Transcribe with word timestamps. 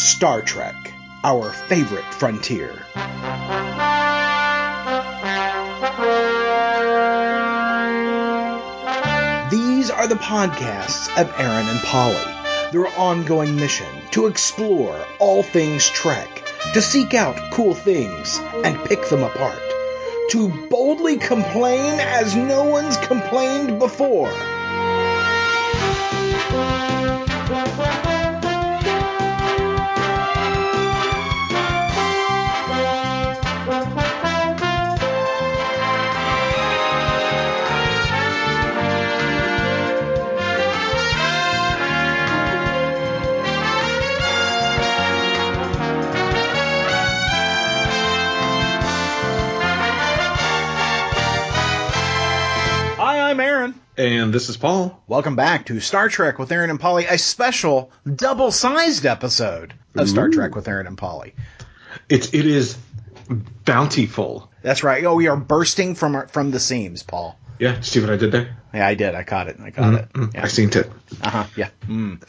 Star 0.00 0.40
Trek, 0.40 0.94
our 1.22 1.52
favorite 1.52 2.14
frontier. 2.14 2.72
These 9.50 9.90
are 9.90 10.08
the 10.08 10.14
podcasts 10.14 11.14
of 11.20 11.30
Aaron 11.38 11.68
and 11.68 11.80
Polly, 11.80 12.16
their 12.72 12.88
ongoing 12.98 13.56
mission 13.56 13.86
to 14.12 14.26
explore 14.26 14.98
all 15.18 15.42
things 15.42 15.86
Trek, 15.90 16.44
to 16.72 16.80
seek 16.80 17.12
out 17.12 17.52
cool 17.52 17.74
things 17.74 18.40
and 18.64 18.82
pick 18.86 19.06
them 19.10 19.22
apart, 19.22 19.62
to 20.30 20.48
boldly 20.70 21.18
complain 21.18 22.00
as 22.00 22.34
no 22.34 22.64
one's 22.64 22.96
complained 22.96 23.78
before. 23.78 24.32
And 54.00 54.32
this 54.32 54.48
is 54.48 54.56
Paul. 54.56 54.98
Welcome 55.08 55.36
back 55.36 55.66
to 55.66 55.78
Star 55.78 56.08
Trek 56.08 56.38
with 56.38 56.50
Aaron 56.50 56.70
and 56.70 56.80
Polly, 56.80 57.04
a 57.04 57.18
special 57.18 57.92
double-sized 58.10 59.04
episode 59.04 59.74
of 59.94 60.08
Star 60.08 60.28
Ooh. 60.28 60.32
Trek 60.32 60.54
with 60.54 60.66
Aaron 60.68 60.86
and 60.86 60.96
Polly. 60.96 61.34
It's 62.08 62.32
it 62.32 62.46
is 62.46 62.78
bountiful. 63.28 64.50
That's 64.62 64.82
right. 64.82 65.04
Oh, 65.04 65.16
we 65.16 65.26
are 65.28 65.36
bursting 65.36 65.94
from 65.94 66.14
our, 66.16 66.28
from 66.28 66.50
the 66.50 66.58
seams, 66.58 67.02
Paul. 67.02 67.38
Yeah, 67.58 67.78
see 67.82 68.00
what 68.00 68.08
I 68.08 68.16
did 68.16 68.32
there? 68.32 68.56
Yeah, 68.72 68.86
I 68.86 68.94
did. 68.94 69.14
I 69.14 69.22
caught 69.22 69.48
it. 69.48 69.58
I 69.62 69.70
caught 69.70 69.92
it. 69.92 70.10
Mm, 70.14 70.32
Yeah. 70.32 70.44
I 70.44 70.48
seen 70.48 70.70
it. 70.70 70.90
Uh 71.20 71.28
huh. 71.30 71.44
Yeah. 71.54 71.68
Mm. 71.86 72.22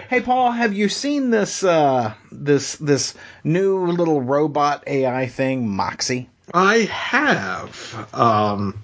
hey, 0.10 0.20
Paul, 0.20 0.50
have 0.52 0.74
you 0.74 0.90
seen 0.90 1.30
this 1.30 1.64
uh, 1.64 2.12
this 2.30 2.74
this 2.76 3.14
new 3.42 3.86
little 3.86 4.20
robot 4.20 4.84
AI 4.86 5.28
thing, 5.28 5.66
Moxie? 5.66 6.28
I 6.52 6.80
have. 6.80 8.08
Um, 8.12 8.82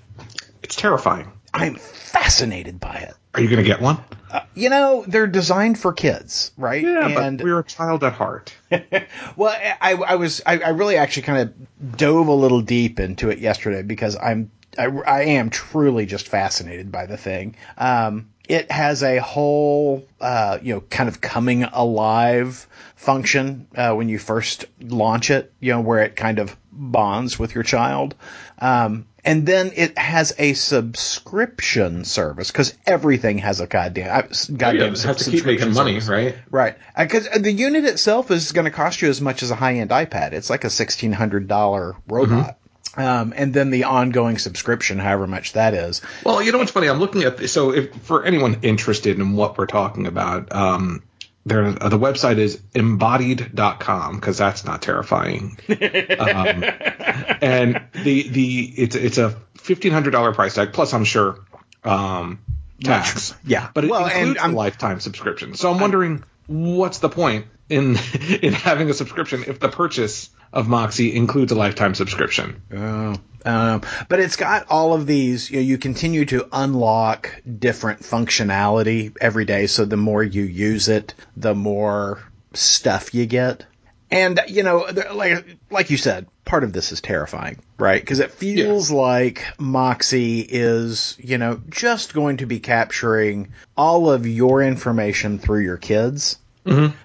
it's 0.67 0.75
terrifying. 0.75 1.31
I'm 1.55 1.77
fascinated 1.77 2.81
by 2.81 2.97
it. 2.97 3.15
Are 3.35 3.41
you 3.41 3.49
going 3.49 3.63
to 3.63 3.69
get 3.69 3.81
one? 3.81 3.99
Uh, 4.29 4.41
you 4.55 4.69
know, 4.69 5.05
they're 5.07 5.29
designed 5.29 5.79
for 5.79 5.93
kids, 5.93 6.51
right? 6.57 6.83
Yeah, 6.83 7.07
and 7.07 7.39
but 7.39 7.45
we're 7.45 7.61
a 7.61 7.65
child 7.65 8.03
at 8.03 8.15
heart. 8.15 8.53
well, 9.37 9.57
I, 9.81 9.93
I 9.93 10.17
was 10.17 10.43
I, 10.45 10.59
I 10.59 10.69
really 10.71 10.97
actually 10.97 11.23
kind 11.23 11.49
of 11.49 11.97
dove 11.97 12.27
a 12.27 12.33
little 12.33 12.63
deep 12.63 12.99
into 12.99 13.31
it 13.31 13.39
yesterday 13.39 13.83
because 13.83 14.17
I'm 14.17 14.51
I, 14.77 14.87
I 14.87 15.23
am 15.23 15.51
truly 15.51 16.05
just 16.05 16.27
fascinated 16.27 16.91
by 16.91 17.07
the 17.07 17.17
thing. 17.17 17.55
Um, 17.79 18.31
it 18.49 18.69
has 18.73 19.05
a 19.05 19.19
whole 19.19 20.05
uh, 20.21 20.59
you 20.61 20.75
know 20.75 20.81
kind 20.81 21.09
of 21.09 21.21
coming 21.21 21.63
alive 21.63 22.67
function 22.97 23.69
uh, 23.77 23.95
when 23.95 24.09
you 24.09 24.19
first 24.19 24.65
launch 24.81 25.31
it, 25.31 25.53
you 25.61 25.73
know, 25.73 25.81
where 25.81 26.01
it 26.01 26.17
kind 26.17 26.41
of 26.41 26.57
bonds 26.73 27.39
with 27.39 27.55
your 27.55 27.63
child. 27.63 28.17
Um, 28.59 29.07
and 29.27 29.45
then 29.45 29.73
it 29.75 29.99
has 29.99 30.33
a 30.39 30.55
subscription 30.55 32.05
service 32.05 32.51
because 32.51 32.75
everything 32.87 33.39
has 33.39 33.61
a 33.61 33.67
goddamn 33.67 34.09
uh, 34.09 34.23
goddamn 34.57 34.95
yeah, 34.95 35.03
have 35.03 35.17
to 35.19 35.31
keep 35.31 35.45
making 35.45 35.75
money, 35.75 36.01
service. 36.01 36.09
right? 36.09 36.37
Right, 36.51 36.77
because 36.97 37.29
the 37.29 37.53
unit 37.53 37.85
itself 37.85 38.31
is 38.31 38.53
going 38.53 38.67
to 38.67 38.71
cost 38.71 39.03
you 39.03 39.09
as 39.09 39.21
much 39.21 39.43
as 39.43 39.51
a 39.51 39.57
high-end 39.57 39.91
iPad. 39.91 40.33
It's 40.33 40.49
like 40.49 40.65
a 40.65 40.71
sixteen 40.71 41.13
hundred 41.13 41.49
dollar 41.49 41.97
robot, 42.07 42.59
um, 42.97 43.35
and 43.37 43.53
then 43.53 43.71
the 43.71 43.85
ongoing 43.85 44.39
subscription, 44.39 44.99
however 45.01 45.27
much 45.27 45.55
that 45.55 45.75
is. 45.75 46.03
Well, 46.25 46.41
you 46.41 46.53
know 46.53 46.59
what's 46.59 46.71
funny? 46.71 46.89
I'm 46.89 47.01
looking 47.01 47.25
at. 47.25 47.51
So, 47.51 47.73
if 47.73 47.95
for 48.03 48.25
anyone 48.25 48.61
interested 48.63 49.19
in 49.19 49.35
what 49.35 49.59
we're 49.59 49.67
talking 49.67 50.07
about, 50.07 50.55
um, 50.55 51.03
there 51.47 51.65
uh, 51.65 51.89
the 51.89 51.99
website 51.99 52.37
is 52.39 52.61
embodied.com 52.75 54.17
because 54.17 54.37
that's 54.37 54.65
not 54.65 54.83
terrifying. 54.83 55.57
um, 55.69 55.77
and 57.41 57.81
the 57.95 58.29
the 58.29 58.65
it's 58.77 58.97
it's 58.97 59.19
a 59.19 59.37
fifteen 59.57 59.93
hundred 59.93 60.11
dollar 60.11 60.33
price 60.35 60.55
tag 60.55 60.73
plus 60.73 60.93
I'm 60.93 61.05
sure 61.05 61.39
um, 61.85 62.41
tax. 62.83 63.35
yeah. 63.45 63.71
but 63.73 63.85
it 63.85 63.91
Well, 63.91 64.07
includes 64.07 64.39
I'm- 64.41 64.53
a 64.53 64.57
lifetime 64.57 65.01
subscription. 65.01 65.55
So 65.55 65.73
I'm 65.73 65.81
wondering 65.81 66.25
what's 66.47 66.99
the 66.99 67.09
point 67.09 67.47
in 67.69 67.97
in 68.43 68.53
having 68.53 68.91
a 68.91 68.95
subscription 68.95 69.45
if 69.47 69.59
the 69.61 69.69
purchase 69.69 70.31
of 70.53 70.69
Moxie 70.69 71.15
includes 71.15 71.53
a 71.53 71.55
lifetime 71.55 71.95
subscription? 71.95 72.63
Oh, 72.73 73.17
um, 73.45 73.83
but 74.09 74.19
it's 74.21 74.37
got 74.37 74.67
all 74.69 74.93
of 74.93 75.07
these. 75.07 75.51
You 75.51 75.57
know, 75.57 75.63
you 75.63 75.79
continue 75.79 76.25
to 76.27 76.49
unlock 76.53 77.43
different 77.59 78.01
functionality 78.01 79.17
every 79.21 79.45
day. 79.45 79.69
So 79.69 79.85
the 79.85 79.97
more 79.97 80.23
you 80.23 80.43
use 80.43 80.89
it, 80.89 81.15
the 81.37 81.55
more 81.55 82.21
stuff 82.55 83.15
you 83.15 83.27
get. 83.27 83.65
And 84.11 84.41
you 84.49 84.63
know, 84.63 84.87
like 85.13 85.59
like 85.71 85.91
you 85.91 85.97
said, 85.97 86.27
part 86.45 86.65
of 86.65 86.73
this 86.73 86.93
is 86.93 87.01
terrifying, 87.01 87.59
right? 87.79 88.01
Because 88.01 88.21
it 88.21 88.31
feels 88.31 88.91
like 88.91 89.45
Moxie 89.59 90.41
is, 90.41 91.17
you 91.19 91.39
know, 91.39 91.61
just 91.69 92.15
going 92.15 92.39
to 92.39 92.47
be 92.47 92.61
capturing 92.61 93.53
all 93.77 94.11
of 94.11 94.27
your 94.27 94.63
information 94.63 95.39
through 95.39 95.61
your 95.61 95.77
kids. 95.77 96.39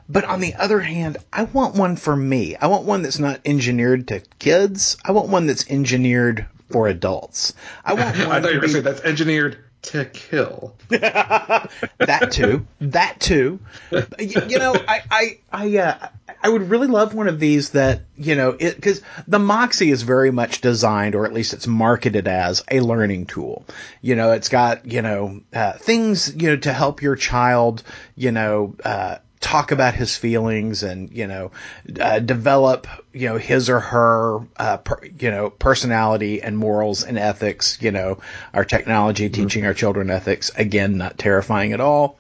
But 0.09 0.25
on 0.25 0.39
the 0.41 0.55
other 0.55 0.79
hand, 0.79 1.17
I 1.31 1.43
want 1.43 1.75
one 1.75 1.95
for 1.95 2.15
me. 2.15 2.55
I 2.55 2.67
want 2.67 2.85
one 2.85 3.01
that's 3.03 3.19
not 3.19 3.41
engineered 3.45 4.07
to 4.09 4.21
kids. 4.39 4.97
I 5.05 5.11
want 5.11 5.29
one 5.29 5.45
that's 5.45 5.69
engineered 5.69 6.45
for 6.71 6.87
adults. 6.87 7.53
I 7.85 7.93
want 7.93 8.17
one 8.17 8.27
I 8.31 8.41
thought 8.41 8.53
you 8.53 8.59
were 8.59 8.61
going 8.61 8.61
to 8.61 8.67
be- 8.67 8.73
say 8.73 8.79
that's 8.81 9.01
engineered 9.01 9.57
to 9.83 10.05
kill. 10.05 10.75
that 10.89 12.29
too. 12.31 12.65
That 12.81 13.19
too. 13.19 13.59
Y- 13.91 14.05
You, 14.19 14.59
know, 14.59 14.73
I 14.75 15.01
I 15.11 15.37
I, 15.51 15.77
uh, 15.77 16.07
I 16.43 16.49
would 16.49 16.69
really 16.69 16.87
love 16.87 17.13
one 17.13 17.27
of 17.27 17.39
these 17.39 17.71
that 17.71 18.01
you 18.17 18.35
know 18.35 18.55
it 18.59 18.75
because 18.75 19.01
the 19.27 19.39
Moxie 19.39 19.89
is 19.91 20.01
very 20.03 20.31
much 20.31 20.61
designed, 20.61 21.15
or 21.15 21.25
at 21.25 21.33
least 21.33 21.53
it's 21.53 21.67
marketed 21.67 22.27
as 22.27 22.63
a 22.69 22.79
learning 22.81 23.25
tool. 23.25 23.65
You 24.01 24.15
know, 24.15 24.31
it's 24.31 24.49
got 24.49 24.85
you 24.85 25.01
know 25.01 25.41
uh, 25.53 25.73
things 25.73 26.33
you 26.35 26.49
know 26.49 26.57
to 26.57 26.73
help 26.73 27.01
your 27.01 27.15
child. 27.15 27.83
You 28.15 28.31
know. 28.31 28.75
Uh, 28.83 29.17
talk 29.41 29.71
about 29.71 29.95
his 29.95 30.15
feelings 30.15 30.83
and 30.83 31.11
you 31.11 31.27
know 31.27 31.51
uh, 31.99 32.19
develop 32.19 32.87
you 33.11 33.27
know 33.27 33.37
his 33.37 33.69
or 33.69 33.79
her 33.79 34.39
uh, 34.55 34.77
per, 34.77 34.99
you 35.19 35.31
know 35.31 35.49
personality 35.49 36.41
and 36.41 36.57
morals 36.57 37.03
and 37.03 37.17
ethics 37.17 37.77
you 37.81 37.91
know 37.91 38.19
our 38.53 38.63
technology 38.63 39.29
teaching 39.29 39.65
our 39.65 39.73
children 39.73 40.09
ethics. 40.09 40.51
Again 40.55 40.97
not 40.97 41.17
terrifying 41.17 41.73
at 41.73 41.81
all. 41.81 42.17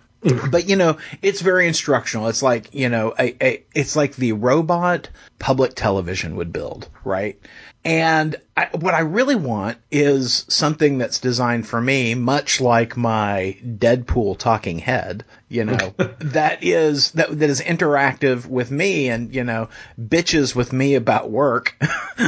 But 0.51 0.69
you 0.69 0.75
know 0.75 0.97
it's 1.21 1.41
very 1.41 1.67
instructional. 1.67 2.27
It's 2.27 2.43
like 2.43 2.73
you 2.73 2.89
know 2.89 3.13
a, 3.17 3.35
a 3.43 3.63
it's 3.73 3.95
like 3.95 4.15
the 4.15 4.33
robot 4.33 5.09
public 5.39 5.73
television 5.75 6.35
would 6.35 6.53
build 6.53 6.89
right 7.03 7.39
and 7.83 8.35
I, 8.55 8.69
what 8.73 8.93
I 8.93 8.99
really 8.99 9.35
want 9.35 9.79
is 9.89 10.45
something 10.47 10.99
that's 10.99 11.19
designed 11.19 11.67
for 11.67 11.81
me, 11.81 12.13
much 12.13 12.61
like 12.61 12.95
my 12.95 13.57
Deadpool 13.65 14.37
talking 14.37 14.77
head, 14.77 15.25
you 15.49 15.65
know, 15.65 15.93
that 16.19 16.63
is, 16.63 17.11
that, 17.11 17.39
that 17.39 17.49
is 17.49 17.59
interactive 17.59 18.45
with 18.45 18.69
me 18.69 19.09
and, 19.09 19.33
you 19.33 19.43
know, 19.43 19.69
bitches 19.99 20.55
with 20.55 20.71
me 20.71 20.93
about 20.93 21.31
work, 21.31 21.75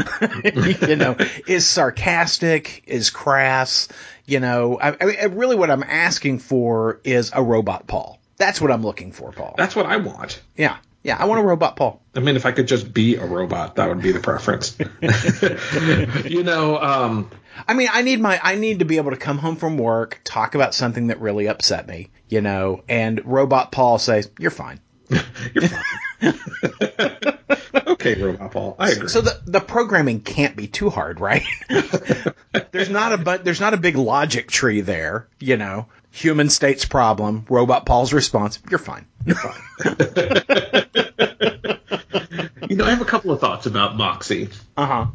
you 0.88 0.96
know, 0.96 1.16
is 1.46 1.68
sarcastic, 1.68 2.84
is 2.88 3.12
crass, 3.12 3.90
you 4.26 4.40
know, 4.40 4.80
I, 4.80 4.98
I 5.00 5.06
mean, 5.06 5.36
really 5.38 5.56
what 5.56 5.70
I'm 5.70 5.84
asking 5.84 6.40
for 6.40 7.00
is 7.04 7.32
a 7.34 7.44
robot 7.44 7.86
Paul. 7.86 8.20
That's 8.38 8.60
what 8.60 8.72
I'm 8.72 8.82
looking 8.84 9.12
for, 9.12 9.32
Paul. 9.32 9.54
That's 9.56 9.76
what 9.76 9.86
I 9.86 9.98
want. 9.98 10.42
Yeah. 10.58 10.78
Yeah. 11.04 11.18
I 11.20 11.26
want 11.26 11.42
a 11.42 11.44
robot 11.44 11.76
Paul. 11.76 12.02
I 12.16 12.20
mean, 12.20 12.36
if 12.36 12.46
I 12.46 12.52
could 12.52 12.68
just 12.68 12.94
be 12.94 13.16
a 13.16 13.26
robot, 13.26 13.76
that 13.76 13.90
would 13.90 14.02
be 14.02 14.12
the 14.12 14.20
preference. 14.20 14.78
you 16.26 16.44
know, 16.44 16.80
um, 16.80 17.30
I 17.68 17.74
mean, 17.74 17.90
I 17.92 18.02
need 18.02 18.20
my 18.20 18.40
I 18.42 18.56
need 18.56 18.80
to 18.80 18.86
be 18.86 18.98
able 18.98 19.12
to 19.12 19.18
come 19.18 19.38
home 19.38 19.56
from 19.56 19.78
work, 19.78 20.22
talk 20.24 20.56
about 20.56 20.74
something 20.74 21.08
that 21.08 21.20
really 21.22 21.48
upset 21.48 21.88
me, 21.88 22.10
you 22.30 22.42
know, 22.42 22.84
and 22.88 23.24
Robot 23.26 23.72
Paul 23.72 24.00
says, 24.00 24.30
"You're 24.40 24.52
fine." 24.52 24.80
you're 25.10 25.68
fine. 25.68 26.40
okay, 27.88 28.22
robot 28.22 28.52
Paul. 28.52 28.76
I 28.80 28.92
agree. 28.92 29.08
So 29.08 29.22
the 29.22 29.40
the 29.46 29.60
programming 29.60 30.22
can't 30.22 30.56
be 30.56 30.68
too 30.68 30.90
hard, 30.90 31.20
right? 31.20 31.44
there's 32.72 32.90
not 32.90 33.14
a 33.14 33.18
but 33.18 33.44
there's 33.44 33.62
not 33.62 33.74
a 33.74 33.78
big 33.78 33.96
logic 33.96 34.50
tree 34.50 34.82
there, 34.82 35.28
you 35.40 35.58
know. 35.58 35.88
Human 36.14 36.50
state's 36.50 36.86
problem, 36.86 37.46
Robot 37.50 37.88
Paul's 37.88 38.14
response, 38.14 38.60
"You're 38.70 38.78
fine." 38.78 39.08
You're 39.26 39.36
fine. 39.36 39.62
you 42.70 42.76
know, 42.76 42.86
I 42.86 42.92
have 42.92 43.02
a 43.02 43.06
couple 43.06 43.32
of 43.32 43.40
thoughts 43.40 43.66
about 43.66 43.98
Moxie. 43.98 44.50
Uh 44.78 44.86
huh. 44.86 45.08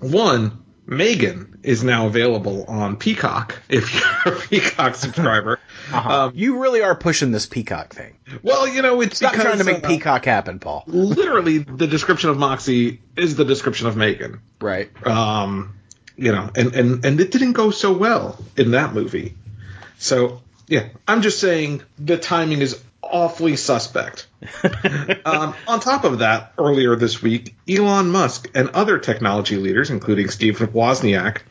One, 0.00 0.62
Megan 0.84 1.58
is 1.62 1.82
now 1.82 2.06
available 2.06 2.66
on 2.66 2.96
Peacock 2.96 3.62
if 3.70 3.94
you're 3.94 4.34
a 4.34 4.40
Peacock 4.40 4.94
subscriber. 4.94 5.58
Uh-huh. 5.92 6.26
Um, 6.26 6.32
you 6.34 6.58
really 6.58 6.80
are 6.80 6.94
pushing 6.94 7.32
this 7.32 7.44
Peacock 7.44 7.92
thing. 7.92 8.16
Well, 8.42 8.66
you 8.66 8.80
know, 8.80 9.02
it's 9.02 9.18
because, 9.18 9.42
trying 9.42 9.58
to 9.58 9.64
make 9.64 9.84
uh, 9.84 9.88
Peacock 9.88 10.24
happen, 10.24 10.58
Paul. 10.58 10.84
Literally, 10.86 11.58
the 11.58 11.86
description 11.86 12.30
of 12.30 12.38
Moxie 12.38 13.02
is 13.16 13.36
the 13.36 13.44
description 13.44 13.88
of 13.88 13.96
Megan. 13.96 14.40
Right. 14.60 14.88
Um, 15.06 15.74
you 16.16 16.32
know, 16.32 16.48
and, 16.54 16.74
and, 16.74 17.04
and 17.04 17.20
it 17.20 17.30
didn't 17.30 17.54
go 17.54 17.72
so 17.72 17.92
well 17.92 18.42
in 18.56 18.70
that 18.70 18.94
movie. 18.94 19.34
So, 20.02 20.42
yeah, 20.66 20.88
I'm 21.06 21.22
just 21.22 21.38
saying 21.38 21.82
the 21.96 22.18
timing 22.18 22.60
is 22.60 22.82
awfully 23.02 23.54
suspect. 23.54 24.26
um, 25.24 25.54
on 25.68 25.78
top 25.78 26.02
of 26.02 26.18
that, 26.18 26.54
earlier 26.58 26.96
this 26.96 27.22
week, 27.22 27.54
Elon 27.68 28.10
Musk 28.10 28.50
and 28.54 28.70
other 28.70 28.98
technology 28.98 29.56
leaders, 29.56 29.90
including 29.90 30.28
Steve 30.28 30.58
Wozniak, 30.58 31.42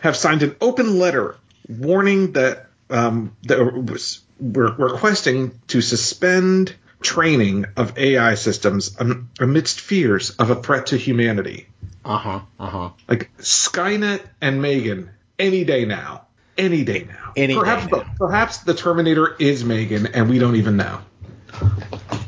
have 0.00 0.16
signed 0.16 0.44
an 0.44 0.54
open 0.60 1.00
letter 1.00 1.34
warning 1.68 2.32
that 2.32 2.66
um, 2.88 3.36
that 3.42 4.08
we're 4.38 4.74
requesting 4.76 5.60
to 5.66 5.80
suspend 5.80 6.74
training 7.00 7.66
of 7.76 7.98
AI 7.98 8.34
systems 8.34 8.96
amidst 9.40 9.80
fears 9.80 10.30
of 10.30 10.50
a 10.50 10.62
threat 10.62 10.86
to 10.86 10.96
humanity. 10.96 11.66
Uh 12.04 12.16
huh. 12.16 12.40
Uh 12.60 12.66
huh. 12.66 12.90
Like 13.08 13.36
Skynet 13.38 14.22
and 14.40 14.62
Megan, 14.62 15.10
any 15.38 15.64
day 15.64 15.84
now. 15.84 16.27
Any 16.58 16.84
day 16.84 17.06
now. 17.08 17.32
Any 17.36 17.54
perhaps, 17.54 17.86
day 17.86 17.98
now. 17.98 18.14
perhaps 18.18 18.58
the 18.58 18.74
Terminator 18.74 19.36
is 19.38 19.64
Megan, 19.64 20.08
and 20.08 20.28
we 20.28 20.38
don't 20.38 20.56
even 20.56 20.76
know. 20.76 21.00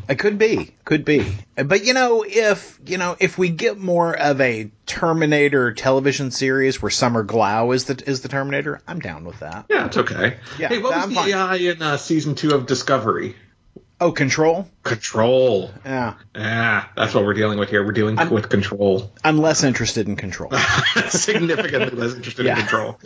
It 0.08 0.18
could 0.18 0.38
be, 0.38 0.74
could 0.84 1.04
be. 1.04 1.26
But 1.56 1.84
you 1.84 1.94
know, 1.94 2.24
if 2.26 2.80
you 2.84 2.98
know, 2.98 3.16
if 3.20 3.38
we 3.38 3.48
get 3.48 3.78
more 3.78 4.16
of 4.16 4.40
a 4.40 4.70
Terminator 4.86 5.72
television 5.72 6.30
series 6.30 6.82
where 6.82 6.90
Summer 6.90 7.24
Glau 7.24 7.74
is 7.74 7.84
the 7.84 8.02
is 8.06 8.20
the 8.20 8.28
Terminator, 8.28 8.80
I'm 8.88 9.00
down 9.00 9.24
with 9.24 9.40
that. 9.40 9.66
Yeah, 9.68 9.86
it's 9.86 9.96
okay. 9.96 10.36
Yeah, 10.58 10.68
hey, 10.68 10.78
what 10.78 10.94
was 10.94 11.04
I'm 11.04 11.10
the 11.10 11.14
fine. 11.14 11.30
AI 11.30 11.56
in 11.56 11.82
uh, 11.82 11.96
season 11.96 12.34
two 12.34 12.54
of 12.54 12.66
Discovery? 12.66 13.36
Oh, 14.00 14.12
Control. 14.12 14.66
Control. 14.82 15.70
Yeah. 15.84 16.14
Yeah, 16.34 16.86
that's 16.96 17.14
what 17.14 17.24
we're 17.24 17.34
dealing 17.34 17.58
with 17.58 17.68
here. 17.68 17.84
We're 17.84 17.92
dealing 17.92 18.18
I'm, 18.18 18.30
with 18.30 18.48
Control. 18.48 19.12
I'm 19.22 19.38
less 19.38 19.62
interested 19.62 20.08
in 20.08 20.16
Control. 20.16 20.50
Significantly 21.10 22.00
less 22.00 22.14
interested 22.14 22.46
yeah. 22.46 22.52
in 22.52 22.60
Control. 22.60 22.98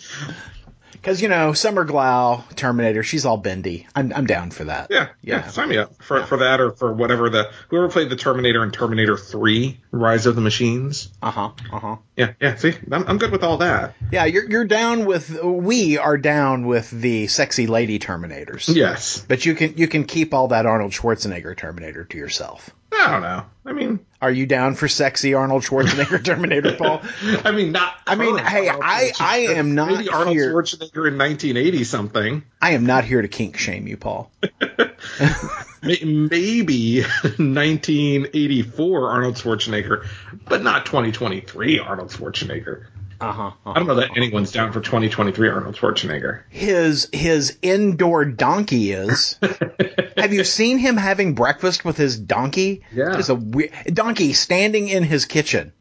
Because 0.94 1.20
you 1.20 1.29
know, 1.29 1.52
Summer 1.52 1.85
Glau, 1.85 2.43
Terminator, 2.56 3.02
she's 3.02 3.25
all 3.25 3.37
bendy. 3.37 3.87
I'm 3.94 4.12
I'm 4.12 4.26
down 4.26 4.50
for 4.50 4.64
that. 4.64 4.88
Yeah, 4.91 5.08
yeah. 5.23 5.37
yeah 5.37 5.49
sign 5.49 5.69
me 5.69 5.76
up 5.79 6.02
for 6.02 6.20
yeah. 6.20 6.25
for 6.26 6.38
that 6.38 6.61
or 6.61 6.70
for 6.70 6.93
whatever 6.93 7.29
the 7.29 7.50
whoever 7.69 7.88
played 7.88 8.11
the 8.11 8.17
Terminator 8.17 8.62
in 8.62 8.70
Terminator 8.70 9.17
Three: 9.17 9.81
Rise 9.91 10.26
of 10.26 10.35
the 10.35 10.41
Machines. 10.41 11.11
Uh 11.23 11.31
huh. 11.31 11.50
Uh 11.73 11.79
huh. 11.79 11.96
Yeah, 12.17 12.32
yeah. 12.41 12.56
See, 12.56 12.75
I'm 12.91 13.06
I'm 13.06 13.19
good 13.19 13.32
with 13.32 13.43
all 13.43 13.58
that. 13.58 13.94
Yeah, 14.11 14.25
you're 14.25 14.49
you're 14.49 14.64
down 14.64 15.05
with. 15.05 15.43
We 15.43 15.99
are 15.99 16.17
down 16.17 16.67
with 16.67 16.91
the 16.91 17.26
sexy 17.26 17.67
lady 17.67 17.99
Terminators. 17.99 18.75
Yes, 18.75 19.25
but 19.26 19.44
you 19.44 19.55
can 19.55 19.76
you 19.76 19.88
can 19.88 20.05
keep 20.05 20.32
all 20.32 20.49
that 20.49 20.67
Arnold 20.67 20.93
Schwarzenegger 20.93 21.56
Terminator 21.56 22.05
to 22.05 22.17
yourself. 22.17 22.70
I 23.04 23.10
don't 23.10 23.22
know. 23.22 23.44
I 23.66 23.72
mean, 23.72 24.00
are 24.22 24.30
you 24.30 24.46
down 24.46 24.74
for 24.74 24.88
sexy 24.88 25.34
Arnold 25.34 25.62
Schwarzenegger 25.62 26.24
Terminator, 26.24 26.76
Paul? 26.76 27.02
I 27.44 27.50
mean, 27.50 27.72
not. 27.72 27.94
I 28.06 28.14
mean, 28.14 28.38
hey, 28.38 28.70
I 28.70 29.12
I 29.20 29.36
am 29.56 29.74
not 29.74 29.90
maybe 29.90 30.08
Arnold 30.08 30.34
here. 30.34 30.52
Schwarzenegger 30.52 31.08
in 31.08 31.18
1980 31.18 31.84
something. 31.84 32.42
I 32.62 32.70
am 32.70 32.86
not 32.86 33.04
here 33.04 33.20
to 33.20 33.28
kink 33.28 33.58
shame 33.58 33.86
you, 33.86 33.98
Paul. 33.98 34.30
maybe 35.82 37.02
1984 37.02 39.10
Arnold 39.10 39.34
Schwarzenegger, 39.34 40.06
but 40.46 40.62
not 40.62 40.86
2023 40.86 41.80
Arnold 41.80 42.10
Schwarzenegger. 42.10 42.86
Uh-huh, 43.25 43.43
uh-huh, 43.43 43.71
I 43.71 43.79
don't 43.79 43.87
know 43.88 43.94
that 43.97 44.17
anyone's 44.17 44.53
down 44.53 44.73
for 44.73 44.81
2023 44.81 45.49
Arnold 45.49 45.76
Schwarzenegger. 45.76 46.43
His 46.50 47.09
his 47.12 47.59
indoor 47.62 48.25
donkey 48.25 48.93
is. 48.93 49.38
Have 50.17 50.32
you 50.32 50.44
seen 50.44 50.79
him 50.79 50.97
having 50.97 51.35
breakfast 51.35 51.85
with 51.85 51.97
his 51.97 52.19
donkey? 52.19 52.82
Yeah. 52.93 53.19
It's 53.19 53.31
a 53.31 53.35
weird, 53.35 53.73
donkey 53.87 54.35
standing 54.35 54.88
in 54.88 55.05
his 55.05 55.25
kitchen, 55.25 55.73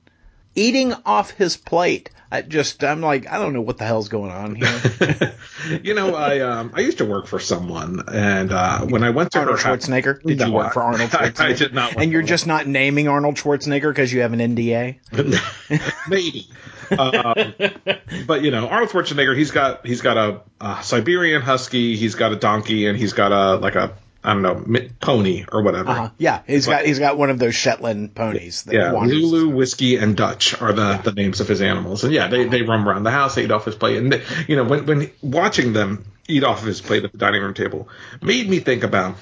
eating 0.55 0.93
off 1.05 1.31
his 1.31 1.57
plate. 1.57 2.09
I 2.33 2.41
just 2.41 2.83
I'm 2.83 3.01
like 3.01 3.31
I 3.31 3.37
don't 3.37 3.53
know 3.53 3.61
what 3.61 3.77
the 3.77 3.85
hell's 3.85 4.09
going 4.09 4.31
on 4.31 4.55
here. 4.55 5.35
you 5.83 5.93
know, 5.93 6.15
I 6.15 6.39
um 6.39 6.71
I 6.73 6.79
used 6.79 6.97
to 6.97 7.05
work 7.05 7.27
for 7.27 7.39
someone, 7.39 8.01
and 8.11 8.51
uh, 8.51 8.79
when 8.87 9.03
I 9.03 9.11
went 9.11 9.33
to 9.33 9.39
Arnold 9.39 9.59
Schwarzenegger, 9.59 10.19
did 10.23 10.39
no, 10.39 10.47
you 10.47 10.51
work 10.51 10.73
for 10.73 10.81
Arnold 10.81 11.09
Schwarzenegger? 11.11 11.39
I, 11.41 11.49
I 11.49 11.53
did 11.53 11.75
not. 11.75 11.95
and 11.95 12.11
you're 12.11 12.23
just 12.23 12.47
not 12.47 12.65
naming 12.65 13.07
Arnold 13.07 13.35
Schwarzenegger 13.35 13.91
because 13.91 14.11
you 14.11 14.21
have 14.21 14.33
an 14.33 14.39
NDA. 14.39 14.97
Maybe. 16.09 16.47
um, 16.97 18.25
but 18.25 18.41
you 18.41 18.49
know, 18.49 18.67
Arnold 18.67 18.89
Schwarzenegger, 18.89 19.37
he's 19.37 19.51
got 19.51 19.85
he's 19.85 20.01
got 20.01 20.17
a, 20.17 20.41
a 20.59 20.81
Siberian 20.81 21.43
Husky, 21.43 21.95
he's 21.97 22.15
got 22.15 22.31
a 22.31 22.35
donkey, 22.35 22.87
and 22.87 22.97
he's 22.97 23.13
got 23.13 23.31
a 23.31 23.57
like 23.57 23.75
a 23.75 23.93
I 24.23 24.33
don't 24.33 24.41
know, 24.41 24.87
pony 25.01 25.45
or 25.51 25.63
whatever. 25.63 25.89
Uh-huh. 25.89 26.09
Yeah, 26.17 26.41
he's 26.47 26.65
but, 26.65 26.71
got 26.71 26.85
he's 26.85 26.99
got 26.99 27.17
one 27.17 27.29
of 27.29 27.39
those 27.39 27.55
Shetland 27.55 28.15
ponies. 28.15 28.65
yeah. 28.69 28.91
Lulu, 28.91 29.49
Whiskey, 29.49 29.97
and 29.97 30.15
Dutch 30.15 30.59
are 30.61 30.71
the, 30.71 30.81
yeah. 30.81 31.01
the 31.01 31.11
names 31.11 31.41
of 31.41 31.47
his 31.47 31.61
animals, 31.61 32.03
and 32.03 32.13
yeah, 32.13 32.27
they, 32.27 32.45
they 32.45 32.61
roam 32.61 32.87
around 32.87 33.03
the 33.03 33.11
house, 33.11 33.35
they 33.35 33.43
eat 33.43 33.51
off 33.51 33.65
his 33.65 33.75
plate, 33.75 33.97
and 33.97 34.13
they, 34.13 34.23
you 34.47 34.55
know 34.55 34.63
when 34.63 34.85
when 34.85 35.11
watching 35.21 35.73
them 35.73 36.05
eat 36.27 36.43
off 36.43 36.61
of 36.61 36.67
his 36.67 36.81
plate 36.81 37.03
at 37.03 37.11
the 37.11 37.17
dining 37.17 37.41
room 37.41 37.53
table 37.53 37.89
made 38.21 38.49
me 38.49 38.59
think 38.59 38.83
about. 38.83 39.15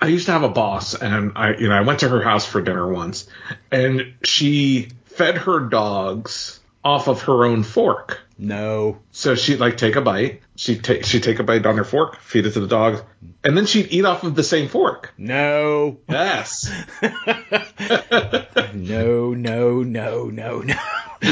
I 0.00 0.06
used 0.06 0.26
to 0.26 0.32
have 0.32 0.44
a 0.44 0.48
boss, 0.48 0.94
and 0.94 1.32
I 1.36 1.56
you 1.56 1.68
know 1.68 1.74
I 1.74 1.82
went 1.82 2.00
to 2.00 2.08
her 2.08 2.22
house 2.22 2.44
for 2.44 2.60
dinner 2.60 2.90
once, 2.90 3.28
and 3.70 4.14
she 4.24 4.90
fed 5.06 5.38
her 5.38 5.60
dogs 5.60 6.60
off 6.84 7.08
of 7.08 7.22
her 7.22 7.44
own 7.44 7.62
fork. 7.62 8.20
No. 8.38 8.98
So 9.10 9.34
she'd 9.34 9.58
like 9.58 9.76
take 9.76 9.96
a 9.96 10.00
bite. 10.00 10.42
She'd 10.58 10.82
take 10.82 11.04
she'd 11.04 11.22
take 11.22 11.38
a 11.38 11.44
bite 11.44 11.64
on 11.66 11.76
her 11.76 11.84
fork, 11.84 12.18
feed 12.20 12.44
it 12.44 12.54
to 12.54 12.60
the 12.60 12.66
dog, 12.66 13.04
and 13.44 13.56
then 13.56 13.66
she'd 13.66 13.92
eat 13.92 14.04
off 14.04 14.24
of 14.24 14.34
the 14.34 14.42
same 14.42 14.68
fork. 14.68 15.14
No. 15.16 15.98
Yes. 16.08 16.68
no, 18.74 19.34
no, 19.34 19.82
no, 19.84 20.24
no, 20.24 20.58
no. 20.62 20.74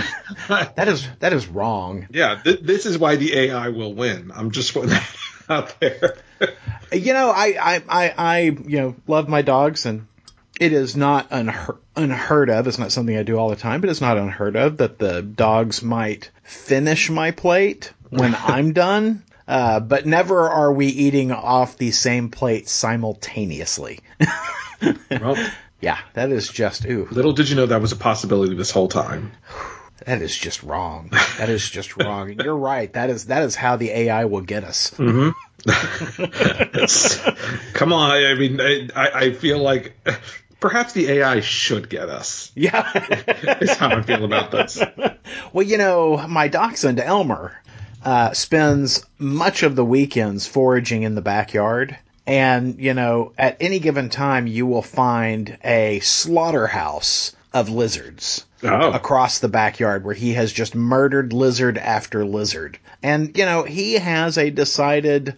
that 0.48 0.86
is 0.86 1.08
that 1.18 1.32
is 1.32 1.48
wrong. 1.48 2.06
Yeah, 2.12 2.40
th- 2.40 2.60
this 2.60 2.86
is 2.86 2.98
why 2.98 3.16
the 3.16 3.36
AI 3.36 3.70
will 3.70 3.92
win. 3.92 4.30
I'm 4.32 4.52
just 4.52 4.72
putting 4.72 4.90
that 4.90 5.16
out 5.48 5.80
there. 5.80 6.18
you 6.92 7.12
know, 7.12 7.30
I, 7.30 7.56
I 7.60 7.82
I 7.88 8.14
I 8.16 8.38
you 8.42 8.78
know 8.78 8.96
love 9.08 9.28
my 9.28 9.42
dogs 9.42 9.86
and 9.86 10.06
it 10.60 10.72
is 10.72 10.96
not 10.96 11.26
unheard, 11.32 11.78
unheard 11.96 12.48
of. 12.48 12.68
It's 12.68 12.78
not 12.78 12.92
something 12.92 13.16
I 13.16 13.24
do 13.24 13.36
all 13.36 13.50
the 13.50 13.56
time, 13.56 13.80
but 13.80 13.90
it's 13.90 14.00
not 14.00 14.18
unheard 14.18 14.54
of 14.54 14.76
that 14.76 15.00
the 15.00 15.20
dogs 15.20 15.82
might 15.82 16.30
finish 16.44 17.10
my 17.10 17.32
plate 17.32 17.92
when 18.10 18.34
I'm 18.38 18.72
done. 18.72 19.22
Uh, 19.48 19.78
but 19.78 20.06
never 20.06 20.48
are 20.50 20.72
we 20.72 20.86
eating 20.86 21.30
off 21.30 21.76
the 21.76 21.92
same 21.92 22.30
plate 22.30 22.68
simultaneously. 22.68 24.00
well, 25.10 25.36
yeah, 25.80 25.98
that 26.14 26.32
is 26.32 26.48
just 26.48 26.84
ooh. 26.84 27.06
Little 27.12 27.32
did 27.32 27.48
you 27.48 27.54
know 27.54 27.66
that 27.66 27.80
was 27.80 27.92
a 27.92 27.96
possibility 27.96 28.56
this 28.56 28.72
whole 28.72 28.88
time. 28.88 29.30
That 30.04 30.20
is 30.20 30.36
just 30.36 30.62
wrong. 30.62 31.10
That 31.38 31.48
is 31.48 31.68
just 31.68 31.96
wrong. 31.96 32.30
And 32.30 32.40
you're 32.40 32.56
right. 32.56 32.92
That 32.92 33.10
is 33.10 33.26
that 33.26 33.42
is 33.42 33.54
how 33.54 33.76
the 33.76 33.90
AI 33.90 34.24
will 34.24 34.40
get 34.40 34.64
us. 34.64 34.90
Mm-hmm. 34.90 35.30
Come 37.72 37.92
on. 37.92 38.10
I 38.10 38.34
mean, 38.34 38.60
I, 38.60 39.10
I 39.14 39.32
feel 39.32 39.58
like 39.58 39.96
perhaps 40.60 40.92
the 40.92 41.08
AI 41.08 41.40
should 41.40 41.88
get 41.88 42.08
us. 42.08 42.52
Yeah. 42.54 42.88
is 43.60 43.76
how 43.76 43.90
I 43.90 44.02
feel 44.02 44.24
about 44.24 44.50
this. 44.50 44.80
Well, 45.52 45.66
you 45.66 45.78
know, 45.78 46.24
my 46.28 46.48
dachshund 46.48 47.00
Elmer 47.00 47.56
uh, 48.04 48.32
spends 48.32 49.04
much 49.18 49.62
of 49.62 49.76
the 49.76 49.84
weekends 49.84 50.46
foraging 50.46 51.02
in 51.02 51.14
the 51.14 51.22
backyard. 51.22 51.96
And, 52.26 52.78
you 52.78 52.94
know, 52.94 53.32
at 53.38 53.56
any 53.60 53.78
given 53.78 54.08
time, 54.08 54.46
you 54.46 54.66
will 54.66 54.82
find 54.82 55.58
a 55.64 56.00
slaughterhouse 56.00 57.34
of 57.52 57.68
lizards 57.68 58.44
oh. 58.62 58.92
across 58.92 59.38
the 59.38 59.48
backyard 59.48 60.04
where 60.04 60.14
he 60.14 60.34
has 60.34 60.52
just 60.52 60.74
murdered 60.74 61.32
lizard 61.32 61.78
after 61.78 62.24
lizard. 62.24 62.78
And, 63.02 63.36
you 63.36 63.44
know, 63.44 63.62
he 63.62 63.94
has 63.94 64.38
a 64.38 64.50
decided 64.50 65.36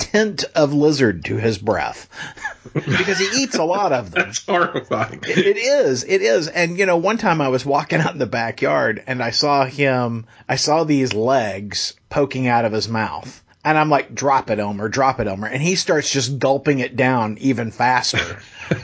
tint 0.00 0.44
of 0.56 0.72
lizard 0.72 1.24
to 1.26 1.36
his 1.36 1.58
breath 1.58 2.08
because 2.74 3.18
he 3.18 3.42
eats 3.42 3.56
a 3.56 3.64
lot 3.64 3.92
of 3.92 4.10
them. 4.10 4.24
That's 4.24 4.44
horrifying. 4.44 5.20
It, 5.22 5.38
it 5.38 5.56
is. 5.56 6.04
It 6.04 6.22
is. 6.22 6.48
And 6.48 6.78
you 6.78 6.86
know, 6.86 6.96
one 6.96 7.18
time 7.18 7.40
I 7.40 7.48
was 7.48 7.64
walking 7.64 8.00
out 8.00 8.12
in 8.12 8.18
the 8.18 8.26
backyard 8.26 9.02
and 9.06 9.22
I 9.22 9.30
saw 9.30 9.64
him. 9.66 10.26
I 10.48 10.56
saw 10.56 10.84
these 10.84 11.12
legs 11.12 11.94
poking 12.08 12.48
out 12.48 12.64
of 12.64 12.72
his 12.72 12.88
mouth. 12.88 13.42
And 13.62 13.76
I'm 13.76 13.90
like, 13.90 14.14
drop 14.14 14.48
it, 14.48 14.58
Elmer, 14.58 14.88
drop 14.88 15.20
it, 15.20 15.26
Elmer. 15.26 15.46
And 15.46 15.62
he 15.62 15.74
starts 15.74 16.10
just 16.10 16.38
gulping 16.38 16.78
it 16.78 16.96
down 16.96 17.36
even 17.42 17.70
faster. 17.70 18.40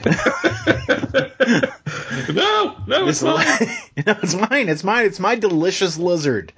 no, 2.31 2.77
no, 2.87 3.09
it's, 3.09 3.23
it's 3.23 3.23
mine. 3.23 3.47
no, 4.07 4.17
it's 4.23 4.35
mine. 4.35 4.69
It's 4.69 4.85
mine. 4.85 5.07
It's 5.07 5.19
my 5.19 5.35
delicious 5.35 5.97
lizard. 5.97 6.53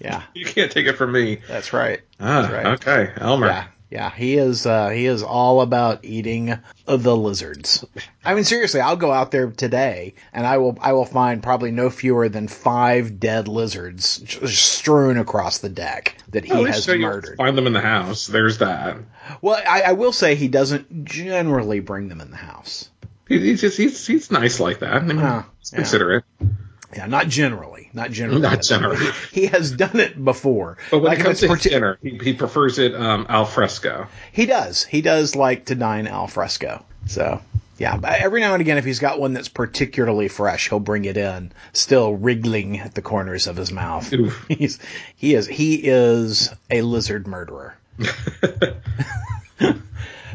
Yeah. 0.00 0.22
You 0.34 0.44
can't 0.44 0.70
take 0.70 0.86
it 0.86 0.98
from 0.98 1.12
me. 1.12 1.40
That's 1.48 1.72
right. 1.72 2.02
Ah, 2.20 2.42
That's 2.42 2.52
right. 2.52 2.66
okay. 2.66 3.12
Elmer. 3.16 3.46
Yeah. 3.46 3.66
Yeah, 3.90 4.10
he 4.10 4.36
is. 4.36 4.66
Uh, 4.66 4.88
he 4.88 5.06
is 5.06 5.22
all 5.22 5.60
about 5.60 6.04
eating 6.04 6.58
the 6.86 7.16
lizards. 7.16 7.84
I 8.24 8.34
mean, 8.34 8.42
seriously, 8.42 8.80
I'll 8.80 8.96
go 8.96 9.12
out 9.12 9.30
there 9.30 9.48
today, 9.50 10.14
and 10.32 10.44
I 10.44 10.58
will. 10.58 10.76
I 10.80 10.92
will 10.92 11.04
find 11.04 11.40
probably 11.40 11.70
no 11.70 11.88
fewer 11.88 12.28
than 12.28 12.48
five 12.48 13.20
dead 13.20 13.46
lizards 13.46 14.50
strewn 14.52 15.18
across 15.18 15.58
the 15.58 15.68
deck 15.68 16.16
that 16.30 16.44
he 16.44 16.50
has 16.64 16.82
so 16.82 16.98
murdered. 16.98 17.36
Find 17.36 17.56
them 17.56 17.68
in 17.68 17.72
the 17.72 17.80
house. 17.80 18.26
There's 18.26 18.58
that. 18.58 18.96
Well, 19.40 19.62
I, 19.66 19.82
I 19.82 19.92
will 19.92 20.12
say 20.12 20.34
he 20.34 20.48
doesn't 20.48 21.04
generally 21.04 21.78
bring 21.78 22.08
them 22.08 22.20
in 22.20 22.32
the 22.32 22.36
house. 22.36 22.90
He, 23.28 23.38
he's 23.38 23.60
just 23.60 23.76
he's 23.76 24.04
he's 24.04 24.32
nice 24.32 24.58
like 24.58 24.80
that. 24.80 24.94
I 24.94 25.00
mean, 25.00 25.18
he's 25.18 25.72
yeah. 25.72 25.76
considerate. 25.76 26.24
Yeah, 26.94 27.06
not 27.06 27.28
generally. 27.28 27.90
Not 27.92 28.10
generally. 28.10 28.40
Not 28.40 28.62
generally. 28.62 29.04
He, 29.32 29.46
has 29.46 29.72
done 29.72 29.98
it 29.98 30.22
before. 30.22 30.78
But 30.90 30.98
when 30.98 31.10
Like 31.10 31.20
it 31.20 31.22
comes 31.24 31.40
to 31.40 31.48
parti- 31.48 31.70
dinner, 31.70 31.98
he, 32.02 32.18
he 32.22 32.32
prefers 32.32 32.78
it 32.78 32.94
um, 32.94 33.26
al 33.28 33.44
fresco. 33.44 34.08
He 34.32 34.46
does. 34.46 34.84
He 34.84 35.02
does 35.02 35.34
like 35.34 35.66
to 35.66 35.74
dine 35.74 36.06
al 36.06 36.26
fresco. 36.26 36.84
So, 37.06 37.40
yeah, 37.78 37.98
every 38.04 38.40
now 38.40 38.54
and 38.54 38.60
again, 38.60 38.78
if 38.78 38.84
he's 38.84 39.00
got 39.00 39.18
one 39.20 39.32
that's 39.32 39.48
particularly 39.48 40.28
fresh, 40.28 40.68
he'll 40.68 40.80
bring 40.80 41.04
it 41.04 41.16
in, 41.16 41.52
still 41.72 42.14
wriggling 42.14 42.78
at 42.78 42.94
the 42.94 43.02
corners 43.02 43.46
of 43.46 43.56
his 43.56 43.72
mouth. 43.72 44.12
He's 44.48 44.78
he 45.16 45.34
is 45.34 45.46
he 45.46 45.74
is 45.74 46.50
a 46.70 46.82
lizard 46.82 47.26
murderer. 47.26 47.76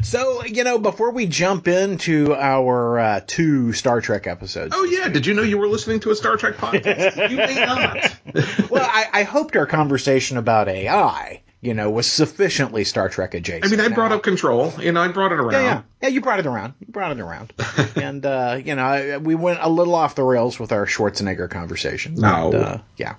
So, 0.02 0.44
you 0.44 0.64
know, 0.64 0.78
before 0.78 1.12
we 1.12 1.26
jump 1.26 1.68
into 1.68 2.34
our 2.34 2.98
uh, 2.98 3.20
two 3.26 3.72
Star 3.72 4.00
Trek 4.00 4.26
episodes, 4.26 4.74
Oh 4.76 4.84
yeah, 4.84 5.08
did 5.08 5.26
you 5.26 5.34
know 5.34 5.42
you 5.42 5.58
were 5.58 5.68
listening 5.68 6.00
to 6.00 6.10
a 6.10 6.14
Star 6.16 6.36
Trek 6.36 6.56
podcast? 6.56 7.30
you 7.30 7.36
may 7.36 7.54
not. 7.54 8.70
well, 8.70 8.84
I, 8.84 9.06
I 9.12 9.22
hoped 9.22 9.56
our 9.56 9.66
conversation 9.66 10.36
about 10.38 10.68
AI, 10.68 11.42
you 11.60 11.74
know, 11.74 11.90
was 11.90 12.10
sufficiently 12.10 12.82
Star 12.84 13.08
Trek 13.08 13.34
adjacent. 13.34 13.64
I 13.64 13.68
mean, 13.68 13.80
I 13.80 13.94
brought 13.94 14.10
up 14.12 14.22
control. 14.24 14.72
You 14.80 14.90
know, 14.92 15.00
I 15.00 15.08
brought 15.08 15.30
it 15.32 15.38
around. 15.38 15.52
Yeah, 15.52 15.62
yeah, 15.62 15.82
yeah. 16.02 16.08
You 16.08 16.20
brought 16.20 16.40
it 16.40 16.46
around. 16.46 16.74
You 16.80 16.88
brought 16.88 17.12
it 17.12 17.20
around, 17.20 17.52
and 17.96 18.26
uh, 18.26 18.60
you 18.62 18.74
know, 18.74 18.84
I, 18.84 19.16
we 19.18 19.36
went 19.36 19.60
a 19.62 19.68
little 19.68 19.94
off 19.94 20.16
the 20.16 20.24
rails 20.24 20.58
with 20.58 20.72
our 20.72 20.86
Schwarzenegger 20.86 21.48
conversation. 21.48 22.16
No. 22.16 22.50
But, 22.50 22.60
uh, 22.60 22.78
yeah. 22.96 23.14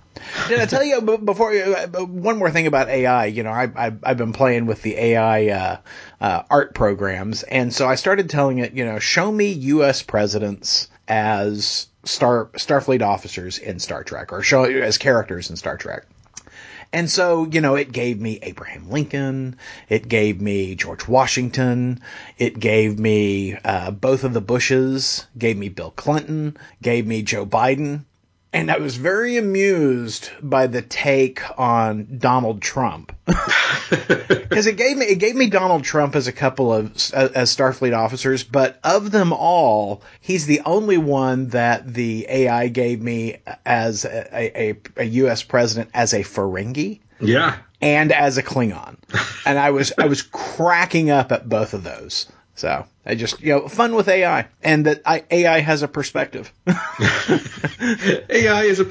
Did 0.48 0.60
I 0.60 0.66
tell 0.66 0.84
you 0.84 1.02
before? 1.02 1.54
Uh, 1.54 1.88
one 2.06 2.38
more 2.38 2.52
thing 2.52 2.68
about 2.68 2.90
AI. 2.90 3.26
You 3.28 3.44
know, 3.44 3.52
I, 3.52 3.72
I 3.76 3.94
I've 4.04 4.18
been 4.18 4.34
playing 4.34 4.66
with 4.66 4.82
the 4.82 4.96
AI 4.98 5.48
uh, 5.48 5.78
uh, 6.24 6.42
art 6.50 6.74
programs, 6.74 7.44
and 7.44 7.74
so 7.74 7.86
I 7.86 7.96
started 7.96 8.30
telling 8.30 8.60
it, 8.60 8.72
you 8.72 8.86
know, 8.86 8.98
show 8.98 9.30
me 9.30 9.52
U.S. 9.52 10.02
presidents 10.02 10.88
as 11.10 11.88
Star 12.06 12.46
Starfleet 12.54 13.02
officers 13.02 13.58
in 13.58 13.78
Star 13.78 14.06
Trek, 14.06 14.32
or 14.32 14.42
show 14.42 14.64
as 14.64 14.98
characters 14.98 15.50
in 15.50 15.58
Star 15.58 15.76
Trek. 15.76 16.06
And 16.94 17.10
so, 17.10 17.46
you 17.52 17.60
know, 17.60 17.76
it 17.76 17.92
gave 17.92 18.22
me 18.22 18.40
Abraham 18.42 18.90
Lincoln, 18.90 19.58
it 19.90 20.08
gave 20.08 20.40
me 20.40 20.76
George 20.76 21.08
Washington, 21.10 22.00
it 22.38 22.58
gave 22.58 22.98
me 22.98 23.58
uh, 23.66 23.92
both 23.92 24.24
of 24.24 24.32
the 24.34 24.42
Bushes, 24.42 25.26
gave 25.38 25.58
me 25.58 25.68
Bill 25.68 25.92
Clinton, 25.92 26.56
gave 26.82 27.06
me 27.06 27.22
Joe 27.22 27.46
Biden. 27.46 28.06
And 28.54 28.70
I 28.70 28.78
was 28.78 28.96
very 28.98 29.38
amused 29.38 30.30
by 30.42 30.68
the 30.68 30.84
take 30.84 31.42
on 31.60 32.08
Donald 32.20 32.62
Trump. 32.62 33.12
Because 33.90 34.68
it 34.68 34.78
gave 34.78 34.98
me 34.98 35.06
it 35.06 35.18
gave 35.20 35.36
me 35.36 35.50
Donald 35.50 35.84
Trump 35.84 36.16
as 36.16 36.28
a 36.28 36.32
couple 36.32 36.72
of 36.72 36.86
as 37.14 37.56
Starfleet 37.56 37.96
officers, 37.98 38.44
but 38.44 38.80
of 38.84 39.10
them 39.12 39.34
all, 39.34 40.04
he's 40.22 40.46
the 40.46 40.62
only 40.66 40.98
one 40.98 41.48
that 41.50 41.92
the 41.92 42.26
AI 42.30 42.68
gave 42.68 43.02
me 43.02 43.38
as 43.66 44.06
a, 44.06 44.38
a, 44.70 44.76
a 44.98 45.04
U.S. 45.04 45.42
president 45.44 45.90
as 45.94 46.14
a 46.14 46.22
Ferengi 46.22 47.00
Yeah. 47.20 47.58
and 47.82 48.12
as 48.12 48.38
a 48.38 48.44
Klingon, 48.44 48.98
and 49.46 49.58
I 49.58 49.72
was 49.72 49.92
I 49.98 50.06
was 50.08 50.22
cracking 50.22 51.10
up 51.10 51.32
at 51.32 51.50
both 51.50 51.74
of 51.74 51.84
those. 51.84 52.28
So 52.56 52.86
I 53.06 53.16
just 53.16 53.42
you 53.42 53.54
know 53.54 53.68
fun 53.68 53.96
with 53.96 54.08
AI, 54.08 54.48
and 54.64 54.86
that 54.86 55.02
I, 55.06 55.24
AI 55.32 55.60
has 55.60 55.82
a 55.82 55.88
perspective. 55.88 56.54
AI 56.68 58.64
is 58.64 58.80
a 58.80 58.88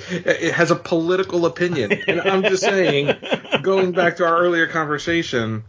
it 0.49 0.53
has 0.55 0.71
a 0.71 0.77
political 0.77 1.47
opinion, 1.47 1.93
and 2.07 2.21
I'm 2.21 2.43
just 2.43 2.63
saying, 2.63 3.17
going 3.63 3.93
back 3.93 4.17
to 4.17 4.25
our 4.27 4.39
earlier 4.39 4.67
conversation, 4.67 5.65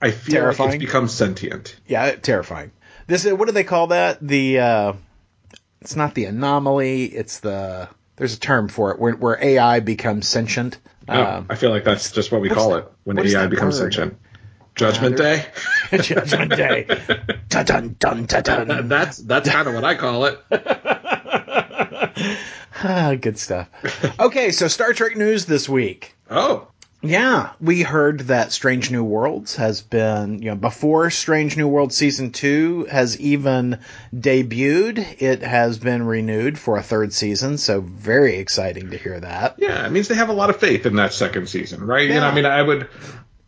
I 0.00 0.10
feel 0.10 0.34
like 0.34 0.42
Terrifying. 0.42 0.74
it's 0.74 0.84
become 0.84 1.08
sentient. 1.08 1.76
Yeah, 1.86 2.12
terrifying. 2.16 2.72
This 3.06 3.24
is 3.24 3.32
what 3.34 3.46
do 3.46 3.52
they 3.52 3.64
call 3.64 3.88
that? 3.88 4.18
The 4.20 4.58
uh, 4.60 4.92
it's 5.80 5.96
not 5.96 6.14
the 6.14 6.26
anomaly. 6.26 7.04
It's 7.06 7.40
the 7.40 7.88
there's 8.16 8.34
a 8.34 8.40
term 8.40 8.68
for 8.68 8.92
it 8.92 8.98
where, 8.98 9.14
where 9.14 9.42
AI 9.42 9.80
becomes 9.80 10.26
sentient. 10.28 10.78
No, 11.08 11.24
Um, 11.24 11.46
I 11.48 11.54
feel 11.54 11.70
like 11.70 11.84
that's 11.84 12.10
just 12.12 12.32
what 12.32 12.40
we 12.40 12.48
call 12.48 12.74
it 12.74 12.84
when 13.04 13.18
AI 13.18 13.46
becomes 13.46 13.80
word? 13.80 13.92
sentient. 13.94 14.18
Judgment 14.80 15.16
Day. 15.16 15.44
Judgment 15.90 16.50
Day. 16.50 16.84
Dun 17.48 17.64
dun 17.64 17.96
dun 17.98 18.24
dun 18.26 18.42
dun. 18.42 18.88
that's 18.88 19.16
that's 19.18 19.48
kind 19.48 19.66
of 19.68 19.74
what 19.74 19.84
I 19.84 19.94
call 19.94 20.26
it. 20.26 20.38
Ah, 22.82 23.14
good 23.18 23.38
stuff. 23.38 23.68
Okay, 24.20 24.50
so 24.52 24.68
Star 24.68 24.92
Trek 24.92 25.16
news 25.16 25.46
this 25.46 25.66
week. 25.66 26.14
Oh, 26.30 26.68
Yeah, 27.02 27.52
we 27.60 27.82
heard 27.82 28.20
that 28.28 28.52
Strange 28.52 28.90
New 28.90 29.02
Worlds 29.02 29.56
has 29.56 29.80
been, 29.80 30.42
you 30.42 30.50
know, 30.50 30.56
before 30.56 31.08
Strange 31.10 31.56
New 31.56 31.68
Worlds 31.68 31.96
season 31.96 32.32
two 32.32 32.84
has 32.90 33.18
even 33.18 33.78
debuted, 34.14 35.22
it 35.22 35.42
has 35.42 35.78
been 35.78 36.04
renewed 36.04 36.58
for 36.58 36.76
a 36.76 36.82
third 36.82 37.14
season. 37.14 37.56
So 37.58 37.80
very 37.80 38.36
exciting 38.36 38.90
to 38.90 38.98
hear 38.98 39.18
that. 39.20 39.54
yeah. 39.58 39.86
It 39.86 39.90
means 39.92 40.08
they 40.08 40.14
have 40.16 40.28
a 40.28 40.34
lot 40.34 40.50
of 40.50 40.56
faith 40.56 40.84
in 40.84 40.96
that 40.96 41.14
second 41.14 41.48
season, 41.48 41.82
right? 41.86 42.08
You 42.08 42.14
know, 42.14 42.26
I 42.26 42.34
mean, 42.34 42.44
I 42.46 42.60
would. 42.60 42.88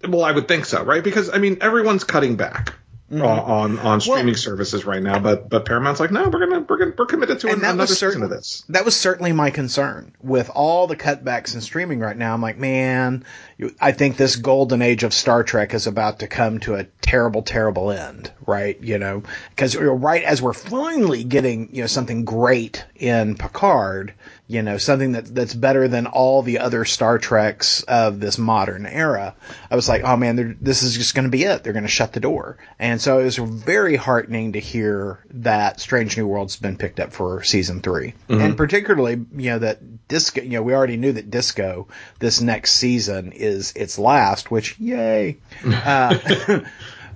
Well, 0.06 0.22
I 0.24 0.32
would 0.32 0.48
think 0.48 0.66
so, 0.66 0.82
right? 0.84 1.02
Because 1.02 1.30
I 1.30 1.38
mean, 1.38 1.58
everyone's 1.60 2.04
cutting 2.04 2.36
back. 2.36 2.74
Mm-hmm. 3.10 3.22
On, 3.24 3.78
on 3.78 4.00
streaming 4.02 4.34
services 4.34 4.84
right 4.84 5.02
now, 5.02 5.18
but 5.18 5.48
but 5.48 5.64
Paramount's 5.64 5.98
like, 5.98 6.10
no, 6.10 6.28
we're 6.28 6.40
gonna 6.40 6.60
we're 6.68 6.76
gonna 6.76 6.92
we're 6.98 7.06
committed 7.06 7.40
to 7.40 7.48
an, 7.48 7.60
another 7.60 7.84
was 7.84 7.98
season 7.98 8.22
of 8.22 8.28
this. 8.28 8.64
That 8.68 8.84
was 8.84 8.94
certainly 8.94 9.32
my 9.32 9.48
concern 9.48 10.14
with 10.20 10.50
all 10.54 10.86
the 10.86 10.94
cutbacks 10.94 11.54
in 11.54 11.62
streaming 11.62 12.00
right 12.00 12.14
now. 12.18 12.34
I'm 12.34 12.42
like, 12.42 12.58
man, 12.58 13.24
you- 13.56 13.74
I 13.80 13.92
think 13.92 14.18
this 14.18 14.36
golden 14.36 14.82
age 14.82 15.04
of 15.04 15.14
Star 15.14 15.42
Trek 15.42 15.72
is 15.72 15.86
about 15.86 16.18
to 16.18 16.26
come 16.28 16.60
to 16.60 16.74
a 16.74 16.84
terrible, 17.00 17.40
terrible 17.40 17.90
end, 17.92 18.30
right? 18.46 18.78
You 18.82 18.98
know, 18.98 19.22
because 19.56 19.74
right 19.74 20.22
as 20.22 20.42
we're 20.42 20.52
finally 20.52 21.24
getting, 21.24 21.74
you 21.74 21.80
know, 21.80 21.86
something 21.86 22.26
great 22.26 22.84
in 22.94 23.36
Picard, 23.36 24.12
you 24.50 24.62
know, 24.62 24.78
something 24.78 25.12
that 25.12 25.26
that's 25.34 25.52
better 25.52 25.88
than 25.88 26.06
all 26.06 26.40
the 26.42 26.60
other 26.60 26.86
Star 26.86 27.18
Treks 27.18 27.82
of 27.82 28.18
this 28.18 28.38
modern 28.38 28.86
era. 28.86 29.34
I 29.70 29.76
was 29.76 29.90
like, 29.90 30.04
oh 30.04 30.16
man, 30.16 30.56
this 30.62 30.82
is 30.82 30.94
just 30.96 31.14
going 31.14 31.26
to 31.26 31.30
be 31.30 31.44
it. 31.44 31.62
They're 31.62 31.74
going 31.74 31.82
to 31.82 31.88
shut 31.88 32.14
the 32.14 32.20
door. 32.20 32.56
And 32.78 32.98
so 32.98 33.18
it 33.18 33.24
was 33.24 33.36
very 33.36 33.96
heartening 33.96 34.54
to 34.54 34.58
hear 34.58 35.22
that 35.32 35.80
Strange 35.80 36.16
New 36.16 36.26
World's 36.26 36.56
been 36.56 36.78
picked 36.78 36.98
up 36.98 37.12
for 37.12 37.42
season 37.42 37.82
3 37.82 38.14
and 38.40 38.56
particularly, 38.56 39.22
you 39.36 39.50
know, 39.50 39.58
that 39.58 40.08
Disco. 40.08 40.40
You 40.40 40.48
know, 40.48 40.62
we 40.62 40.74
already 40.74 40.96
knew 40.96 41.12
that 41.12 41.30
Disco 41.30 41.88
this 42.18 42.40
next 42.40 42.70
season 42.72 43.32
is 43.32 43.74
its 43.76 43.98
last, 43.98 44.50
which 44.50 44.78
yay. 44.80 45.36
Uh, 45.88 46.60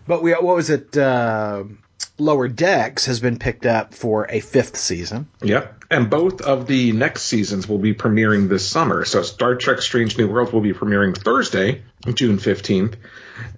but 0.07 0.23
we 0.23 0.33
what 0.33 0.57
was 0.57 0.69
it? 0.69 0.97
Uh, 0.97 1.65
Lower 2.19 2.49
Decks 2.49 3.07
has 3.07 3.21
been 3.21 3.39
picked 3.39 3.67
up 3.67 3.95
for 3.95 4.27
a 4.31 4.41
fifth 4.41 4.77
season. 4.77 5.29
Yep. 5.43 5.82
And 5.93 6.09
both 6.09 6.41
of 6.41 6.67
the 6.67 6.93
next 6.93 7.25
seasons 7.25 7.69
will 7.69 7.77
be 7.77 7.93
premiering 7.93 8.49
this 8.49 8.67
summer. 8.67 9.05
So 9.05 9.21
Star 9.21 9.57
Trek 9.57 9.83
Strange 9.83 10.17
New 10.17 10.27
Worlds 10.27 10.51
will 10.51 10.63
be 10.63 10.73
premiering 10.73 11.15
Thursday, 11.15 11.83
June 12.15 12.39
15th. 12.39 12.95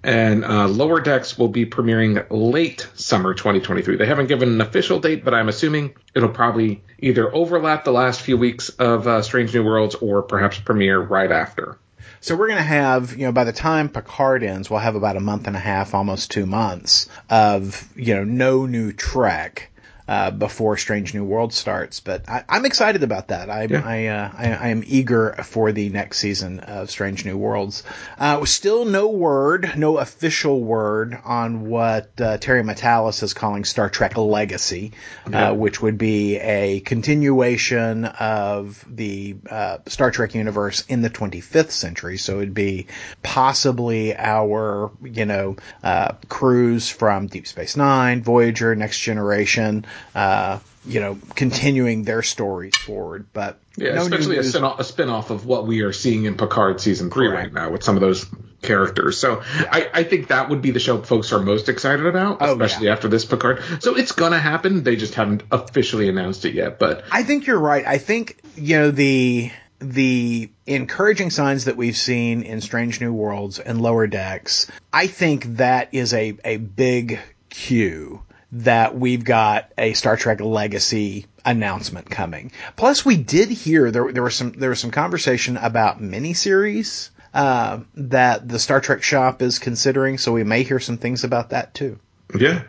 And 0.03 0.43
uh, 0.43 0.67
Lower 0.67 0.99
Decks 0.99 1.37
will 1.37 1.47
be 1.47 1.65
premiering 1.65 2.27
late 2.29 2.89
summer 2.95 3.33
2023. 3.33 3.95
They 3.95 4.05
haven't 4.05 4.27
given 4.27 4.49
an 4.49 4.59
official 4.59 4.99
date, 4.99 5.23
but 5.23 5.33
I'm 5.33 5.47
assuming 5.47 5.95
it'll 6.13 6.27
probably 6.27 6.83
either 6.99 7.33
overlap 7.33 7.85
the 7.85 7.93
last 7.93 8.19
few 8.19 8.35
weeks 8.35 8.67
of 8.67 9.07
uh, 9.07 9.21
Strange 9.21 9.53
New 9.53 9.63
Worlds 9.63 9.95
or 9.95 10.21
perhaps 10.21 10.59
premiere 10.59 10.99
right 10.99 11.31
after. 11.31 11.79
So 12.19 12.35
we're 12.35 12.47
going 12.47 12.57
to 12.57 12.63
have, 12.63 13.15
you 13.15 13.27
know, 13.27 13.31
by 13.31 13.45
the 13.45 13.53
time 13.53 13.87
Picard 13.87 14.43
ends, 14.43 14.69
we'll 14.69 14.81
have 14.81 14.95
about 14.95 15.15
a 15.15 15.21
month 15.21 15.47
and 15.47 15.55
a 15.55 15.59
half, 15.59 15.93
almost 15.93 16.31
two 16.31 16.45
months 16.45 17.07
of, 17.29 17.87
you 17.95 18.13
know, 18.13 18.25
no 18.25 18.65
new 18.65 18.91
Trek 18.91 19.71
uh, 20.07 20.31
before 20.31 20.77
Strange 20.77 21.13
New 21.13 21.23
World 21.23 21.53
starts. 21.53 21.99
But 21.99 22.29
I, 22.29 22.43
I'm 22.47 22.65
excited 22.65 23.03
about 23.03 23.29
that. 23.29 23.49
I, 23.49 23.63
Yeah. 23.63 23.81
I, 23.83 24.05
uh, 24.07 24.31
I, 24.37 24.65
I 24.65 24.67
am 24.69 24.83
eager 24.85 25.33
for 25.43 25.71
the 25.71 25.89
next 25.89 26.19
season 26.19 26.59
of 26.59 26.91
Strange 26.91 27.25
New 27.25 27.37
Worlds. 27.37 27.83
Uh, 28.19 28.45
still 28.45 28.85
no 28.85 29.07
word, 29.09 29.73
no 29.77 29.97
official 29.97 30.61
word 30.61 31.17
on 31.25 31.67
what 31.67 32.09
uh, 32.21 32.37
Terry 32.37 32.63
Matalas 32.63 33.23
is 33.23 33.33
calling 33.33 33.63
Star 33.65 33.89
Trek 33.89 34.17
Legacy, 34.17 34.91
Yeah. 35.29 35.49
uh, 35.49 35.53
which 35.53 35.81
would 35.81 35.97
be 35.97 36.37
a 36.37 36.79
continuation 36.81 38.05
of 38.05 38.83
the 38.89 39.35
uh, 39.49 39.77
Star 39.87 40.11
Trek 40.11 40.35
universe 40.35 40.83
in 40.87 41.01
the 41.01 41.09
25th 41.09 41.71
century. 41.71 42.17
So 42.17 42.37
it'd 42.37 42.53
be 42.53 42.87
possibly 43.23 44.15
our, 44.15 44.91
you 45.03 45.25
know, 45.25 45.55
uh, 45.83 46.13
crews 46.29 46.89
from 46.89 47.27
Deep 47.27 47.47
Space 47.47 47.75
Nine, 47.75 48.21
Voyager, 48.23 48.75
Next 48.75 48.99
Generation, 48.99 49.85
uh, 50.13 50.59
you 50.87 50.99
know, 50.99 51.17
continuing 51.35 52.03
their 52.03 52.21
stories 52.21 52.75
forward. 52.77 53.25
But 53.33 53.59
Yeah, 53.75 53.95
no 53.95 54.01
especially 54.03 54.37
a, 54.37 54.41
news- 54.41 54.49
spin- 54.51 54.63
a 54.63 54.83
spin-off 54.83 55.29
of 55.31 55.45
what 55.45 55.65
we 55.65 55.81
are 55.81 55.93
seeing 55.93 56.25
in 56.25 56.37
Picard 56.37 56.79
season 56.79 57.09
three 57.09 57.27
Correct. 57.29 57.53
right 57.53 57.63
now 57.63 57.71
with 57.71 57.83
some 57.83 57.95
of 57.95 58.01
those 58.01 58.25
characters. 58.61 59.17
So 59.17 59.41
I, 59.55 59.89
I 59.93 60.03
think 60.03 60.27
that 60.27 60.49
would 60.49 60.61
be 60.61 60.71
the 60.71 60.79
show 60.79 61.01
folks 61.01 61.31
are 61.33 61.39
most 61.39 61.69
excited 61.69 62.05
about, 62.05 62.37
Oh, 62.41 62.51
especially 62.53 62.87
yeah. 62.87 62.93
after 62.93 63.07
this 63.07 63.25
Picard. 63.25 63.61
So 63.79 63.95
it's 63.95 64.11
gonna 64.11 64.39
happen. 64.39 64.83
They 64.83 64.95
just 64.95 65.15
haven't 65.15 65.43
officially 65.51 66.07
announced 66.09 66.45
it 66.45 66.53
yet. 66.53 66.77
But 66.79 67.03
I 67.11 67.23
think 67.23 67.47
you're 67.47 67.59
right. 67.59 67.85
I 67.85 67.97
think 67.97 68.39
you 68.55 68.77
know 68.77 68.91
the 68.91 69.51
the 69.79 70.49
encouraging 70.65 71.29
signs 71.31 71.65
that 71.65 71.75
we've 71.77 71.97
seen 71.97 72.43
in 72.43 72.61
Strange 72.61 73.01
New 73.01 73.11
Worlds 73.13 73.59
and 73.59 73.81
Lower 73.81 74.07
Decks. 74.07 74.69
I 74.93 75.07
think 75.07 75.57
that 75.57 75.89
is 75.93 76.13
a 76.13 76.37
a 76.45 76.57
big 76.57 77.19
cue 77.49 78.21
that 78.63 78.97
we've 78.97 79.23
got 79.23 79.71
a 79.77 79.93
Star 79.93 80.15
Trek 80.15 80.39
Legacy 80.39 81.25
announcement 81.43 82.09
coming. 82.09 82.51
Plus, 82.75 83.05
we 83.05 83.17
did 83.17 83.49
hear 83.49 83.91
there 83.91 84.11
there 84.11 84.23
was 84.23 84.35
some 84.35 84.53
there 84.53 84.69
was 84.69 84.79
some 84.79 84.91
conversation 84.91 85.57
about 85.57 86.01
miniseries 86.01 87.09
uh, 87.33 87.79
that 87.95 88.47
the 88.47 88.59
Star 88.59 88.79
Trek 88.79 89.03
shop 89.03 89.41
is 89.41 89.59
considering. 89.59 90.17
So 90.17 90.31
we 90.31 90.43
may 90.43 90.63
hear 90.63 90.79
some 90.79 90.97
things 90.97 91.23
about 91.23 91.49
that 91.49 91.73
too. 91.73 91.99
Yeah, 92.37 92.63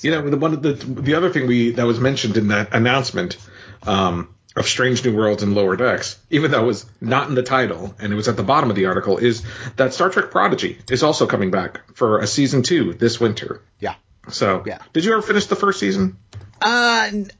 you 0.00 0.12
know 0.12 0.30
the 0.30 0.36
one 0.36 0.60
the 0.62 0.74
the 0.74 1.14
other 1.14 1.30
thing 1.30 1.46
we 1.46 1.72
that 1.72 1.86
was 1.86 1.98
mentioned 1.98 2.36
in 2.36 2.48
that 2.48 2.72
announcement 2.72 3.36
um, 3.82 4.32
of 4.54 4.66
Strange 4.66 5.04
New 5.04 5.16
Worlds 5.16 5.42
and 5.42 5.54
Lower 5.56 5.74
Decks, 5.74 6.18
even 6.30 6.52
though 6.52 6.62
it 6.62 6.66
was 6.66 6.86
not 7.00 7.28
in 7.28 7.34
the 7.34 7.42
title 7.42 7.94
and 7.98 8.12
it 8.12 8.16
was 8.16 8.28
at 8.28 8.36
the 8.36 8.42
bottom 8.44 8.70
of 8.70 8.76
the 8.76 8.86
article, 8.86 9.18
is 9.18 9.42
that 9.76 9.92
Star 9.92 10.08
Trek 10.08 10.30
Prodigy 10.30 10.78
is 10.88 11.02
also 11.02 11.26
coming 11.26 11.50
back 11.50 11.80
for 11.94 12.20
a 12.20 12.28
season 12.28 12.62
two 12.62 12.94
this 12.94 13.18
winter. 13.18 13.60
Yeah. 13.80 13.94
So, 14.28 14.62
Yeah. 14.66 14.78
did 14.92 15.04
you 15.04 15.12
ever 15.12 15.22
finish 15.22 15.46
the 15.46 15.56
first 15.56 15.80
season? 15.80 16.16
Uh, 16.60 17.08
n- 17.12 17.30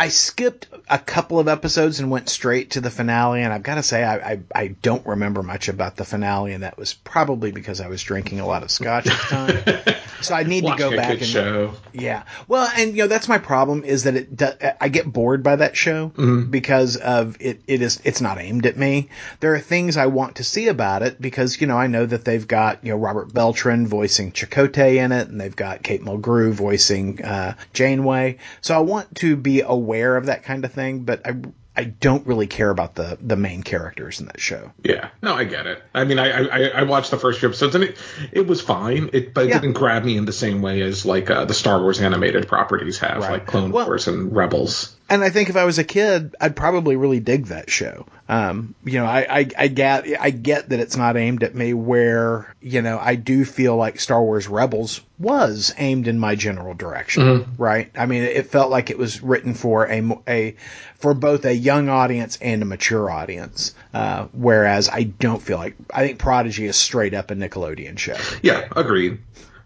I 0.00 0.08
skipped 0.08 0.66
a 0.88 0.98
couple 0.98 1.38
of 1.38 1.46
episodes 1.46 2.00
and 2.00 2.10
went 2.10 2.30
straight 2.30 2.70
to 2.70 2.80
the 2.80 2.88
finale, 2.88 3.42
and 3.42 3.52
I've 3.52 3.62
got 3.62 3.74
to 3.74 3.82
say 3.82 4.02
I, 4.02 4.16
I 4.16 4.40
I 4.54 4.66
don't 4.68 5.04
remember 5.04 5.42
much 5.42 5.68
about 5.68 5.96
the 5.96 6.06
finale, 6.06 6.54
and 6.54 6.62
that 6.62 6.78
was 6.78 6.94
probably 6.94 7.52
because 7.52 7.82
I 7.82 7.88
was 7.88 8.02
drinking 8.02 8.40
a 8.40 8.46
lot 8.46 8.62
of 8.62 8.70
scotch 8.70 9.06
at 9.08 9.12
the 9.12 9.84
time. 9.84 9.96
so 10.22 10.34
I 10.34 10.44
need 10.44 10.64
to 10.64 10.74
go 10.74 10.96
back 10.96 11.18
and 11.18 11.26
show. 11.26 11.74
yeah. 11.92 12.22
Well, 12.48 12.66
and 12.78 12.96
you 12.96 13.02
know 13.02 13.08
that's 13.08 13.28
my 13.28 13.36
problem 13.36 13.84
is 13.84 14.04
that 14.04 14.16
it 14.16 14.34
do, 14.34 14.48
I 14.80 14.88
get 14.88 15.04
bored 15.04 15.42
by 15.42 15.56
that 15.56 15.76
show 15.76 16.08
because 16.48 16.96
of 16.96 17.36
it. 17.38 17.60
It 17.66 17.82
is 17.82 18.00
it's 18.02 18.22
not 18.22 18.40
aimed 18.40 18.64
at 18.64 18.78
me. 18.78 19.10
There 19.40 19.54
are 19.54 19.60
things 19.60 19.98
I 19.98 20.06
want 20.06 20.36
to 20.36 20.44
see 20.44 20.68
about 20.68 21.02
it 21.02 21.20
because 21.20 21.60
you 21.60 21.66
know 21.66 21.76
I 21.76 21.88
know 21.88 22.06
that 22.06 22.24
they've 22.24 22.48
got 22.48 22.86
you 22.86 22.92
know 22.92 22.96
Robert 22.96 23.34
Beltran 23.34 23.86
voicing 23.86 24.32
Chakotay 24.32 24.96
in 24.96 25.12
it, 25.12 25.28
and 25.28 25.38
they've 25.38 25.54
got 25.54 25.82
Kate 25.82 26.00
Mulgrew 26.00 26.52
voicing 26.52 27.22
uh, 27.22 27.54
Janeway. 27.74 28.38
So 28.62 28.74
I 28.74 28.80
want 28.80 29.14
to 29.16 29.36
be 29.36 29.60
aware 29.60 29.89
of 30.16 30.26
that 30.26 30.42
kind 30.44 30.64
of 30.64 30.72
thing, 30.72 31.00
but 31.04 31.26
I. 31.26 31.34
I 31.76 31.84
don't 31.84 32.26
really 32.26 32.48
care 32.48 32.68
about 32.68 32.96
the 32.96 33.16
the 33.22 33.36
main 33.36 33.62
characters 33.62 34.18
in 34.20 34.26
that 34.26 34.40
show. 34.40 34.72
Yeah, 34.82 35.10
no, 35.22 35.34
I 35.34 35.44
get 35.44 35.66
it. 35.68 35.80
I 35.94 36.04
mean, 36.04 36.18
I 36.18 36.30
I, 36.48 36.64
I 36.80 36.82
watched 36.82 37.12
the 37.12 37.16
first 37.16 37.38
few 37.38 37.48
episodes 37.48 37.76
and 37.76 37.84
it 37.84 37.96
it 38.32 38.46
was 38.46 38.60
fine. 38.60 39.08
It 39.12 39.32
but 39.32 39.44
it 39.44 39.50
Yeah. 39.50 39.60
didn't 39.60 39.74
grab 39.74 40.04
me 40.04 40.16
in 40.18 40.24
the 40.24 40.32
same 40.32 40.62
way 40.62 40.82
as 40.82 41.06
like 41.06 41.30
uh, 41.30 41.44
the 41.44 41.54
Star 41.54 41.80
Wars 41.80 42.00
animated 42.00 42.48
properties 42.48 42.98
have, 42.98 43.22
Right. 43.22 43.30
like 43.30 43.46
Clone 43.46 43.70
Well- 43.70 43.86
Wars 43.86 44.08
and 44.08 44.34
Rebels. 44.34 44.94
And 45.10 45.24
I 45.24 45.30
think 45.30 45.48
if 45.48 45.56
I 45.56 45.64
was 45.64 45.80
a 45.80 45.84
kid, 45.84 46.36
I'd 46.40 46.54
probably 46.54 46.94
really 46.94 47.18
dig 47.18 47.46
that 47.46 47.68
show. 47.68 48.06
Um, 48.28 48.76
you 48.84 49.00
know, 49.00 49.06
I, 49.06 49.26
I, 49.28 49.48
I 49.58 49.66
get 49.66 50.06
I 50.20 50.30
get 50.30 50.68
that 50.68 50.78
it's 50.78 50.96
not 50.96 51.16
aimed 51.16 51.42
at 51.42 51.52
me. 51.52 51.74
Where 51.74 52.54
you 52.60 52.80
know, 52.80 52.96
I 52.96 53.16
do 53.16 53.44
feel 53.44 53.74
like 53.74 53.98
Star 53.98 54.22
Wars 54.22 54.46
Rebels 54.46 55.00
was 55.18 55.74
aimed 55.78 56.06
in 56.06 56.20
my 56.20 56.36
general 56.36 56.74
direction, 56.74 57.22
right? 57.58 57.90
I 57.98 58.06
mean, 58.06 58.22
it 58.22 58.46
felt 58.46 58.70
like 58.70 58.90
it 58.90 58.98
was 58.98 59.20
written 59.20 59.54
for 59.54 59.90
a 59.90 60.16
a 60.28 60.56
for 60.94 61.12
both 61.12 61.44
a 61.44 61.54
young 61.54 61.88
audience 61.88 62.38
and 62.40 62.62
a 62.62 62.64
mature 62.64 63.10
audience. 63.10 63.74
Uh, 63.92 64.28
whereas 64.32 64.88
I 64.88 65.02
don't 65.02 65.42
feel 65.42 65.58
like 65.58 65.74
I 65.92 66.06
think 66.06 66.20
Prodigy 66.20 66.66
is 66.66 66.76
straight 66.76 67.14
up 67.14 67.32
a 67.32 67.34
Nickelodeon 67.34 67.98
show. 67.98 68.16
Yeah, 68.42 68.68
agreed. 68.76 69.18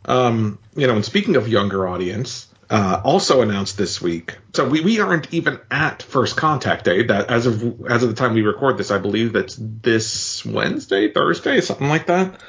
Um, 0.06 0.58
you 0.74 0.86
know, 0.86 0.94
and 0.96 1.04
speaking 1.04 1.36
of 1.36 1.48
younger 1.48 1.86
audience, 1.86 2.46
uh, 2.74 3.00
also 3.04 3.40
announced 3.40 3.78
this 3.78 4.02
week. 4.02 4.36
So 4.54 4.68
we, 4.68 4.80
we 4.80 5.00
aren't 5.00 5.32
even 5.32 5.60
at 5.70 6.02
First 6.02 6.36
Contact 6.36 6.84
Day. 6.84 7.04
That 7.04 7.30
as 7.30 7.46
of 7.46 7.86
as 7.88 8.02
of 8.02 8.08
the 8.08 8.14
time 8.16 8.34
we 8.34 8.42
record 8.42 8.78
this, 8.78 8.90
I 8.90 8.98
believe 8.98 9.32
that's 9.32 9.56
this 9.58 10.44
Wednesday, 10.44 11.12
Thursday, 11.12 11.60
something 11.60 11.88
like 11.88 12.06
that. 12.06 12.40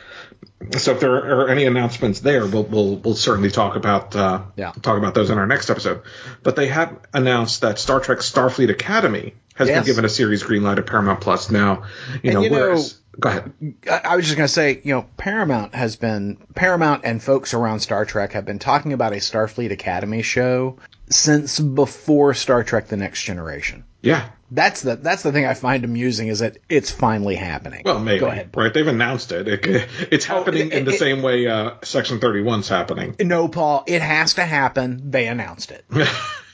So 0.78 0.94
if 0.94 1.00
there 1.00 1.14
are 1.14 1.50
any 1.50 1.66
announcements 1.66 2.22
there, 2.22 2.46
we'll 2.48 2.64
we'll, 2.64 2.96
we'll 2.98 3.16
certainly 3.16 3.52
talk 3.52 3.76
about 3.76 4.16
uh, 4.16 4.42
Yeah. 4.56 4.72
talk 4.82 4.98
about 4.98 5.14
those 5.14 5.30
in 5.30 5.38
our 5.38 5.46
next 5.48 5.70
episode. 5.70 6.02
But 6.44 6.56
they 6.56 6.68
have 6.68 6.98
announced 7.14 7.62
that 7.62 7.78
Star 7.78 8.00
Trek 8.00 8.20
Starfleet 8.20 8.70
Academy 8.70 9.36
has 9.56 9.68
Yes. 9.68 9.80
been 9.80 9.86
given 9.86 10.06
a 10.06 10.10
series 10.10 10.44
green 10.44 10.64
light 10.64 10.78
at 10.78 10.86
Paramount 10.86 11.22
Plus. 11.22 11.50
Now, 11.50 11.84
you 12.24 12.34
know, 12.34 12.42
you 12.42 12.50
know- 12.50 12.82
go 13.20 13.30
ahead. 13.30 13.52
I 13.90 14.02
I 14.04 14.16
was 14.16 14.26
just 14.26 14.38
going 14.38 14.48
to 14.48 14.54
say, 14.54 14.82
you 14.84 14.94
know, 14.94 15.06
Paramount 15.18 15.74
has 15.76 15.96
been 15.96 16.38
Paramount 16.56 17.02
and 17.06 17.22
folks 17.24 17.54
around 17.54 17.80
Star 17.80 18.06
Trek 18.06 18.34
have 18.34 18.46
been 18.46 18.60
talking 18.60 18.94
about 18.94 19.14
a 19.14 19.18
Starfleet 19.18 19.72
Academy 19.72 20.22
show 20.22 20.78
since 21.10 21.60
before 21.60 22.34
Star 22.34 22.64
Trek: 22.64 22.88
The 22.88 22.98
Next 22.98 23.24
Generation. 23.24 23.84
Yeah. 24.02 24.26
That's 24.52 24.82
the 24.84 24.96
that's 24.98 25.24
the 25.24 25.32
thing 25.32 25.46
I 25.48 25.56
find 25.56 25.84
amusing 25.84 26.28
is 26.28 26.40
that 26.40 26.58
it's 26.70 26.92
finally 26.92 27.36
happening. 27.36 27.82
Well, 27.84 28.00
maybe. 28.00 28.20
Go 28.20 28.28
ahead. 28.28 28.52
Right? 28.56 28.72
They've 28.72 28.86
announced 28.88 29.32
it. 29.32 29.48
it 29.48 29.88
it's 30.12 30.26
happening 30.26 30.72
in 30.72 30.86
the 30.86 30.92
it- 30.94 31.00
same 31.00 31.24
way 31.24 31.48
uh, 31.48 31.72
Section 31.84 32.20
31's 32.20 32.68
happening. 32.70 33.16
No, 33.20 33.48
Paul, 33.48 33.84
it 33.88 34.02
has 34.04 34.36
to 34.36 34.44
happen. 34.46 35.10
They 35.10 35.26
announced 35.28 35.72
it. 35.72 35.84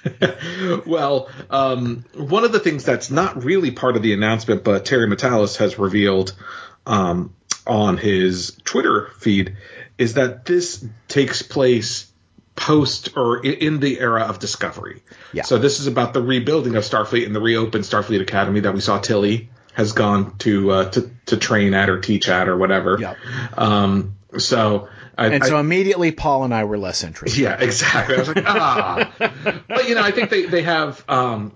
well, 0.86 1.30
um, 1.50 2.06
one 2.16 2.44
of 2.44 2.52
the 2.52 2.60
things 2.60 2.84
that's 2.84 3.12
not 3.12 3.44
really 3.44 3.72
part 3.72 3.96
of 3.96 4.02
the 4.02 4.14
announcement, 4.14 4.64
but 4.64 4.86
Terry 4.86 5.08
Matalas 5.08 5.58
has 5.58 5.78
revealed 5.78 6.36
um, 6.86 7.34
on 7.68 7.98
his 7.98 8.58
Twitter 8.64 9.10
feed, 9.20 9.58
is 9.98 10.16
that 10.16 10.46
this 10.46 10.86
takes 11.08 11.42
place 11.42 12.12
post 12.56 13.16
or 13.16 13.44
in 13.44 13.80
the 13.80 14.00
era 14.00 14.24
of 14.24 14.40
Discovery. 14.40 15.04
Yeah. 15.34 15.44
So 15.44 15.58
this 15.58 15.80
is 15.80 15.88
about 15.88 16.14
the 16.14 16.22
rebuilding 16.22 16.76
of 16.76 16.84
Starfleet 16.84 17.26
and 17.26 17.36
the 17.36 17.40
reopened 17.40 17.84
Starfleet 17.84 18.22
Academy 18.22 18.62
that 18.62 18.74
we 18.74 18.82
saw 18.82 19.00
Tilly 19.00 19.50
has 19.74 19.94
gone 19.94 20.38
to 20.40 20.72
uh, 20.72 20.90
to 20.92 21.12
to 21.28 21.38
train 21.38 21.74
at 21.74 21.90
or 21.90 22.00
teach 22.00 22.28
at 22.28 22.50
or 22.50 22.58
whatever. 22.58 22.98
Yep. 23.00 23.18
Um, 23.58 24.16
so 24.38 24.90
I, 25.18 25.28
And 25.28 25.44
I- 25.44 25.48
so 25.48 25.60
immediately 25.60 26.12
Paul 26.12 26.44
and 26.46 26.54
I 26.54 26.64
were 26.64 26.78
less 26.78 27.04
interested. 27.04 27.40
yeah, 27.40 27.58
exactly. 27.60 28.16
I 28.16 28.20
was 28.20 28.28
like, 28.30 28.44
ah. 28.46 29.12
but 29.68 29.88
you 29.90 29.96
know, 29.96 30.04
I 30.04 30.12
think 30.12 30.30
they 30.30 30.46
they 30.46 30.62
have 30.64 31.04
um, 31.10 31.54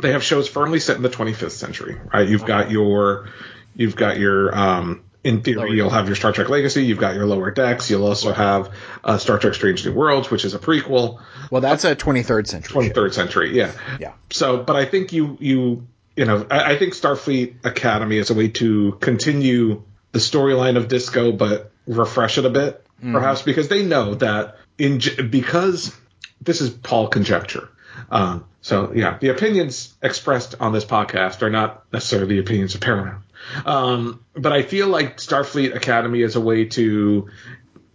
they 0.00 0.12
have 0.12 0.22
shows 0.22 0.48
firmly 0.48 0.80
set 0.80 0.96
in 0.96 1.02
the 1.02 1.08
25th 1.10 1.50
century, 1.50 1.96
right? 2.12 2.28
You've 2.28 2.44
got 2.46 2.70
your 2.70 3.28
you've 3.74 3.96
got 3.96 4.18
your 4.18 4.56
um, 4.56 5.02
in 5.24 5.42
theory, 5.42 5.72
you'll 5.72 5.90
have 5.90 6.06
your 6.06 6.14
Star 6.16 6.32
Trek 6.32 6.48
Legacy. 6.48 6.84
You've 6.84 6.98
got 6.98 7.14
your 7.16 7.26
Lower 7.26 7.50
Decks. 7.50 7.90
You'll 7.90 8.06
also 8.06 8.32
have 8.32 8.72
uh, 9.04 9.18
Star 9.18 9.38
Trek: 9.38 9.52
Strange 9.54 9.84
New 9.84 9.92
Worlds, 9.92 10.30
which 10.30 10.44
is 10.44 10.54
a 10.54 10.58
prequel, 10.58 11.20
Well, 11.50 11.60
that's 11.60 11.84
a 11.84 11.96
23rd 11.96 12.46
century. 12.46 12.86
show. 12.86 12.92
23rd 12.92 13.12
century. 13.14 13.56
Yeah. 13.56 13.72
Yeah. 14.00 14.12
So, 14.30 14.62
but 14.62 14.76
I 14.76 14.84
think 14.84 15.12
you 15.12 15.36
you 15.40 15.86
you 16.16 16.24
know 16.24 16.46
I, 16.50 16.72
I 16.74 16.78
think 16.78 16.94
Starfleet 16.94 17.64
Academy 17.66 18.16
is 18.16 18.30
a 18.30 18.34
way 18.34 18.48
to 18.48 18.92
continue 19.00 19.82
the 20.12 20.18
storyline 20.18 20.76
of 20.76 20.88
Disco, 20.88 21.32
but 21.32 21.70
refresh 21.86 22.38
it 22.38 22.44
a 22.44 22.50
bit, 22.50 22.84
perhaps 23.12 23.42
because 23.42 23.68
they 23.68 23.84
know 23.84 24.14
that 24.16 24.56
in 24.78 25.00
because 25.30 25.94
this 26.40 26.60
is 26.60 26.70
Paul 26.70 27.08
conjecture. 27.08 27.68
Um, 28.10 28.44
so 28.60 28.92
yeah, 28.94 29.18
the 29.18 29.28
opinions 29.28 29.94
expressed 30.02 30.54
on 30.60 30.72
this 30.72 30.84
podcast 30.84 31.42
are 31.42 31.50
not 31.50 31.84
necessarily 31.92 32.36
the 32.36 32.40
opinions 32.40 32.74
of 32.74 32.80
Paramount. 32.80 33.22
Um, 33.64 34.24
but 34.34 34.52
I 34.52 34.62
feel 34.62 34.88
like 34.88 35.18
Starfleet 35.18 35.74
Academy 35.74 36.22
is 36.22 36.36
a 36.36 36.40
way 36.40 36.66
to 36.66 37.28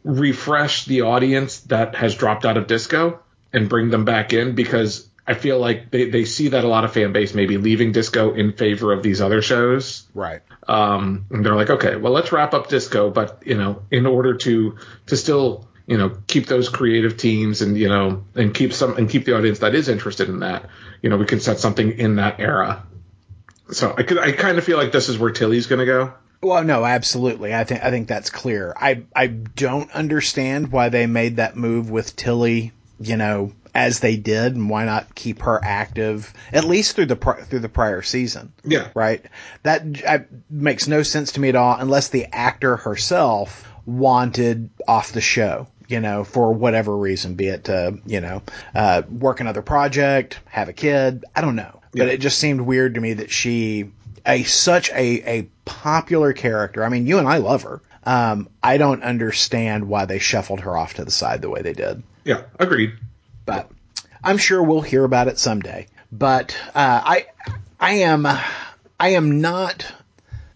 refresh 0.03 0.85
the 0.85 1.01
audience 1.01 1.59
that 1.61 1.95
has 1.95 2.15
dropped 2.15 2.45
out 2.45 2.57
of 2.57 2.67
disco 2.67 3.19
and 3.53 3.69
bring 3.69 3.89
them 3.89 4.05
back 4.05 4.33
in 4.33 4.55
because 4.55 5.07
I 5.25 5.35
feel 5.35 5.59
like 5.59 5.91
they, 5.91 6.09
they 6.09 6.25
see 6.25 6.49
that 6.49 6.65
a 6.65 6.67
lot 6.67 6.83
of 6.83 6.93
fan 6.93 7.13
base 7.13 7.33
may 7.33 7.45
be 7.45 7.57
leaving 7.57 7.91
disco 7.93 8.33
in 8.33 8.53
favor 8.53 8.91
of 8.91 9.03
these 9.03 9.21
other 9.21 9.41
shows. 9.41 10.05
Right. 10.13 10.41
Um, 10.67 11.25
and 11.29 11.45
they're 11.45 11.55
like, 11.55 11.69
okay, 11.69 11.95
well, 11.95 12.13
let's 12.13 12.31
wrap 12.31 12.53
up 12.53 12.69
disco, 12.69 13.09
but 13.09 13.43
you 13.45 13.55
know, 13.55 13.83
in 13.91 14.05
order 14.05 14.35
to 14.35 14.77
to 15.07 15.17
still 15.17 15.67
you 15.85 15.97
know 15.97 16.17
keep 16.27 16.47
those 16.47 16.69
creative 16.69 17.17
teams 17.17 17.61
and 17.61 17.77
you 17.77 17.89
know 17.89 18.23
and 18.35 18.53
keep 18.53 18.73
some 18.73 18.95
and 18.95 19.09
keep 19.09 19.25
the 19.25 19.35
audience 19.35 19.59
that 19.59 19.75
is 19.75 19.89
interested 19.89 20.29
in 20.29 20.39
that, 20.39 20.69
you 21.01 21.09
know, 21.09 21.17
we 21.17 21.25
can 21.25 21.39
set 21.39 21.59
something 21.59 21.99
in 21.99 22.15
that 22.15 22.39
era. 22.39 22.85
So 23.71 23.93
I 23.97 24.03
could 24.03 24.17
I 24.17 24.31
kind 24.31 24.57
of 24.57 24.63
feel 24.63 24.77
like 24.77 24.91
this 24.91 25.09
is 25.09 25.17
where 25.17 25.31
Tilly's 25.31 25.67
going 25.67 25.79
to 25.79 25.85
go. 25.85 26.13
Well, 26.41 26.63
no, 26.63 26.83
absolutely. 26.83 27.55
I 27.55 27.63
think 27.63 27.83
I 27.83 27.89
think 27.89 28.07
that's 28.07 28.29
clear. 28.29 28.73
I 28.75 29.03
I 29.15 29.27
don't 29.27 29.89
understand 29.91 30.71
why 30.71 30.89
they 30.89 31.07
made 31.07 31.37
that 31.37 31.55
move 31.55 31.89
with 31.89 32.15
Tilly, 32.15 32.73
you 32.99 33.15
know, 33.15 33.53
as 33.75 33.99
they 33.99 34.15
did, 34.15 34.55
and 34.55 34.69
why 34.69 34.85
not 34.85 35.15
keep 35.15 35.41
her 35.41 35.59
active 35.63 36.33
at 36.51 36.63
least 36.65 36.95
through 36.95 37.07
the 37.07 37.15
pri- 37.15 37.41
through 37.41 37.59
the 37.59 37.69
prior 37.69 38.01
season. 38.01 38.53
Yeah. 38.63 38.89
Right. 38.93 39.25
That 39.63 39.83
I, 40.07 40.25
makes 40.49 40.87
no 40.87 41.03
sense 41.03 41.33
to 41.33 41.39
me 41.39 41.49
at 41.49 41.55
all, 41.55 41.75
unless 41.77 42.09
the 42.09 42.27
actor 42.31 42.77
herself 42.77 43.67
wanted 43.85 44.69
off 44.87 45.11
the 45.11 45.21
show. 45.21 45.67
You 45.87 45.99
know, 45.99 46.23
for 46.23 46.53
whatever 46.53 46.95
reason, 46.95 47.35
be 47.35 47.47
it 47.47 47.65
to 47.65 47.99
you 48.05 48.21
know 48.21 48.41
uh, 48.73 49.03
work 49.09 49.41
another 49.41 49.61
project, 49.61 50.39
have 50.45 50.69
a 50.69 50.73
kid. 50.73 51.25
I 51.35 51.41
don't 51.41 51.55
know, 51.55 51.81
but 51.91 52.07
it 52.07 52.21
just 52.21 52.39
seemed 52.39 52.61
weird 52.61 52.95
to 52.95 53.01
me 53.01 53.13
that 53.13 53.31
she 53.31 53.91
a 54.25 54.43
such 54.43 54.89
a 54.91 55.37
a 55.37 55.49
popular 55.65 56.33
character. 56.33 56.83
I 56.83 56.89
mean, 56.89 57.05
you 57.05 57.19
and 57.19 57.27
I 57.27 57.37
love 57.37 57.63
her. 57.63 57.81
Um, 58.05 58.49
I 58.61 58.77
don't 58.77 59.03
understand 59.03 59.87
why 59.87 60.05
they 60.05 60.19
shuffled 60.19 60.61
her 60.61 60.77
off 60.77 60.95
to 60.95 61.05
the 61.05 61.11
side 61.11 61.41
the 61.41 61.49
way 61.49 61.61
they 61.61 61.73
did. 61.73 62.03
Yeah, 62.23 62.43
agreed. 62.59 62.93
But 63.45 63.69
I'm 64.23 64.37
sure 64.37 64.61
we'll 64.63 64.81
hear 64.81 65.03
about 65.03 65.27
it 65.27 65.39
someday. 65.39 65.87
But 66.11 66.57
uh, 66.75 67.01
I 67.03 67.25
I 67.79 67.93
am 67.95 68.25
I 68.25 69.09
am 69.09 69.41
not 69.41 69.91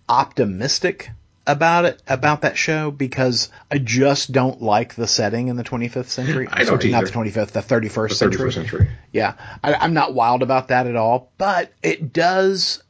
optimistic 0.07 1.09
about 1.45 1.85
it 1.85 2.01
about 2.07 2.41
that 2.41 2.57
show 2.57 2.91
because 2.91 3.49
I 3.71 3.77
just 3.77 4.31
don't 4.31 4.61
like 4.61 4.95
the 4.95 5.07
setting 5.07 5.47
in 5.47 5.55
the 5.55 5.63
25th 5.63 6.07
century. 6.07 6.47
I 6.51 6.63
don't 6.63 6.81
Sorry, 6.81 6.91
not 6.91 7.05
the 7.05 7.11
25th, 7.11 7.51
the 7.51 7.61
31st 7.61 8.09
The 8.09 8.15
century. 8.15 8.49
31st 8.49 8.53
century. 8.53 8.89
Yeah, 9.11 9.33
I, 9.63 9.73
I'm 9.75 9.93
not 9.93 10.13
wild 10.13 10.43
about 10.43 10.67
that 10.69 10.87
at 10.87 10.95
all, 10.95 11.31
but 11.37 11.73
it 11.81 12.11
does 12.13 12.83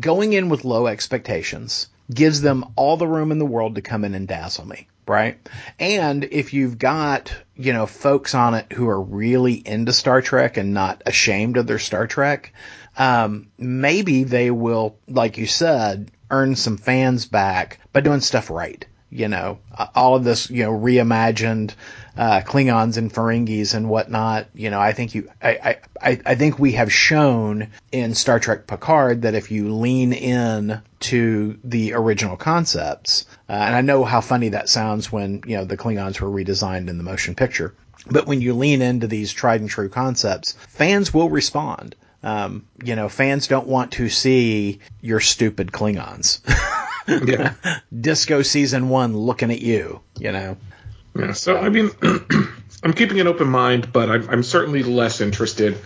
going 0.00 0.32
in 0.32 0.48
with 0.48 0.64
low 0.64 0.86
expectations 0.86 1.88
gives 2.12 2.40
them 2.40 2.64
all 2.76 2.96
the 2.96 3.06
room 3.06 3.30
in 3.30 3.38
the 3.38 3.44
world 3.46 3.74
to 3.74 3.82
come 3.82 4.04
in 4.04 4.14
and 4.14 4.26
dazzle 4.26 4.66
me, 4.66 4.88
right? 5.08 5.38
And 5.78 6.24
if 6.24 6.52
you've 6.52 6.78
got 6.78 7.34
you 7.56 7.72
know 7.72 7.86
folks 7.86 8.34
on 8.34 8.54
it 8.54 8.72
who 8.72 8.88
are 8.88 9.00
really 9.00 9.54
into 9.54 9.92
Star 9.92 10.22
Trek 10.22 10.56
and 10.56 10.74
not 10.74 11.02
ashamed 11.06 11.56
of 11.56 11.66
their 11.66 11.78
Star 11.78 12.06
Trek, 12.06 12.52
um, 12.96 13.48
maybe 13.58 14.24
they 14.24 14.50
will, 14.50 14.98
like 15.08 15.38
you 15.38 15.46
said, 15.46 16.10
earn 16.30 16.56
some 16.56 16.76
fans 16.76 17.26
back 17.26 17.80
by 17.92 18.00
doing 18.00 18.20
stuff 18.20 18.50
right. 18.50 18.84
You 19.10 19.28
know, 19.28 19.58
all 19.94 20.16
of 20.16 20.24
this, 20.24 20.50
you 20.50 20.64
know, 20.64 20.72
reimagined 20.72 21.72
uh, 22.18 22.42
Klingons 22.44 22.96
and 22.96 23.12
Ferengis 23.12 23.74
and 23.74 23.88
whatnot. 23.88 24.48
You 24.52 24.70
know, 24.70 24.80
I 24.80 24.92
think 24.92 25.14
you, 25.14 25.30
I, 25.40 25.78
I, 26.02 26.20
I 26.26 26.34
think 26.34 26.58
we 26.58 26.72
have 26.72 26.92
shown 26.92 27.68
in 27.92 28.14
Star 28.14 28.40
Trek 28.40 28.66
Picard 28.66 29.22
that 29.22 29.36
if 29.36 29.52
you 29.52 29.72
lean 29.74 30.12
in 30.12 30.82
to 31.00 31.58
the 31.62 31.94
original 31.94 32.36
concepts, 32.36 33.24
uh, 33.48 33.52
and 33.52 33.74
I 33.74 33.82
know 33.82 34.04
how 34.04 34.20
funny 34.20 34.50
that 34.50 34.68
sounds 34.68 35.12
when 35.12 35.42
you 35.46 35.56
know 35.56 35.64
the 35.64 35.76
Klingons 35.76 36.20
were 36.20 36.28
redesigned 36.28 36.88
in 36.88 36.98
the 36.98 37.04
motion 37.04 37.36
picture, 37.36 37.74
but 38.10 38.26
when 38.26 38.40
you 38.40 38.52
lean 38.52 38.82
into 38.82 39.06
these 39.06 39.32
tried 39.32 39.60
and 39.60 39.70
true 39.70 39.88
concepts, 39.88 40.54
fans 40.70 41.14
will 41.14 41.30
respond. 41.30 41.94
Um, 42.20 42.66
you 42.82 42.96
know, 42.96 43.08
fans 43.08 43.46
don't 43.46 43.68
want 43.68 43.92
to 43.92 44.08
see 44.08 44.80
your 45.00 45.20
stupid 45.20 45.70
Klingons. 45.70 46.40
Yeah. 47.08 47.54
Disco 47.98 48.42
season 48.42 48.90
one 48.90 49.16
looking 49.16 49.50
at 49.50 49.62
you, 49.62 50.00
you 50.18 50.30
know. 50.30 50.58
Yeah, 51.18 51.32
so 51.32 51.56
I 51.56 51.68
mean, 51.68 51.90
I'm 52.82 52.92
keeping 52.92 53.20
an 53.20 53.26
open 53.26 53.48
mind, 53.48 53.92
but 53.92 54.08
I'm, 54.08 54.28
I'm 54.30 54.42
certainly 54.42 54.82
less 54.82 55.20
interested 55.20 55.76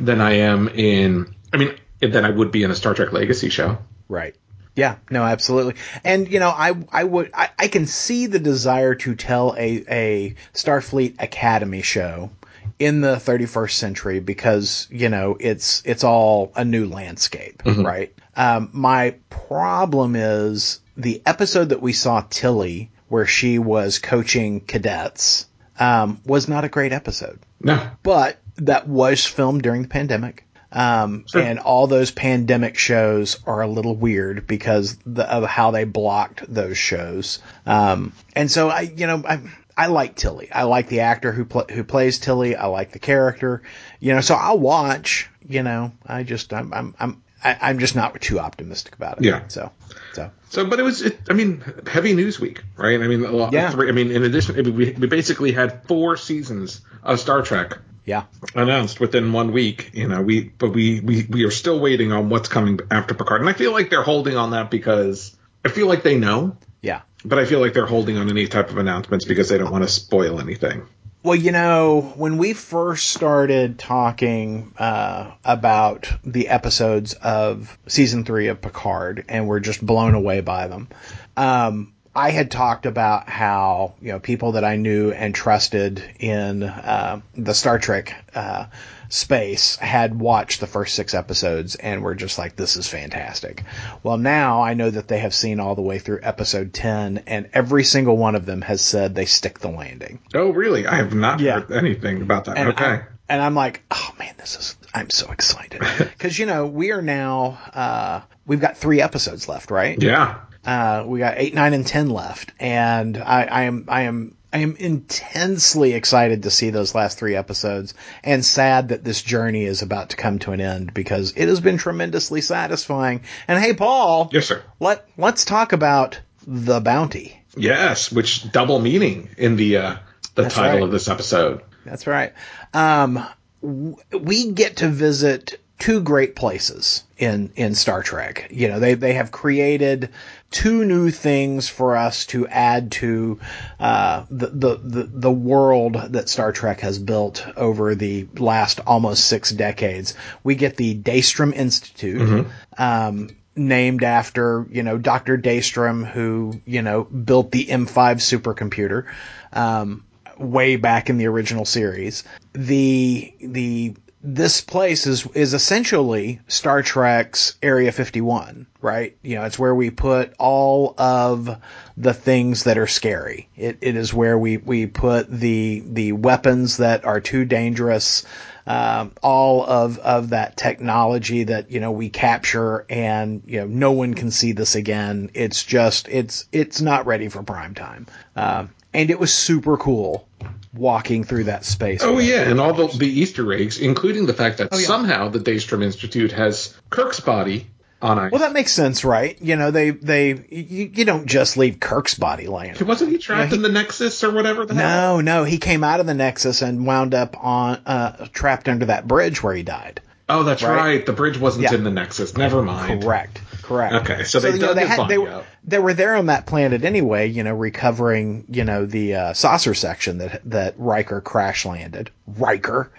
than 0.00 0.20
I 0.20 0.32
am 0.38 0.68
in. 0.68 1.34
I 1.52 1.58
mean, 1.58 1.74
than 2.00 2.24
I 2.24 2.30
would 2.30 2.50
be 2.50 2.62
in 2.62 2.70
a 2.70 2.74
Star 2.74 2.94
Trek 2.94 3.12
Legacy 3.12 3.50
show. 3.50 3.78
Right. 4.08 4.34
Yeah, 4.74 4.96
no, 5.10 5.24
absolutely. 5.24 5.74
And 6.04 6.30
you 6.30 6.38
know, 6.38 6.50
I 6.50 6.72
I 6.90 7.04
would 7.04 7.30
I, 7.34 7.50
I 7.58 7.68
can 7.68 7.86
see 7.86 8.26
the 8.26 8.38
desire 8.38 8.94
to 8.94 9.14
tell 9.14 9.54
a 9.58 9.84
a 9.88 10.34
Starfleet 10.54 11.16
Academy 11.18 11.82
show 11.82 12.30
in 12.78 13.00
the 13.00 13.16
31st 13.16 13.72
century 13.72 14.20
because 14.20 14.86
you 14.90 15.08
know 15.08 15.36
it's 15.40 15.82
it's 15.84 16.04
all 16.04 16.52
a 16.54 16.64
new 16.64 16.86
landscape, 16.86 17.60
right? 17.66 18.14
Um, 18.36 18.70
my 18.72 19.16
problem 19.30 20.14
is 20.14 20.80
the 20.96 21.22
episode 21.26 21.70
that 21.70 21.82
we 21.82 21.92
saw 21.92 22.24
Tilly 22.30 22.92
where 23.08 23.26
she 23.26 23.58
was 23.58 23.98
coaching 23.98 24.60
cadets 24.60 25.46
um, 25.78 26.20
was 26.24 26.48
not 26.48 26.64
a 26.64 26.68
great 26.68 26.92
episode 26.92 27.38
No, 27.60 27.90
but 28.02 28.38
that 28.56 28.88
was 28.88 29.24
filmed 29.24 29.62
during 29.62 29.82
the 29.82 29.88
pandemic. 29.88 30.44
Um, 30.70 31.24
and 31.34 31.58
all 31.58 31.86
those 31.86 32.10
pandemic 32.10 32.76
shows 32.76 33.40
are 33.46 33.62
a 33.62 33.66
little 33.66 33.96
weird 33.96 34.46
because 34.46 34.98
the, 35.06 35.24
of 35.24 35.44
how 35.44 35.70
they 35.70 35.84
blocked 35.84 36.44
those 36.46 36.76
shows. 36.76 37.38
Um, 37.64 38.12
and 38.36 38.50
so 38.50 38.68
I, 38.68 38.82
you 38.82 39.06
know, 39.06 39.22
I, 39.26 39.40
I 39.74 39.86
like 39.86 40.16
Tilly. 40.16 40.52
I 40.52 40.64
like 40.64 40.88
the 40.88 41.00
actor 41.00 41.32
who 41.32 41.46
pl- 41.46 41.68
who 41.70 41.84
plays 41.84 42.18
Tilly. 42.18 42.54
I 42.54 42.66
like 42.66 42.92
the 42.92 42.98
character, 42.98 43.62
you 43.98 44.14
know, 44.14 44.20
so 44.20 44.34
I'll 44.34 44.58
watch, 44.58 45.30
you 45.48 45.62
know, 45.62 45.92
I 46.06 46.22
just, 46.22 46.52
I'm, 46.52 46.74
I'm, 46.74 46.94
I'm, 47.00 47.22
I, 47.42 47.56
I'm 47.62 47.78
just 47.78 47.96
not 47.96 48.20
too 48.20 48.38
optimistic 48.38 48.94
about 48.94 49.18
it. 49.18 49.24
Yeah. 49.24 49.48
So, 49.48 49.72
so 50.18 50.30
So, 50.50 50.64
but 50.66 50.78
it 50.80 50.82
was, 50.82 51.02
it, 51.02 51.18
I 51.30 51.32
mean, 51.34 51.62
heavy 51.86 52.14
news 52.14 52.40
week, 52.40 52.62
right? 52.76 53.00
I 53.00 53.06
mean, 53.08 53.24
a 53.24 53.30
lot, 53.30 53.52
Yeah. 53.52 53.70
three, 53.70 53.88
I 53.88 53.92
mean, 53.92 54.10
in 54.10 54.22
addition, 54.24 54.58
I 54.58 54.62
mean, 54.62 54.76
we, 54.76 54.92
we 54.92 55.06
basically 55.06 55.52
had 55.52 55.84
four 55.84 56.16
seasons 56.16 56.80
of 57.02 57.20
Star 57.20 57.42
Trek 57.42 57.78
yeah, 58.04 58.24
announced 58.54 59.00
within 59.00 59.32
one 59.32 59.52
week. 59.52 59.90
You 59.94 60.08
know, 60.08 60.22
we, 60.22 60.42
but 60.44 60.70
we, 60.70 61.00
we, 61.00 61.26
we 61.28 61.44
are 61.44 61.50
still 61.50 61.78
waiting 61.78 62.12
on 62.12 62.30
what's 62.30 62.48
coming 62.48 62.80
after 62.90 63.14
Picard, 63.14 63.40
and 63.42 63.50
I 63.50 63.52
feel 63.52 63.72
like 63.72 63.90
they're 63.90 64.02
holding 64.02 64.36
on 64.36 64.52
that 64.52 64.70
because 64.70 65.36
I 65.64 65.68
feel 65.68 65.86
like 65.86 66.02
they 66.02 66.16
know, 66.16 66.56
yeah. 66.80 67.02
but 67.24 67.38
I 67.38 67.44
feel 67.44 67.60
like 67.60 67.74
they're 67.74 67.86
holding 67.86 68.16
on 68.16 68.30
any 68.30 68.46
type 68.46 68.70
of 68.70 68.78
announcements 68.78 69.24
because 69.26 69.48
they 69.50 69.58
don't 69.58 69.70
want 69.70 69.84
to 69.84 69.90
spoil 69.90 70.40
anything. 70.40 70.86
Well, 71.28 71.36
you 71.36 71.52
know, 71.52 72.14
when 72.16 72.38
we 72.38 72.54
first 72.54 73.08
started 73.08 73.78
talking 73.78 74.72
uh, 74.78 75.32
about 75.44 76.10
the 76.24 76.48
episodes 76.48 77.12
of 77.12 77.76
season 77.86 78.24
three 78.24 78.48
of 78.48 78.62
Picard, 78.62 79.26
and 79.28 79.46
we're 79.46 79.60
just 79.60 79.84
blown 79.84 80.14
away 80.14 80.40
by 80.40 80.68
them, 80.68 80.88
um, 81.36 81.92
I 82.16 82.30
had 82.30 82.50
talked 82.50 82.86
about 82.86 83.28
how 83.28 83.92
you 84.00 84.12
know 84.12 84.20
people 84.20 84.52
that 84.52 84.64
I 84.64 84.76
knew 84.76 85.12
and 85.12 85.34
trusted 85.34 86.02
in 86.18 86.62
uh, 86.62 87.20
the 87.34 87.52
Star 87.52 87.78
Trek 87.78 88.16
uh, 88.34 88.64
space 89.08 89.76
had 89.76 90.18
watched 90.18 90.60
the 90.60 90.66
first 90.66 90.94
six 90.94 91.14
episodes 91.14 91.74
and 91.76 92.02
were 92.02 92.14
just 92.14 92.38
like, 92.38 92.56
"This 92.56 92.76
is 92.76 92.88
fantastic." 92.88 93.64
Well, 94.02 94.18
now 94.18 94.62
I 94.62 94.74
know 94.74 94.90
that 94.90 95.08
they 95.08 95.18
have 95.18 95.34
seen 95.34 95.60
all 95.60 95.74
the 95.74 95.82
way 95.82 95.98
through 95.98 96.20
episode 96.22 96.72
ten, 96.74 97.22
and 97.26 97.48
every 97.52 97.84
single 97.84 98.16
one 98.16 98.34
of 98.34 98.46
them 98.46 98.62
has 98.62 98.80
said 98.80 99.14
they 99.14 99.24
stick 99.26 99.58
the 99.58 99.70
landing. 99.70 100.20
Oh, 100.34 100.50
really? 100.50 100.86
I 100.86 100.96
have 100.96 101.14
not 101.14 101.40
Yeah. 101.40 101.60
heard 101.60 101.72
anything 101.72 102.22
about 102.22 102.44
that. 102.46 102.58
And 102.58 102.68
okay. 102.70 102.84
I, 102.84 103.02
and 103.30 103.42
I'm 103.42 103.54
like, 103.54 103.82
oh 103.90 104.10
man, 104.18 104.34
this 104.38 104.56
is. 104.56 104.76
I'm 104.94 105.10
so 105.10 105.30
excited 105.30 105.80
because 105.98 106.38
you 106.38 106.46
know 106.46 106.66
we 106.66 106.92
are 106.92 107.02
now. 107.02 107.58
Uh, 107.74 108.20
we've 108.46 108.60
got 108.60 108.76
three 108.76 109.00
episodes 109.02 109.48
left, 109.48 109.70
right? 109.70 110.00
yeah. 110.02 110.40
Uh, 110.64 111.04
we 111.06 111.18
got 111.18 111.34
eight, 111.38 111.54
nine, 111.54 111.72
and 111.72 111.86
ten 111.86 112.10
left, 112.10 112.52
and 112.58 113.16
I, 113.16 113.44
I 113.44 113.62
am, 113.62 113.84
I 113.88 114.02
am, 114.02 114.36
I 114.52 114.58
am 114.58 114.76
intensely 114.76 115.92
excited 115.92 116.44
to 116.44 116.50
see 116.50 116.70
those 116.70 116.94
last 116.94 117.18
three 117.18 117.36
episodes, 117.36 117.92
and 118.24 118.44
sad 118.44 118.88
that 118.88 119.04
this 119.04 119.20
journey 119.22 119.64
is 119.64 119.82
about 119.82 120.10
to 120.10 120.16
come 120.16 120.38
to 120.40 120.52
an 120.52 120.60
end 120.60 120.94
because 120.94 121.34
it 121.36 121.48
has 121.48 121.60
been 121.60 121.76
tremendously 121.76 122.40
satisfying. 122.40 123.22
And 123.46 123.62
hey, 123.62 123.74
Paul, 123.74 124.30
Yes, 124.32 124.46
sir. 124.46 124.62
let 124.80 125.06
let's 125.18 125.44
talk 125.44 125.72
about 125.72 126.20
the 126.46 126.80
bounty. 126.80 127.38
Yes, 127.56 128.10
which 128.10 128.50
double 128.50 128.78
meaning 128.80 129.28
in 129.36 129.56
the 129.56 129.76
uh, 129.76 129.96
the 130.34 130.42
That's 130.42 130.54
title 130.54 130.76
right. 130.78 130.82
of 130.84 130.92
this 130.92 131.08
episode. 131.08 131.62
That's 131.84 132.06
right. 132.06 132.32
Um, 132.72 133.26
w- 133.62 133.96
we 134.18 134.52
get 134.52 134.76
to 134.76 134.88
visit 134.88 135.60
two 135.78 136.00
great 136.00 136.34
places 136.34 137.04
in 137.16 137.52
in 137.56 137.74
Star 137.74 138.02
Trek. 138.02 138.48
You 138.50 138.68
know, 138.68 138.80
they 138.80 138.94
they 138.94 139.14
have 139.14 139.30
created 139.30 140.10
two 140.50 140.84
new 140.84 141.10
things 141.10 141.68
for 141.68 141.96
us 141.96 142.26
to 142.26 142.46
add 142.48 142.92
to 142.92 143.38
uh, 143.78 144.24
the, 144.30 144.46
the 144.48 144.76
the 144.76 145.02
the 145.04 145.32
world 145.32 145.94
that 145.94 146.28
Star 146.28 146.52
Trek 146.52 146.80
has 146.80 146.98
built 146.98 147.46
over 147.56 147.94
the 147.94 148.26
last 148.36 148.80
almost 148.86 149.26
six 149.26 149.50
decades. 149.50 150.14
We 150.42 150.54
get 150.54 150.76
the 150.76 150.96
Daystrom 150.96 151.54
Institute. 151.54 152.46
Um, 152.76 153.30
named 153.56 154.04
after 154.04 154.66
you 154.70 154.84
know 154.84 154.98
Dr. 154.98 155.36
Daystrom, 155.36 156.08
who 156.08 156.60
you 156.64 156.82
know 156.82 157.04
built 157.04 157.50
the 157.50 157.66
M5 157.66 157.88
supercomputer 157.88 159.06
um, 159.52 160.04
way 160.38 160.76
back 160.76 161.10
in 161.10 161.18
the 161.18 161.26
original 161.26 161.64
series. 161.64 162.22
The 162.52 163.34
the 163.40 163.96
this 164.20 164.60
place 164.60 165.06
is 165.06 165.26
is 165.28 165.54
essentially 165.54 166.40
Star 166.48 166.82
Trek's 166.82 167.56
Area 167.62 167.92
51, 167.92 168.66
right? 168.80 169.16
You 169.22 169.36
know, 169.36 169.44
it's 169.44 169.58
where 169.58 169.74
we 169.74 169.90
put 169.90 170.34
all 170.38 170.94
of 170.98 171.56
the 171.96 172.14
things 172.14 172.64
that 172.64 172.78
are 172.78 172.88
scary. 172.88 173.48
It, 173.56 173.78
it 173.80 173.96
is 173.96 174.12
where 174.12 174.36
we, 174.36 174.56
we 174.56 174.86
put 174.86 175.30
the 175.30 175.84
the 175.86 176.12
weapons 176.12 176.78
that 176.78 177.04
are 177.04 177.20
too 177.20 177.44
dangerous, 177.44 178.24
um, 178.66 179.12
all 179.22 179.64
of 179.64 179.98
of 179.98 180.30
that 180.30 180.56
technology 180.56 181.44
that 181.44 181.70
you 181.70 181.78
know 181.78 181.92
we 181.92 182.08
capture, 182.08 182.86
and 182.90 183.42
you 183.46 183.60
know 183.60 183.66
no 183.66 183.92
one 183.92 184.14
can 184.14 184.32
see 184.32 184.50
this 184.50 184.74
again. 184.74 185.30
It's 185.34 185.62
just 185.62 186.08
it's 186.08 186.46
it's 186.50 186.80
not 186.80 187.06
ready 187.06 187.28
for 187.28 187.44
prime 187.44 187.74
time, 187.74 188.06
um, 188.34 188.70
and 188.92 189.10
it 189.10 189.20
was 189.20 189.32
super 189.32 189.76
cool 189.76 190.26
walking 190.74 191.24
through 191.24 191.44
that 191.44 191.64
space. 191.64 192.00
Oh 192.02 192.18
yeah, 192.18 192.42
and 192.48 192.60
all 192.60 192.72
the, 192.74 192.86
the 192.96 193.08
Easter 193.08 193.52
eggs, 193.52 193.78
including 193.78 194.26
the 194.26 194.34
fact 194.34 194.58
that 194.58 194.68
Oh, 194.72 194.78
yeah. 194.78 194.86
somehow 194.86 195.28
the 195.28 195.38
Daystrom 195.40 195.82
Institute 195.82 196.32
has 196.32 196.74
Kirk's 196.90 197.20
body 197.20 197.66
on 198.00 198.18
ice. 198.18 198.30
Well, 198.30 198.42
that 198.42 198.52
makes 198.52 198.70
sense, 198.72 199.04
right? 199.04 199.36
You 199.42 199.56
know, 199.56 199.70
they 199.72 199.90
they 199.90 200.28
you, 200.50 200.90
you 200.94 201.04
don't 201.04 201.26
just 201.26 201.56
leave 201.56 201.80
Kirk's 201.80 202.14
body 202.14 202.46
laying. 202.46 202.76
Wasn't 202.86 203.10
he 203.10 203.18
trapped 203.18 203.40
Yeah, 203.40 203.46
he- 203.48 203.54
in 203.56 203.62
the 203.62 203.68
Nexus 203.70 204.22
or 204.22 204.32
whatever 204.32 204.64
the 204.66 204.74
hell? 204.74 205.16
No, 205.16 205.20
no, 205.20 205.44
he 205.44 205.58
came 205.58 205.82
out 205.82 205.98
of 206.00 206.06
the 206.06 206.14
Nexus 206.14 206.62
and 206.62 206.86
wound 206.86 207.14
up 207.14 207.36
on 207.42 207.80
uh, 207.86 208.26
trapped 208.32 208.68
under 208.68 208.84
that 208.86 209.08
bridge 209.08 209.42
where 209.42 209.54
he 209.54 209.62
died. 209.64 210.00
Oh, 210.30 210.42
that's 210.42 210.62
Right. 210.62 210.76
right. 210.76 211.06
The 211.06 211.12
bridge 211.14 211.38
wasn't 211.38 211.64
Yeah. 211.64 211.74
in 211.74 211.84
the 211.84 211.90
Nexus. 211.90 212.36
Never 212.36 212.62
mind. 212.62 213.02
Correct. 213.02 213.40
Correct. 213.62 213.94
Okay, 214.10 214.24
so 214.24 214.40
they 214.40 214.52
you 214.52 214.58
know, 214.58 214.72
they, 214.74 214.86
had, 214.86 215.08
they, 215.08 215.18
were- 215.18 215.42
they 215.64 215.78
were 215.78 215.92
there 215.94 216.16
on 216.16 216.26
that 216.26 216.46
planet 216.46 216.84
anyway, 216.84 217.28
you 217.28 217.44
know, 217.44 217.54
recovering, 217.54 218.44
you 218.48 218.64
know, 218.64 218.86
the 218.86 219.14
uh, 219.14 219.32
saucer 219.34 219.74
section 219.74 220.18
that 220.18 220.40
that 220.50 220.74
Riker 220.78 221.20
crash 221.20 221.66
landed. 221.66 222.10
Riker. 222.26 222.90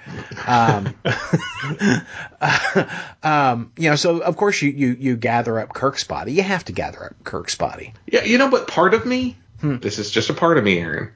Um, 0.46 0.94
um, 3.24 3.72
you 3.78 3.90
know, 3.90 3.96
so 3.96 4.20
of 4.20 4.38
course 4.38 4.62
you, 4.62 4.72
you 4.72 4.96
you 5.00 5.16
gather 5.16 5.60
up 5.60 5.74
Kirk's 5.74 6.04
body. 6.04 6.34
You 6.34 6.44
have 6.44 6.66
to 6.66 6.72
gather 6.72 7.06
up 7.06 7.24
Kirk's 7.24 7.56
body. 7.56 7.94
Yeah, 8.08 8.24
you 8.24 8.38
know, 8.38 8.50
but 8.50 8.68
part 8.68 8.94
of 8.94 9.06
me, 9.06 9.38
Hmm. 9.62 9.78
this 9.78 10.00
is 10.00 10.10
just 10.12 10.30
a 10.30 10.34
part 10.34 10.58
of 10.58 10.64
me, 10.64 10.80
Aaron. 10.80 11.12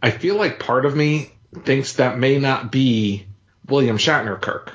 I 0.00 0.12
feel 0.12 0.36
like 0.36 0.60
part 0.60 0.86
of 0.86 0.94
me 0.94 1.32
thinks 1.64 1.94
that 1.94 2.16
may 2.16 2.38
not 2.38 2.70
be 2.70 3.26
William 3.66 3.98
Shatner 3.98 4.40
Kirk. 4.40 4.72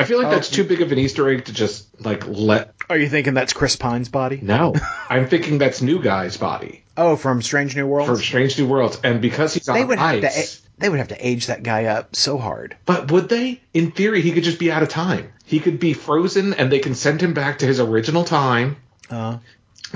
I 0.00 0.04
feel 0.04 0.18
like 0.18 0.28
Oh. 0.28 0.30
that's 0.30 0.48
too 0.50 0.64
big 0.64 0.80
of 0.82 0.92
an 0.92 0.98
Easter 0.98 1.28
egg 1.28 1.44
to 1.46 1.52
just 1.52 1.86
like 2.04 2.24
let. 2.26 2.74
Are 2.88 2.96
you 2.98 3.08
thinking 3.08 3.34
that's 3.34 3.52
Chris 3.52 3.76
Pine's 3.76 4.08
body? 4.08 4.38
No, 4.42 4.74
I'm 5.10 5.28
thinking 5.28 5.58
that's 5.58 5.82
New 5.82 6.02
Guy's 6.02 6.36
body 6.36 6.84
Oh, 6.96 7.16
from 7.16 7.42
Strange 7.42 7.76
New 7.76 7.86
Worlds. 7.86 8.08
from 8.10 8.18
Strange 8.18 8.58
New 8.58 8.66
Worlds, 8.66 8.98
and 9.04 9.20
because 9.20 9.54
he's 9.54 9.68
on 9.68 9.76
they 9.76 9.84
would 9.84 9.98
have 9.98 10.24
ice. 10.24 10.56
to 10.60 10.62
they 10.78 10.88
would 10.88 10.98
have 10.98 11.08
to 11.08 11.26
age 11.28 11.46
that 11.46 11.62
guy 11.62 11.84
up 11.84 12.16
so 12.16 12.38
hard. 12.38 12.76
But 12.86 13.12
would 13.12 13.28
they? 13.28 13.60
In 13.74 13.90
theory, 13.92 14.22
he 14.22 14.32
could 14.32 14.44
just 14.44 14.58
be 14.58 14.72
out 14.72 14.82
of 14.82 14.88
time. 14.88 15.30
He 15.44 15.60
could 15.60 15.78
be 15.78 15.92
frozen, 15.92 16.54
and 16.54 16.72
they 16.72 16.78
can 16.78 16.94
send 16.94 17.20
him 17.20 17.34
back 17.34 17.58
to 17.58 17.66
his 17.66 17.78
original 17.80 18.24
time 18.24 18.76
Uh, 19.10 19.38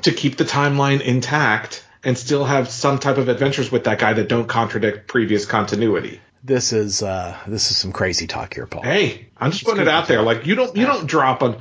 to 0.02 0.10
keep 0.12 0.36
the 0.36 0.44
timeline 0.44 1.00
intact 1.00 1.84
and 2.02 2.18
still 2.18 2.44
have 2.44 2.68
some 2.68 2.98
type 2.98 3.16
of 3.16 3.28
adventures 3.30 3.72
with 3.72 3.84
that 3.84 3.98
guy 3.98 4.12
that 4.12 4.28
don't 4.28 4.46
contradict 4.46 5.06
previous 5.08 5.46
continuity. 5.46 6.20
This 6.44 6.74
is 6.74 7.02
uh, 7.02 7.36
this 7.46 7.70
is 7.70 7.78
some 7.78 7.90
crazy 7.90 8.26
talk 8.26 8.54
here, 8.54 8.66
Paul. 8.66 8.82
Hey, 8.82 9.28
I'm 9.38 9.50
just 9.50 9.64
putting 9.64 9.80
it 9.80 9.88
out 9.88 10.06
there. 10.08 10.20
Like 10.20 10.46
you 10.46 10.54
don't 10.54 10.76
you 10.76 10.84
don't 10.84 11.06
drop 11.06 11.42
a 11.42 11.58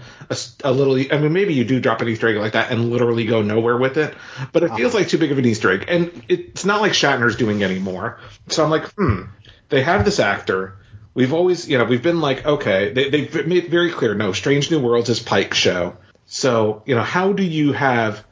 a 0.63 0.71
little. 0.71 0.95
I 0.95 1.17
mean, 1.17 1.31
maybe 1.31 1.53
you 1.53 1.63
do 1.63 1.79
drop 1.79 2.01
an 2.01 2.09
Easter 2.09 2.27
egg 2.27 2.35
like 2.35 2.53
that 2.53 2.71
and 2.71 2.91
literally 2.91 3.25
go 3.25 3.41
nowhere 3.41 3.77
with 3.77 3.97
it, 3.97 4.13
but 4.51 4.63
it 4.63 4.75
feels 4.75 4.93
like 4.93 5.07
too 5.07 5.17
big 5.17 5.31
of 5.31 5.37
an 5.37 5.45
Easter 5.45 5.71
egg, 5.71 5.85
and 5.87 6.25
it's 6.27 6.65
not 6.65 6.81
like 6.81 6.91
Shatner's 6.91 7.37
doing 7.37 7.63
anymore. 7.63 8.19
So 8.49 8.63
I'm 8.63 8.69
like, 8.69 8.91
hmm, 8.91 9.23
they 9.69 9.81
have 9.81 10.03
this 10.03 10.19
actor. 10.19 10.77
We've 11.13 11.33
always, 11.33 11.69
you 11.69 11.77
know, 11.77 11.85
we've 11.85 12.01
been 12.01 12.21
like, 12.21 12.45
okay, 12.45 12.91
they, 12.91 13.09
they've 13.09 13.47
made 13.47 13.67
very 13.69 13.91
clear, 13.91 14.15
no, 14.15 14.33
Strange 14.33 14.71
New 14.71 14.79
Worlds 14.79 15.09
is 15.09 15.19
Pike's 15.19 15.57
show. 15.57 15.95
So, 16.25 16.81
you 16.87 16.95
know, 16.95 17.03
how 17.03 17.33
do 17.33 17.43
you 17.43 17.71
have, 17.71 18.25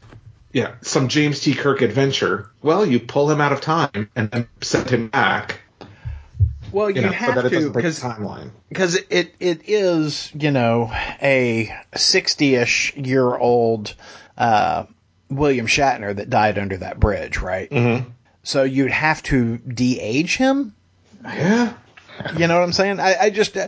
yeah, 0.51 0.73
some 0.81 1.07
James 1.07 1.41
T. 1.41 1.53
Kirk 1.53 1.81
adventure? 1.81 2.49
Well, 2.63 2.83
you 2.83 2.99
pull 2.99 3.29
him 3.29 3.39
out 3.39 3.53
of 3.53 3.61
time 3.61 4.09
and 4.15 4.31
then 4.31 4.47
send 4.61 4.89
him 4.89 5.09
back, 5.09 5.60
Well, 6.71 6.89
you 6.89 6.97
you, 6.97 7.01
know, 7.01 7.09
so 7.09 7.13
have 7.13 7.35
that 7.35 7.45
it 7.45 7.49
to 7.49 7.55
doesn't 7.55 7.71
break 7.71 7.83
the 7.83 7.89
because 7.89 7.99
timeline. 7.99 8.51
because 8.69 8.95
it 9.09 9.33
it 9.39 9.61
is 9.67 10.31
you 10.33 10.51
know 10.51 10.91
a 11.21 11.71
60ish 11.93 13.05
year 13.05 13.35
old 13.35 13.95
uh, 14.37 14.85
William 15.29 15.67
Shatner 15.67 16.15
that 16.15 16.29
died 16.29 16.57
under 16.57 16.77
that 16.77 16.99
bridge, 16.99 17.37
right? 17.39 17.69
Mm-hmm. 17.69 18.09
So 18.43 18.63
you'd 18.63 18.91
have 18.91 19.21
to 19.23 19.57
de-age 19.59 20.37
him. 20.37 20.73
Yeah. 21.23 21.73
You 22.37 22.47
know 22.47 22.55
what 22.57 22.63
I'm 22.63 22.73
saying? 22.73 22.99
I, 22.99 23.15
I 23.19 23.29
just 23.29 23.55
uh, 23.55 23.67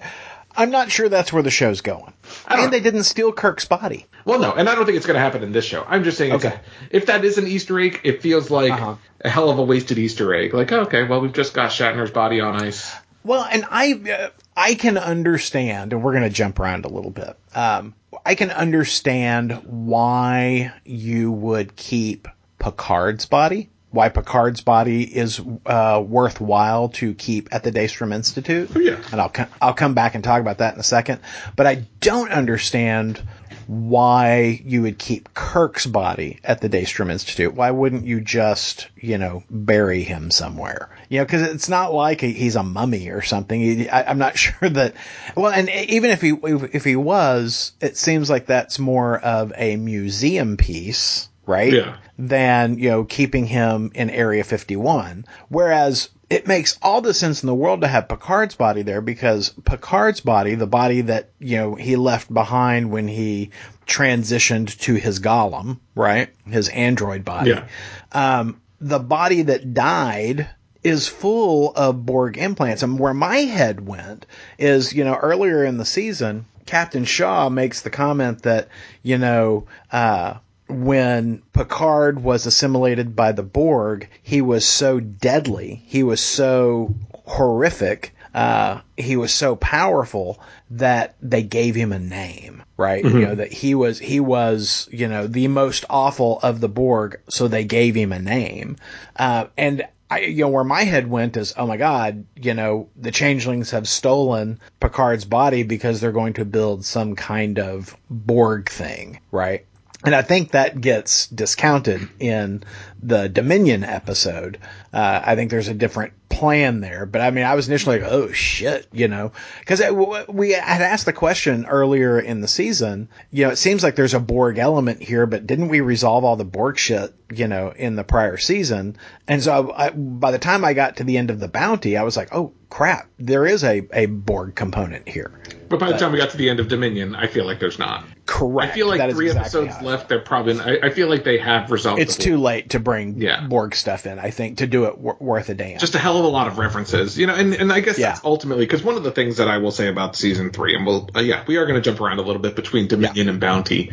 I'm 0.56 0.70
not 0.72 0.92
sure 0.92 1.10
that's 1.10 1.34
where 1.34 1.44
the 1.44 1.50
show's 1.52 1.82
going. 1.82 2.14
I 2.48 2.64
And 2.64 2.72
they 2.74 2.80
didn't 2.80 3.04
steal 3.04 3.32
Kirk's 3.32 3.66
body. 3.66 4.06
Well, 4.26 4.40
no, 4.40 4.52
and 4.54 4.70
I 4.70 4.76
don't 4.76 4.86
think 4.86 4.98
it's 4.98 5.06
going 5.08 5.16
to 5.16 5.22
happen 5.22 5.44
in 5.44 5.52
this 5.52 5.66
show. 5.66 5.84
I'm 5.88 6.04
just 6.04 6.18
saying, 6.18 6.34
Okay. 6.34 6.50
a- 6.50 6.62
if 6.96 7.08
that 7.08 7.26
is 7.26 7.38
an 7.38 7.48
Easter 7.48 7.80
egg, 7.80 8.00
it 8.04 8.22
feels 8.22 8.50
like 8.52 8.72
Uh-huh. 8.72 8.96
a 9.22 9.30
hell 9.30 9.50
of 9.50 9.58
a 9.60 9.64
wasted 9.64 9.98
Easter 9.98 10.34
egg. 10.34 10.54
Like, 10.54 10.72
okay, 10.72 11.04
well, 11.04 11.22
we've 11.22 11.34
just 11.34 11.54
got 11.54 11.72
Shatner's 11.72 12.12
body 12.12 12.40
on 12.40 12.62
ice. 12.62 12.94
Well, 13.24 13.48
and 13.50 13.66
I 13.70 13.94
uh, 13.94 14.30
I 14.56 14.76
can 14.76 14.98
understand, 14.98 15.94
and 15.94 16.04
we're 16.04 16.12
going 16.12 16.24
to 16.24 16.30
jump 16.30 16.60
around 16.60 16.86
a 16.86 16.90
little 16.90 17.10
bit. 17.12 17.36
Um, 17.56 17.94
I 18.26 18.36
can 18.36 18.52
understand 18.52 19.54
why 19.66 20.74
you 20.86 21.32
would 21.32 21.76
keep 21.76 22.28
Picard's 22.60 23.26
body. 23.26 23.70
Why 23.94 24.10
Picard's 24.10 24.62
body 24.62 25.04
is 25.04 25.40
uh, 25.68 26.04
worthwhile 26.06 26.90
to 26.90 27.14
keep 27.14 27.54
at 27.54 27.64
the 27.64 27.72
Daystrom 27.72 28.12
Institute. 28.12 28.72
Oh, 28.76 28.80
yeah. 28.80 29.00
and 29.12 29.22
I'll 29.22 29.30
co- 29.30 29.46
I'll 29.62 29.76
come 29.76 29.94
back 29.94 30.16
and 30.16 30.24
talk 30.24 30.42
about 30.42 30.58
that 30.58 30.74
in 30.74 30.80
a 30.80 30.84
second. 30.84 31.22
But 31.56 31.68
I 31.68 31.86
don't 32.00 32.32
understand 32.32 33.22
why 33.68 34.62
you 34.66 34.82
would 34.82 34.98
keep 34.98 35.34
Kirk's 35.36 35.86
body 35.86 36.40
at 36.44 36.60
the 36.60 36.70
Daystrom 36.70 37.12
Institute. 37.12 37.54
Why 37.54 37.70
wouldn't 37.70 38.06
you 38.06 38.20
just, 38.20 38.88
you 38.96 39.20
know, 39.20 39.44
bury 39.50 40.02
him 40.02 40.32
somewhere? 40.32 40.90
You 41.10 41.20
know, 41.20 41.26
because 41.26 41.44
it's 41.44 41.70
not 41.70 41.94
like 41.94 42.20
he's 42.20 42.56
a 42.56 42.64
mummy 42.64 43.10
or 43.10 43.22
something. 43.22 43.62
He, 43.62 43.90
I, 43.90 44.10
I'm 44.10 44.18
not 44.18 44.38
sure 44.40 44.70
that. 44.70 44.96
Well, 45.36 45.52
and 45.52 45.70
even 45.70 46.10
if 46.10 46.20
he 46.20 46.34
if 46.42 46.84
he 46.84 46.96
was, 46.96 47.74
it 47.80 47.96
seems 47.96 48.28
like 48.28 48.48
that's 48.48 48.80
more 48.80 49.20
of 49.20 49.54
a 49.56 49.76
museum 49.76 50.58
piece, 50.58 51.30
right? 51.46 51.72
Yeah. 51.72 51.98
Than 52.18 52.78
you 52.78 52.90
know 52.90 53.04
keeping 53.04 53.48
him 53.48 53.92
in 53.96 54.10
Area 54.10 54.44
51. 54.44 55.26
Whereas 55.50 56.10
it 56.34 56.48
makes 56.48 56.80
all 56.82 57.02
the 57.02 57.14
sense 57.14 57.44
in 57.44 57.48
the 57.48 57.54
world 57.54 57.82
to 57.82 57.88
have 57.88 58.08
Picard's 58.08 58.56
body 58.56 58.82
there 58.82 59.02
because 59.02 59.50
Picard's 59.66 60.20
body, 60.20 60.56
the 60.56 60.66
body 60.66 61.02
that, 61.02 61.30
you 61.38 61.58
know, 61.58 61.76
he 61.76 61.96
left 61.96 62.34
behind 62.34 62.90
when 62.90 63.08
he 63.08 63.52
transitioned 63.86 64.80
to 64.80 64.96
his 64.96 65.20
golem, 65.20 65.80
right? 65.94 66.30
His 66.48 66.70
android 66.70 67.24
body. 67.24 67.52
Yeah. 67.52 67.68
Um, 68.12 68.62
the 68.82 68.98
body 68.98 69.44
that 69.44 69.76
died 69.76 70.50
is 70.84 71.08
full 71.08 71.72
of 71.76 72.04
Borg 72.04 72.38
implants. 72.38 72.82
And 72.82 72.98
where 72.98 73.14
my 73.14 73.38
head 73.38 73.86
went 73.86 74.26
is, 74.58 74.92
you 74.92 75.04
know, 75.04 75.16
earlier 75.16 75.64
in 75.64 75.78
the 75.78 75.86
season, 75.86 76.46
Captain 76.66 77.06
Shaw 77.06 77.50
makes 77.50 77.82
the 77.82 77.90
comment 77.92 78.42
that, 78.44 78.70
you 79.04 79.20
know, 79.20 79.68
uh, 79.92 80.36
when 80.74 81.42
Picard 81.54 82.24
was 82.24 82.46
assimilated 82.46 83.16
by 83.16 83.32
the 83.32 83.44
Borg, 83.44 84.10
he 84.22 84.42
was 84.42 84.66
so 84.66 85.00
deadly, 85.00 85.82
he 85.86 86.04
was 86.04 86.20
so 86.20 86.96
horrific, 87.26 88.14
uh, 88.34 88.82
he 88.98 89.16
was 89.16 89.32
so 89.32 89.56
powerful 89.56 90.40
that 90.72 91.16
they 91.22 91.44
gave 91.44 91.76
him 91.76 91.92
a 91.92 92.00
name, 92.00 92.64
right? 92.78 93.04
You 93.04 93.20
know 93.20 93.36
that 93.36 93.54
he 93.54 93.76
was 93.76 94.00
he 94.00 94.20
was 94.20 94.90
you 94.92 95.08
know 95.08 95.28
the 95.28 95.48
most 95.48 95.86
awful 95.90 96.40
of 96.42 96.60
the 96.60 96.70
Borg, 96.70 97.20
so 97.30 97.48
they 97.48 97.64
gave 97.64 97.96
him 97.96 98.12
a 98.12 98.20
name, 98.20 98.78
uh, 99.16 99.48
and. 99.58 99.84
I, 100.12 100.20
you 100.20 100.44
know 100.44 100.50
where 100.50 100.66
my 100.66 100.84
head 100.84 101.10
went 101.10 101.38
is 101.38 101.56
oh 101.58 101.66
my 101.66 101.78
god 101.78 102.26
you 102.36 102.54
know 102.54 102.90
the 102.96 103.10
changelings 103.10 103.72
have 103.72 103.88
stolen 103.88 104.60
Picard's 104.80 105.26
body 105.26 105.64
because 105.64 106.00
they're 106.02 106.12
going 106.12 106.34
to 106.34 106.46
build 106.46 106.86
some 106.86 107.16
kind 107.16 107.58
of 107.58 107.98
Borg 108.12 108.70
thing 108.70 109.22
right 109.32 109.66
and 110.04 110.14
I 110.14 110.22
think 110.22 110.52
that 110.52 110.82
gets 110.82 111.28
discounted 111.28 112.10
in 112.20 112.64
the 113.02 113.30
Dominion 113.30 113.84
episode. 113.84 114.60
Uh, 114.92 115.22
I 115.24 115.36
think 115.36 115.50
there's 115.50 115.70
a 115.70 115.74
different 115.74 116.14
plan 116.44 116.82
there. 116.82 117.06
But 117.06 117.22
I 117.22 117.32
mean, 117.32 117.46
I 117.46 117.56
was 117.56 117.70
initially 117.70 118.02
like, 118.02 118.12
oh 118.12 118.34
shit, 118.34 118.86
you 118.92 119.08
know, 119.08 119.32
because 119.60 119.82
we 120.28 120.52
had 120.52 120.82
asked 120.82 121.06
the 121.06 121.14
question 121.14 121.66
earlier 121.66 122.20
in 122.20 122.42
the 122.42 122.50
season. 122.50 123.08
You 123.32 123.46
know, 123.46 123.52
it 123.52 123.56
seems 123.56 123.82
like 123.82 123.96
there's 123.96 124.14
a 124.14 124.20
Borg 124.20 124.58
element 124.58 125.02
here, 125.02 125.26
but 125.26 125.48
didn't 125.48 125.70
we 125.70 125.80
resolve 125.80 126.26
all 126.26 126.36
the 126.36 126.44
Borg 126.44 126.78
shit, 126.78 127.14
you 127.34 127.48
know, 127.48 127.70
in 127.74 127.96
the 127.96 128.04
prior 128.04 128.36
season? 128.36 128.98
And 129.26 129.42
so 129.42 129.72
I, 129.74 129.92
by 129.92 130.32
the 130.32 130.40
time 130.40 130.66
I 130.66 130.74
got 130.74 130.98
to 130.98 131.06
the 131.06 131.18
end 131.18 131.30
of 131.30 131.40
the 131.40 131.48
bounty, 131.48 131.96
I 131.96 132.04
was 132.04 132.18
like, 132.18 132.36
oh 132.36 132.52
crap, 132.70 133.08
there 133.20 133.46
is 133.46 133.64
a, 133.64 133.88
a 133.94 134.08
Borg 134.08 134.54
component 134.56 135.08
here. 135.08 135.32
But 135.70 135.80
by 135.80 135.92
the 135.92 135.98
time 135.98 136.12
we 136.12 136.18
got 136.20 136.30
to 136.32 136.38
the 136.38 136.50
end 136.50 136.60
of 136.60 136.68
Dominion, 136.68 137.16
I 137.16 137.26
feel 137.26 137.46
like 137.46 137.60
there's 137.60 137.80
not. 137.80 138.04
Correct. 138.28 138.72
I 138.72 138.76
feel 138.76 138.88
like 138.88 139.12
three 139.12 139.28
exactly 139.28 139.62
episodes 139.68 139.84
left. 139.84 140.08
They're 140.08 140.20
probably. 140.20 140.60
I, 140.60 140.88
I 140.88 140.90
feel 140.92 141.10
like 141.10 141.24
they 141.24 141.40
have 141.40 141.72
resolved. 141.72 142.00
it's 142.00 142.16
the 142.16 142.24
too 142.24 142.38
late 142.38 142.70
to 142.72 142.80
bring 142.80 143.20
Yeah. 143.20 143.48
Borg 143.48 143.74
stuff 143.76 144.06
in. 144.06 144.20
I 144.20 144.30
think 144.30 144.60
to 144.60 144.68
do 144.68 144.86
it 144.86 144.98
wor- 145.00 145.18
worth 145.20 145.50
a 145.50 145.56
damn. 145.56 145.80
just 145.80 145.96
a 145.96 146.00
hell 146.00 146.18
of 146.20 146.26
a 146.26 146.28
lot 146.34 146.48
of 146.48 146.58
references, 146.58 147.18
you 147.18 147.28
know, 147.28 147.36
and, 147.36 147.54
and 147.54 147.72
I 147.72 147.80
guess 147.80 147.98
Yeah. 147.98 148.10
that's 148.14 148.26
ultimately 148.26 148.66
because 148.66 148.84
one 148.84 148.96
of 148.98 149.04
the 149.04 149.12
things 149.12 149.38
that 149.38 149.48
I 149.48 149.60
will 149.60 149.72
say 149.72 149.88
about 149.88 150.16
season 150.16 150.50
three, 150.52 150.76
and 150.76 150.86
we'll, 150.86 151.10
uh, 151.16 151.22
yeah, 151.22 151.44
we 151.48 151.58
are 151.58 151.66
going 151.66 151.76
to 151.76 151.82
jump 151.82 152.02
around 152.02 152.20
a 152.20 152.24
little 152.24 152.42
bit 152.42 152.56
between 152.56 152.88
Dominion 152.88 153.30
and 153.30 153.40
Bounty, 153.40 153.92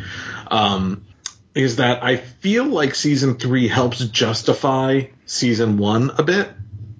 um, 0.49 1.05
is 1.55 1.77
that 1.77 2.03
I 2.03 2.17
feel 2.17 2.65
like 2.65 2.95
season 2.95 3.35
three 3.37 3.67
helps 3.67 3.99
justify 4.05 5.03
season 5.25 5.77
one 5.77 6.11
a 6.17 6.23
bit. 6.23 6.49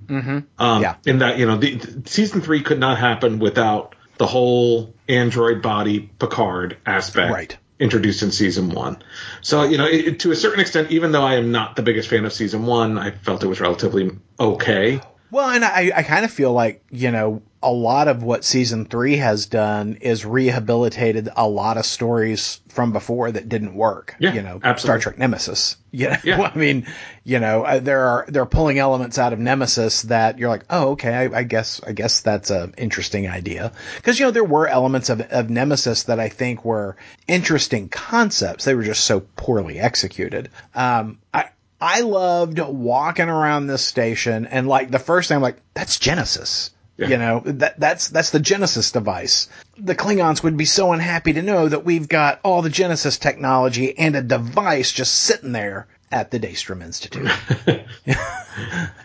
Mm-hmm. 0.08 0.40
Um, 0.60 0.82
Yeah. 0.82 0.96
In 1.06 1.20
that, 1.20 1.38
you 1.40 1.46
know, 1.46 1.58
the, 1.58 1.76
the- 1.76 2.10
season 2.10 2.42
three 2.42 2.62
could 2.62 2.80
not 2.80 2.98
happen 2.98 3.40
without 3.40 3.96
the 4.18 4.28
whole 4.28 4.94
android 5.10 5.62
body 5.62 6.00
Picard 6.20 6.78
aspect. 6.86 7.32
Right. 7.34 7.58
Introduced 7.80 8.22
in 8.22 8.32
season 8.32 8.70
one, 8.70 9.02
so 9.42 9.64
you 9.64 9.80
know, 9.80 9.88
it, 9.88 10.06
it- 10.08 10.20
to 10.20 10.32
a 10.32 10.36
certain 10.36 10.60
extent, 10.60 10.92
even 10.92 11.12
though 11.12 11.24
I 11.24 11.38
am 11.38 11.52
not 11.52 11.76
the 11.76 11.82
biggest 11.82 12.10
fan 12.10 12.26
of 12.26 12.32
season 12.34 12.68
one, 12.68 13.00
I 13.00 13.10
felt 13.10 13.44
it 13.44 13.48
was 13.48 13.60
relatively 13.60 14.12
okay. 14.40 15.02
Well, 15.32 15.50
and 15.50 15.64
I, 15.64 15.92
I 15.96 16.04
kind 16.04 16.26
of 16.26 16.32
feel 16.32 16.54
like 16.54 16.84
you 16.92 17.12
know 17.12 17.42
a 17.64 17.72
lot 17.72 18.08
of 18.08 18.24
what 18.24 18.44
season 18.44 18.86
three 18.86 19.18
has 19.18 19.46
done 19.46 19.98
is 20.02 20.26
rehabilitated 20.26 21.30
a 21.36 21.48
lot 21.48 21.78
of 21.78 21.86
stories 21.86 22.60
from 22.70 22.92
before 22.92 23.32
that 23.32 23.48
didn't 23.48 23.76
work. 23.76 24.16
Yeah, 24.20 24.34
you 24.34 24.42
know, 24.42 24.60
absolutely. 24.64 24.80
Star 24.80 25.00
Trek 25.00 25.18
Nemesis. 25.18 25.78
You 25.94 26.08
know, 26.08 26.18
Yeah. 26.24 26.42
I 26.44 26.58
mean, 26.58 26.88
you 27.26 27.40
know, 27.40 27.64
uh, 27.64 27.80
there 27.80 28.00
are 28.08 28.26
they're 28.30 28.46
pulling 28.46 28.80
elements 28.80 29.18
out 29.18 29.34
of 29.34 29.40
Nemesis 29.40 30.04
that 30.04 30.40
you're 30.40 30.48
like, 30.48 30.64
oh, 30.70 30.92
okay, 30.92 31.14
I, 31.14 31.40
I 31.40 31.44
guess 31.44 31.82
I 31.86 31.92
guess 31.92 32.22
that's 32.22 32.50
an 32.50 32.76
interesting 32.78 33.28
idea 33.28 33.74
because 33.98 34.18
you 34.18 34.26
know 34.26 34.32
there 34.32 34.46
were 34.46 34.70
elements 34.70 35.10
of 35.10 35.20
of 35.20 35.50
Nemesis 35.50 36.04
that 36.04 36.18
I 36.18 36.30
think 36.30 36.64
were 36.64 36.96
interesting 37.28 37.90
concepts. 37.90 38.64
They 38.64 38.74
were 38.74 38.84
just 38.84 39.04
so 39.04 39.20
poorly 39.36 39.80
executed. 39.80 40.50
Um, 40.74 41.20
I. 41.34 41.50
I 41.82 42.02
loved 42.02 42.60
walking 42.60 43.28
around 43.28 43.68
this 43.68 43.84
station 43.84 44.46
and 44.46 44.68
like 44.68 44.92
the 44.92 45.00
first 45.00 45.28
thing 45.28 45.36
I'm 45.36 45.42
like, 45.42 45.58
that's 45.74 45.98
Genesis. 45.98 46.72
Yeah. 46.98 47.08
You 47.08 47.18
know, 47.18 47.42
that 47.46 47.80
that's 47.80 48.10
that's 48.10 48.30
the 48.30 48.40
Genesis 48.40 48.92
device. 48.92 49.50
The 49.78 49.96
Klingons 49.96 50.44
would 50.44 50.56
be 50.58 50.66
so 50.66 50.94
unhappy 50.94 51.34
to 51.34 51.42
know 51.42 51.68
that 51.68 51.84
we've 51.84 52.08
got 52.08 52.40
all 52.44 52.62
the 52.62 52.70
Genesis 52.70 53.18
technology 53.18 53.98
and 53.98 54.16
a 54.16 54.22
device 54.22 54.92
just 54.92 55.16
sitting 55.16 55.52
there 55.52 55.88
at 56.12 56.30
the 56.30 56.40
Daystrom 56.40 56.84
Institute. 56.84 57.26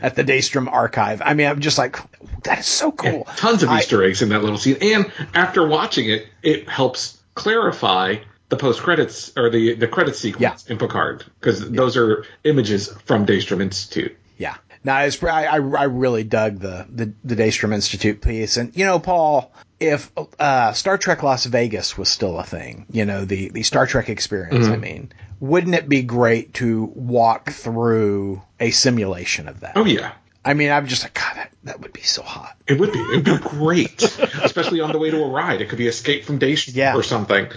at 0.03 0.15
the 0.15 0.25
Daystrom 0.25 0.71
archive. 0.71 1.23
I 1.25 1.33
mean, 1.33 1.47
I'm 1.47 1.61
just 1.61 1.79
like, 1.79 1.97
that 2.43 2.59
is 2.59 2.67
so 2.67 2.93
cool. 2.93 3.27
Tons 3.37 3.63
of 3.63 3.71
I- 3.71 3.79
Easter 3.79 4.03
eggs 4.03 4.21
in 4.21 4.29
that 4.31 4.43
little 4.43 4.59
scene, 4.59 4.77
and 4.83 5.11
after 5.33 5.67
watching 5.67 6.11
it, 6.11 6.27
it 6.43 6.69
helps 6.69 7.17
clarify 7.35 8.17
the 8.49 8.57
post 8.57 8.81
credits 8.83 9.33
or 9.37 9.51
the 9.51 9.75
the 9.75 9.89
credit 9.89 10.17
sequence 10.17 10.67
in 10.67 10.79
Picard 10.79 11.25
because 11.41 11.69
those 11.71 11.97
are 11.97 12.25
images 12.45 12.93
from 13.05 13.27
Daystrom 13.27 13.61
Institute. 13.61 14.17
Yeah. 14.39 14.57
No, 14.85 14.97
it's, 14.99 15.21
I, 15.25 15.47
I 15.47 15.57
I 15.57 15.85
really 15.85 16.23
dug 16.23 16.61
the, 16.61 16.87
the, 16.89 17.13
the 17.25 17.35
Daystrom 17.35 17.75
Institute 17.75 18.21
piece. 18.21 18.57
And, 18.57 18.77
you 18.77 18.85
know, 18.85 19.01
Paul, 19.01 19.53
if 19.81 20.13
uh, 20.39 20.75
Star 20.75 20.97
Trek 20.97 21.25
Las 21.25 21.45
Vegas 21.45 21.99
was 21.99 22.09
still 22.09 22.39
a 22.39 22.45
thing, 22.45 22.87
you 22.93 23.05
know, 23.05 23.25
the, 23.25 23.49
the 23.49 23.65
Star 23.65 23.87
Trek 23.89 24.09
experience, 24.09 24.69
I 24.69 24.77
mean, 24.77 25.13
wouldn't 25.41 25.75
it 25.75 25.89
be 25.89 26.03
great 26.03 26.55
to 26.55 26.85
walk 26.95 27.51
through 27.51 28.43
a 28.61 28.71
simulation 28.71 29.49
of 29.49 29.61
that? 29.61 29.73
Oh 29.77 29.85
yeah, 29.85 30.13
I 30.45 30.55
mean, 30.55 30.71
I'm 30.71 30.87
just 30.87 31.03
like, 31.03 31.15
God, 31.15 31.35
that, 31.35 31.53
that 31.67 31.81
would 31.81 31.93
be 31.93 32.03
so 32.03 32.23
hot. 32.23 32.57
it 32.67 32.79
would 32.81 32.93
be. 32.93 33.01
It'd 33.01 33.25
be 33.25 33.37
great, 33.39 34.03
especially 34.43 34.81
on 34.81 34.93
the 34.93 34.99
way 34.99 35.11
to 35.11 35.23
a 35.23 35.29
ride. 35.29 35.61
It 35.61 35.69
could 35.69 35.79
be 35.79 35.87
Escape 35.89 36.25
from 36.25 36.39
Daystrom 36.39 36.75
Yeah. 36.75 36.95
or 36.97 37.03
something. 37.03 37.49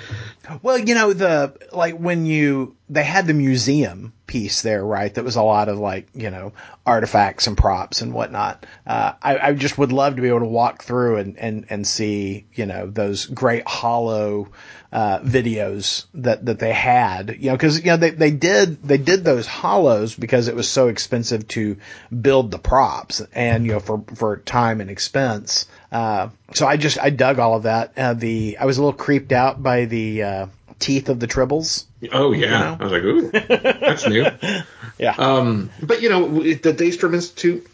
Well, 0.61 0.77
you 0.79 0.95
know, 0.95 1.13
the 1.13 1.53
like 1.71 1.95
when 1.97 2.25
you 2.25 2.75
they 2.89 3.03
had 3.03 3.27
the 3.27 3.35
museum 3.35 4.13
piece 4.25 4.61
there, 4.63 4.83
right? 4.83 5.13
That 5.13 5.23
was 5.23 5.35
a 5.35 5.43
lot 5.43 5.69
of 5.69 5.77
like 5.77 6.07
you 6.13 6.29
know 6.31 6.53
artifacts 6.85 7.45
and 7.47 7.55
props 7.57 8.01
and 8.01 8.13
whatnot. 8.13 8.65
Uh, 8.85 9.13
I, 9.21 9.37
I 9.37 9.53
just 9.53 9.77
would 9.77 9.91
love 9.91 10.15
to 10.15 10.21
be 10.23 10.27
able 10.29 10.39
to 10.39 10.45
walk 10.45 10.83
through 10.83 11.17
and 11.17 11.37
and 11.37 11.65
and 11.69 11.85
see 11.87 12.47
you 12.55 12.65
know 12.65 12.87
those 12.87 13.27
great 13.27 13.67
hollow 13.67 14.47
uh, 14.91 15.19
videos 15.19 16.05
that 16.15 16.43
that 16.47 16.57
they 16.57 16.73
had. 16.73 17.35
You 17.39 17.51
know, 17.51 17.55
because 17.55 17.77
you 17.79 17.91
know 17.91 17.97
they 17.97 18.09
they 18.09 18.31
did 18.31 18.81
they 18.81 18.97
did 18.97 19.23
those 19.23 19.45
hollows 19.45 20.15
because 20.15 20.47
it 20.47 20.55
was 20.55 20.67
so 20.67 20.87
expensive 20.87 21.47
to 21.49 21.77
build 22.21 22.49
the 22.49 22.57
props 22.59 23.21
and 23.33 23.67
you 23.67 23.73
know 23.73 23.79
for 23.79 23.98
for 24.03 24.37
time 24.37 24.81
and 24.81 24.89
expense. 24.89 25.67
Uh, 25.91 26.29
so 26.53 26.67
I 26.67 26.77
just 26.77 26.99
I 26.99 27.09
dug 27.09 27.39
all 27.39 27.55
of 27.55 27.63
that. 27.63 27.93
Uh, 27.97 28.13
the 28.13 28.57
I 28.59 28.65
was 28.65 28.77
a 28.77 28.81
little 28.81 28.97
creeped 28.97 29.31
out 29.31 29.61
by 29.61 29.85
the 29.85 30.23
uh, 30.23 30.45
teeth 30.79 31.09
of 31.09 31.19
the 31.19 31.27
tribbles. 31.27 31.85
Oh 32.11 32.31
yeah, 32.31 32.59
know? 32.59 32.77
I 32.79 32.83
was 32.83 32.91
like, 32.91 33.03
ooh, 33.03 33.31
that's 33.31 34.07
new. 34.07 34.25
Yeah. 34.99 35.15
Um, 35.17 35.69
but 35.81 36.01
you 36.01 36.09
know, 36.09 36.27
the 36.27 36.73
Daystrom 36.73 37.13
Institute, 37.13 37.65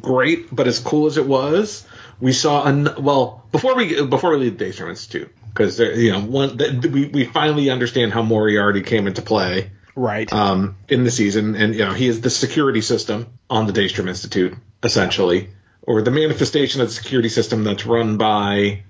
great, 0.00 0.54
but 0.54 0.68
as 0.68 0.78
cool 0.78 1.06
as 1.06 1.16
it 1.16 1.26
was, 1.26 1.84
we 2.20 2.32
saw 2.32 2.64
an 2.64 2.88
well 3.02 3.44
before 3.50 3.74
we 3.74 4.06
before 4.06 4.30
we 4.30 4.36
leave 4.36 4.56
the 4.56 4.66
Daystrom 4.66 4.88
Institute 4.88 5.34
because 5.48 5.80
you 5.80 6.12
know 6.12 6.20
one 6.20 6.58
that 6.58 6.86
we 6.86 7.06
we 7.06 7.24
finally 7.24 7.70
understand 7.70 8.12
how 8.12 8.22
Moriarty 8.22 8.82
came 8.82 9.08
into 9.08 9.20
play 9.20 9.72
right. 9.96 10.32
um, 10.32 10.76
in 10.88 11.04
the 11.04 11.10
season, 11.10 11.56
and 11.56 11.74
you 11.74 11.84
know 11.84 11.92
he 11.92 12.06
is 12.06 12.20
the 12.20 12.30
security 12.30 12.80
system 12.80 13.26
on 13.48 13.66
the 13.66 13.72
Daystrom 13.72 14.08
Institute 14.08 14.54
essentially, 14.82 15.50
or 15.82 16.02
the 16.02 16.10
manifestation 16.10 16.80
of 16.80 16.88
the 16.88 16.94
security 16.94 17.28
system 17.28 17.64
that's 17.64 17.86
run 17.86 18.16
by 18.16 18.82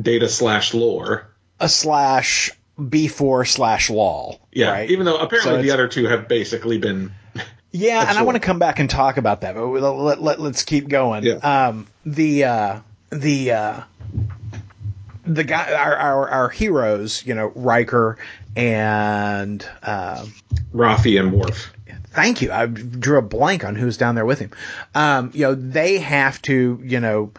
Data 0.00 0.28
slash 0.28 0.74
Lore. 0.74 1.28
a 1.60 1.68
slash 1.68 2.50
B4 2.78 3.46
slash 3.48 3.90
Lal. 3.90 4.40
Yeah, 4.52 4.70
Right. 4.70 4.90
even 4.90 5.04
though 5.06 5.16
apparently 5.18 5.54
So 5.56 5.62
the 5.62 5.70
other 5.72 5.88
two 5.88 6.06
have 6.06 6.28
basically 6.28 6.78
been 6.78 7.12
Yeah, 7.70 8.08
and 8.08 8.16
I 8.16 8.22
want 8.22 8.36
to 8.36 8.40
come 8.40 8.58
back 8.58 8.78
and 8.78 8.88
talk 8.88 9.18
about 9.18 9.42
that, 9.42 9.54
but 9.54 9.66
let, 9.66 10.22
let, 10.22 10.40
us 10.40 10.62
keep 10.64 10.88
going. 10.88 11.24
Yeah. 11.24 11.34
Um, 11.34 11.86
the 12.06 12.44
uh, 12.44 12.80
the 13.10 13.52
uh, 13.52 13.80
the 15.26 15.44
guy, 15.44 15.74
our, 15.74 15.94
our 15.96 16.28
our 16.30 16.48
heroes, 16.48 17.22
you 17.26 17.34
know, 17.34 17.52
Riker 17.54 18.16
and 18.56 19.66
uh, 19.82 20.24
Rafi 20.72 21.20
and 21.20 21.32
Worf. 21.32 21.72
Thank 22.10 22.42
you. 22.42 22.50
I 22.52 22.66
drew 22.66 23.18
a 23.18 23.22
blank 23.22 23.64
on 23.64 23.74
who's 23.74 23.96
down 23.96 24.14
there 24.14 24.24
with 24.24 24.38
him. 24.38 24.50
Um, 24.94 25.30
you 25.34 25.42
know, 25.42 25.54
they 25.54 25.98
have 25.98 26.40
to, 26.42 26.80
you 26.82 27.00
know, 27.00 27.32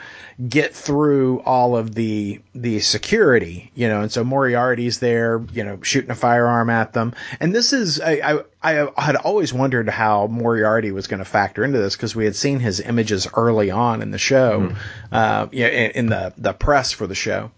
get 0.47 0.73
through 0.73 1.41
all 1.41 1.75
of 1.75 1.93
the 1.93 2.41
the 2.55 2.79
security, 2.79 3.71
you 3.75 3.87
know, 3.87 4.01
and 4.01 4.11
so 4.11 4.23
Moriarty's 4.23 4.99
there, 4.99 5.43
you 5.51 5.63
know, 5.63 5.79
shooting 5.81 6.11
a 6.11 6.15
firearm 6.15 6.69
at 6.69 6.93
them. 6.93 7.13
And 7.39 7.53
this 7.53 7.73
is, 7.73 7.99
I 7.99 8.43
I, 8.61 8.89
I 8.95 9.01
had 9.01 9.15
always 9.17 9.53
wondered 9.53 9.89
how 9.89 10.27
Moriarty 10.27 10.91
was 10.91 11.07
going 11.07 11.19
to 11.19 11.25
factor 11.25 11.63
into 11.63 11.79
this 11.79 11.95
because 11.95 12.15
we 12.15 12.25
had 12.25 12.35
seen 12.35 12.59
his 12.59 12.79
images 12.79 13.27
early 13.33 13.71
on 13.71 14.01
in 14.01 14.11
the 14.11 14.17
show, 14.17 14.73
uh, 15.11 15.47
yeah, 15.51 15.67
in, 15.67 15.91
in 15.91 16.05
the 16.07 16.33
the 16.37 16.53
press 16.53 16.91
for 16.91 17.07
the 17.07 17.15
show. 17.15 17.51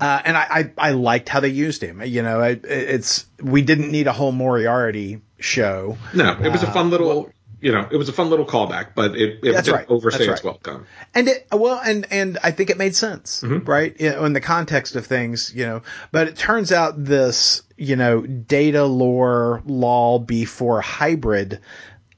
Uh, 0.00 0.20
and 0.24 0.36
I, 0.36 0.46
I, 0.50 0.88
I 0.88 0.90
liked 0.92 1.28
how 1.28 1.40
they 1.40 1.48
used 1.48 1.82
him. 1.82 2.02
You 2.02 2.22
know, 2.22 2.40
it, 2.40 2.64
it's 2.64 3.26
we 3.42 3.60
didn't 3.60 3.90
need 3.90 4.06
a 4.06 4.12
whole 4.12 4.32
Moriarty 4.32 5.20
show. 5.40 5.96
No, 6.14 6.38
it 6.42 6.50
was 6.52 6.62
a 6.62 6.70
fun 6.72 6.86
Uh, 6.86 6.90
little, 6.90 7.06
well- 7.08 7.28
you 7.62 7.72
know, 7.72 7.86
it 7.90 7.96
was 7.98 8.08
a 8.08 8.12
fun 8.14 8.30
little 8.30 8.46
callback, 8.46 8.94
but 8.94 9.14
it, 9.16 9.40
it 9.42 9.52
That's 9.52 9.68
right. 9.68 9.84
overstay 9.86 10.24
That's 10.26 10.38
its 10.40 10.44
welcome. 10.44 10.86
And 11.14 11.28
it 11.28 11.46
well, 11.52 11.78
and 11.84 12.06
and 12.10 12.38
I 12.42 12.52
think 12.52 12.70
it 12.70 12.78
made 12.78 12.96
sense, 12.96 13.42
right? 13.44 13.94
You 14.00 14.10
know, 14.12 14.24
in 14.24 14.32
the 14.32 14.40
context 14.40 14.96
of 14.96 15.04
things, 15.04 15.52
you 15.54 15.66
know. 15.66 15.82
But 16.10 16.28
it 16.28 16.36
turns 16.36 16.72
out 16.72 17.04
this, 17.04 17.62
you 17.76 17.96
know, 17.96 18.22
data 18.22 18.84
lore 18.86 19.60
Lal 19.66 20.24
B4 20.26 20.80
hybrid 20.82 21.60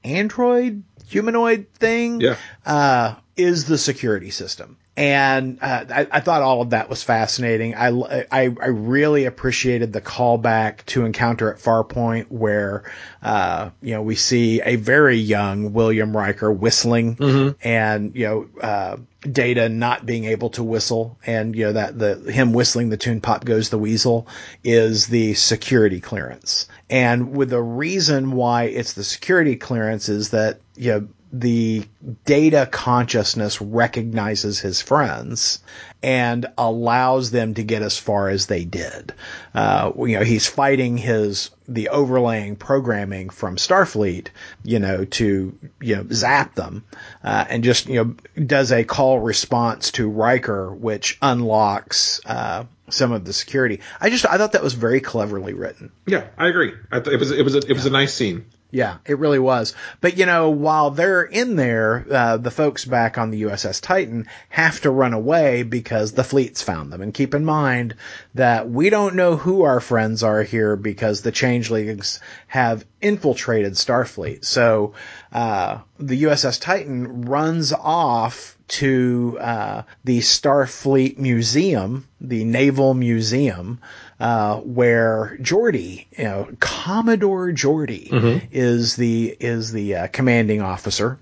android 0.04 0.82
humanoid 1.08 1.66
thing, 1.74 2.20
Yeah. 2.20 2.36
uh, 2.64 3.16
is 3.36 3.64
the 3.66 3.76
security 3.78 4.30
system. 4.30 4.76
And 4.94 5.58
uh, 5.62 5.86
I, 5.88 6.06
I 6.10 6.20
thought 6.20 6.42
all 6.42 6.60
of 6.60 6.70
that 6.70 6.90
was 6.90 7.02
fascinating. 7.02 7.74
I, 7.74 7.88
I, 8.30 8.42
I 8.42 8.66
really 8.66 9.24
appreciated 9.24 9.90
the 9.90 10.02
callback 10.02 10.84
to 10.86 11.06
Encounter 11.06 11.50
at 11.50 11.60
Farpoint, 11.60 12.26
where 12.28 12.84
uh, 13.22 13.70
you 13.80 13.94
know 13.94 14.02
we 14.02 14.16
see 14.16 14.60
a 14.60 14.76
very 14.76 15.16
young 15.16 15.72
William 15.72 16.14
Riker 16.14 16.52
whistling, 16.52 17.16
and 17.62 18.14
you 18.14 18.26
know 18.26 18.48
uh, 18.60 18.96
Data 19.22 19.70
not 19.70 20.04
being 20.04 20.24
able 20.26 20.50
to 20.50 20.62
whistle, 20.62 21.18
and 21.24 21.56
you 21.56 21.64
know 21.64 21.72
that 21.72 21.98
the 21.98 22.30
him 22.30 22.52
whistling 22.52 22.90
the 22.90 22.98
tune 22.98 23.22
"Pop 23.22 23.46
Goes 23.46 23.70
the 23.70 23.78
Weasel" 23.78 24.26
is 24.62 25.06
the 25.06 25.32
security 25.32 26.00
clearance. 26.00 26.68
And 26.90 27.34
with 27.34 27.48
the 27.48 27.62
reason 27.62 28.32
why 28.32 28.64
it's 28.64 28.92
the 28.92 29.04
security 29.04 29.56
clearance 29.56 30.10
is 30.10 30.30
that 30.30 30.60
you 30.76 30.92
know 30.92 31.08
the 31.32 31.84
data 32.26 32.68
consciousness 32.70 33.60
recognizes 33.62 34.60
his 34.60 34.82
friends 34.82 35.60
and 36.02 36.46
allows 36.58 37.30
them 37.30 37.54
to 37.54 37.62
get 37.62 37.80
as 37.80 37.96
far 37.96 38.28
as 38.28 38.46
they 38.46 38.64
did. 38.64 39.14
Uh, 39.54 39.92
you 39.96 40.18
know, 40.18 40.24
he's 40.24 40.46
fighting 40.46 40.98
his 40.98 41.50
the 41.66 41.88
overlaying 41.88 42.56
programming 42.56 43.30
from 43.30 43.56
Starfleet, 43.56 44.28
you 44.62 44.78
know, 44.78 45.06
to 45.06 45.58
you 45.80 45.96
know 45.96 46.06
zap 46.12 46.54
them, 46.54 46.84
uh, 47.24 47.46
and 47.48 47.64
just 47.64 47.88
you 47.88 47.94
know 48.04 48.44
does 48.44 48.70
a 48.70 48.84
call 48.84 49.18
response 49.18 49.90
to 49.92 50.10
Riker, 50.10 50.74
which 50.74 51.18
unlocks 51.22 52.20
uh, 52.26 52.64
some 52.90 53.12
of 53.12 53.24
the 53.24 53.32
security. 53.32 53.80
I 54.00 54.10
just 54.10 54.26
I 54.26 54.36
thought 54.36 54.52
that 54.52 54.62
was 54.62 54.74
very 54.74 55.00
cleverly 55.00 55.54
written. 55.54 55.92
Yeah, 56.06 56.26
I 56.36 56.48
agree. 56.48 56.74
I 56.90 57.00
th- 57.00 57.14
it 57.14 57.18
was 57.18 57.30
it 57.30 57.42
was 57.42 57.54
a, 57.54 57.58
it 57.58 57.72
was 57.72 57.86
a 57.86 57.90
nice 57.90 58.12
scene. 58.12 58.44
Yeah, 58.74 58.96
it 59.04 59.18
really 59.18 59.38
was. 59.38 59.74
But 60.00 60.16
you 60.16 60.24
know, 60.24 60.48
while 60.48 60.90
they're 60.90 61.22
in 61.22 61.56
there, 61.56 62.06
uh, 62.10 62.38
the 62.38 62.50
folks 62.50 62.86
back 62.86 63.18
on 63.18 63.30
the 63.30 63.42
USS 63.42 63.82
Titan 63.82 64.26
have 64.48 64.80
to 64.80 64.90
run 64.90 65.12
away 65.12 65.62
because 65.62 66.12
the 66.12 66.24
fleet's 66.24 66.62
found 66.62 66.90
them. 66.90 67.02
And 67.02 67.12
keep 67.12 67.34
in 67.34 67.44
mind 67.44 67.96
that 68.34 68.70
we 68.70 68.88
don't 68.88 69.14
know 69.14 69.36
who 69.36 69.64
our 69.64 69.80
friends 69.80 70.22
are 70.22 70.42
here 70.42 70.74
because 70.74 71.20
the 71.20 71.32
changelings 71.32 72.18
have 72.46 72.86
infiltrated 73.02 73.74
Starfleet. 73.74 74.46
So 74.46 74.94
uh, 75.32 75.80
the 75.98 76.22
USS 76.22 76.58
Titan 76.58 77.26
runs 77.26 77.74
off 77.74 78.56
to 78.68 79.36
uh, 79.38 79.82
the 80.04 80.20
Starfleet 80.20 81.18
Museum, 81.18 82.08
the 82.22 82.44
Naval 82.44 82.94
Museum, 82.94 83.80
uh, 84.20 84.58
where 84.58 85.36
Geordi, 85.40 86.06
you 86.16 86.24
know, 86.24 86.48
Commodore 86.60 87.50
Geordi, 87.52 88.08
is 88.52 88.94
the 88.96 89.36
is 89.40 89.72
the 89.72 89.96
uh, 89.96 90.06
commanding 90.08 90.62
officer, 90.62 91.18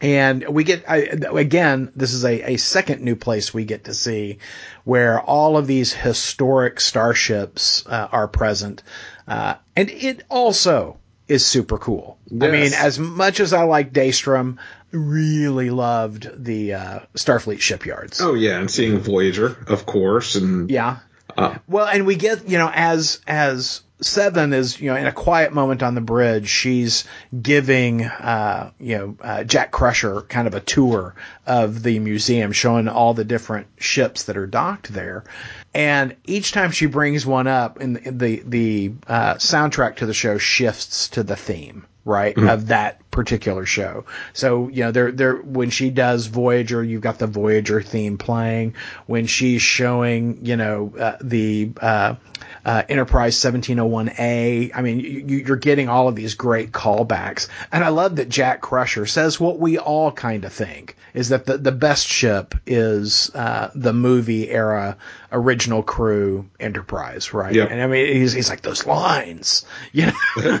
And 0.00 0.46
we 0.48 0.64
get, 0.64 0.84
I, 0.88 0.96
again, 0.98 1.90
this 1.96 2.12
is 2.12 2.24
a, 2.24 2.52
a 2.52 2.56
second 2.58 3.00
new 3.02 3.16
place 3.16 3.54
we 3.54 3.64
get 3.64 3.84
to 3.84 3.94
see 3.94 4.38
where 4.84 5.20
all 5.20 5.56
of 5.56 5.66
these 5.66 5.92
historic 5.92 6.80
starships 6.80 7.84
uh, 7.86 8.08
are 8.12 8.28
present. 8.28 8.82
Uh, 9.26 9.54
and 9.74 9.88
it 9.88 10.22
also 10.28 10.98
is 11.28 11.46
super 11.46 11.78
cool. 11.78 12.18
Yes. 12.30 12.42
I 12.42 12.50
mean, 12.52 12.72
as 12.74 12.98
much 12.98 13.40
as 13.40 13.52
I 13.54 13.62
like 13.62 13.92
Daystrom, 13.92 14.58
really 14.92 15.70
loved 15.70 16.44
the 16.44 16.74
uh, 16.74 16.98
Starfleet 17.14 17.60
shipyards. 17.60 18.20
Oh 18.20 18.34
yeah, 18.34 18.60
and 18.60 18.70
seeing 18.70 18.98
Voyager, 18.98 19.56
of 19.66 19.86
course, 19.86 20.36
and 20.36 20.70
yeah. 20.70 20.98
Uh, 21.36 21.56
well, 21.68 21.86
and 21.86 22.06
we 22.06 22.16
get 22.16 22.48
you 22.48 22.58
know 22.58 22.70
as 22.72 23.20
as 23.26 23.82
Seven 24.02 24.52
is, 24.52 24.78
you 24.78 24.90
know, 24.90 24.96
in 24.96 25.06
a 25.06 25.12
quiet 25.12 25.54
moment 25.54 25.82
on 25.82 25.94
the 25.94 26.02
bridge, 26.02 26.50
she's 26.50 27.04
giving, 27.40 28.04
uh, 28.04 28.70
you 28.78 28.98
know, 28.98 29.16
uh, 29.22 29.42
Jack 29.42 29.70
Crusher 29.70 30.20
kind 30.20 30.46
of 30.46 30.52
a 30.52 30.60
tour 30.60 31.14
of 31.46 31.82
the 31.82 31.98
museum, 31.98 32.52
showing 32.52 32.88
all 32.88 33.14
the 33.14 33.24
different 33.24 33.68
ships 33.78 34.24
that 34.24 34.36
are 34.36 34.46
docked 34.46 34.92
there. 34.92 35.24
And 35.72 36.14
each 36.26 36.52
time 36.52 36.72
she 36.72 36.84
brings 36.84 37.24
one 37.24 37.46
up, 37.46 37.80
and 37.80 37.96
the 37.96 38.42
the 38.44 38.92
uh, 39.06 39.34
soundtrack 39.36 39.96
to 39.96 40.06
the 40.06 40.12
show 40.12 40.36
shifts 40.36 41.08
to 41.08 41.22
the 41.22 41.36
theme, 41.36 41.86
right, 42.06 42.34
mm-hmm. 42.34 42.48
of 42.48 42.68
that 42.68 43.10
particular 43.10 43.66
show. 43.66 44.06
So 44.32 44.68
you 44.68 44.84
know, 44.84 44.92
there 44.92 45.12
there 45.12 45.36
when 45.36 45.68
she 45.68 45.90
does 45.90 46.26
Voyager, 46.26 46.82
you've 46.82 47.02
got 47.02 47.18
the 47.18 47.26
Voyager 47.26 47.82
theme 47.82 48.16
playing. 48.16 48.74
When 49.06 49.26
she's 49.26 49.60
showing, 49.60 50.46
you 50.46 50.56
know, 50.56 50.94
uh, 50.98 51.18
the 51.20 51.72
uh, 51.82 52.14
uh, 52.66 52.82
Enterprise 52.88 53.36
1701A. 53.36 54.72
I 54.74 54.82
mean, 54.82 54.98
you, 54.98 55.52
are 55.52 55.56
getting 55.56 55.88
all 55.88 56.08
of 56.08 56.16
these 56.16 56.34
great 56.34 56.72
callbacks. 56.72 57.46
And 57.70 57.84
I 57.84 57.90
love 57.90 58.16
that 58.16 58.28
Jack 58.28 58.60
Crusher 58.60 59.06
says 59.06 59.38
what 59.38 59.60
we 59.60 59.78
all 59.78 60.10
kind 60.10 60.44
of 60.44 60.52
think 60.52 60.96
is 61.14 61.28
that 61.28 61.46
the, 61.46 61.58
the 61.58 61.70
best 61.70 62.08
ship 62.08 62.56
is 62.66 63.30
uh, 63.36 63.70
the 63.76 63.92
movie 63.92 64.50
era 64.50 64.96
original 65.30 65.84
crew 65.84 66.50
Enterprise, 66.58 67.32
right? 67.32 67.54
Yep. 67.54 67.70
And 67.70 67.80
I 67.80 67.86
mean, 67.86 68.12
he's, 68.12 68.32
he's 68.32 68.50
like 68.50 68.62
those 68.62 68.84
lines, 68.84 69.64
you 69.92 70.06
know. 70.06 70.58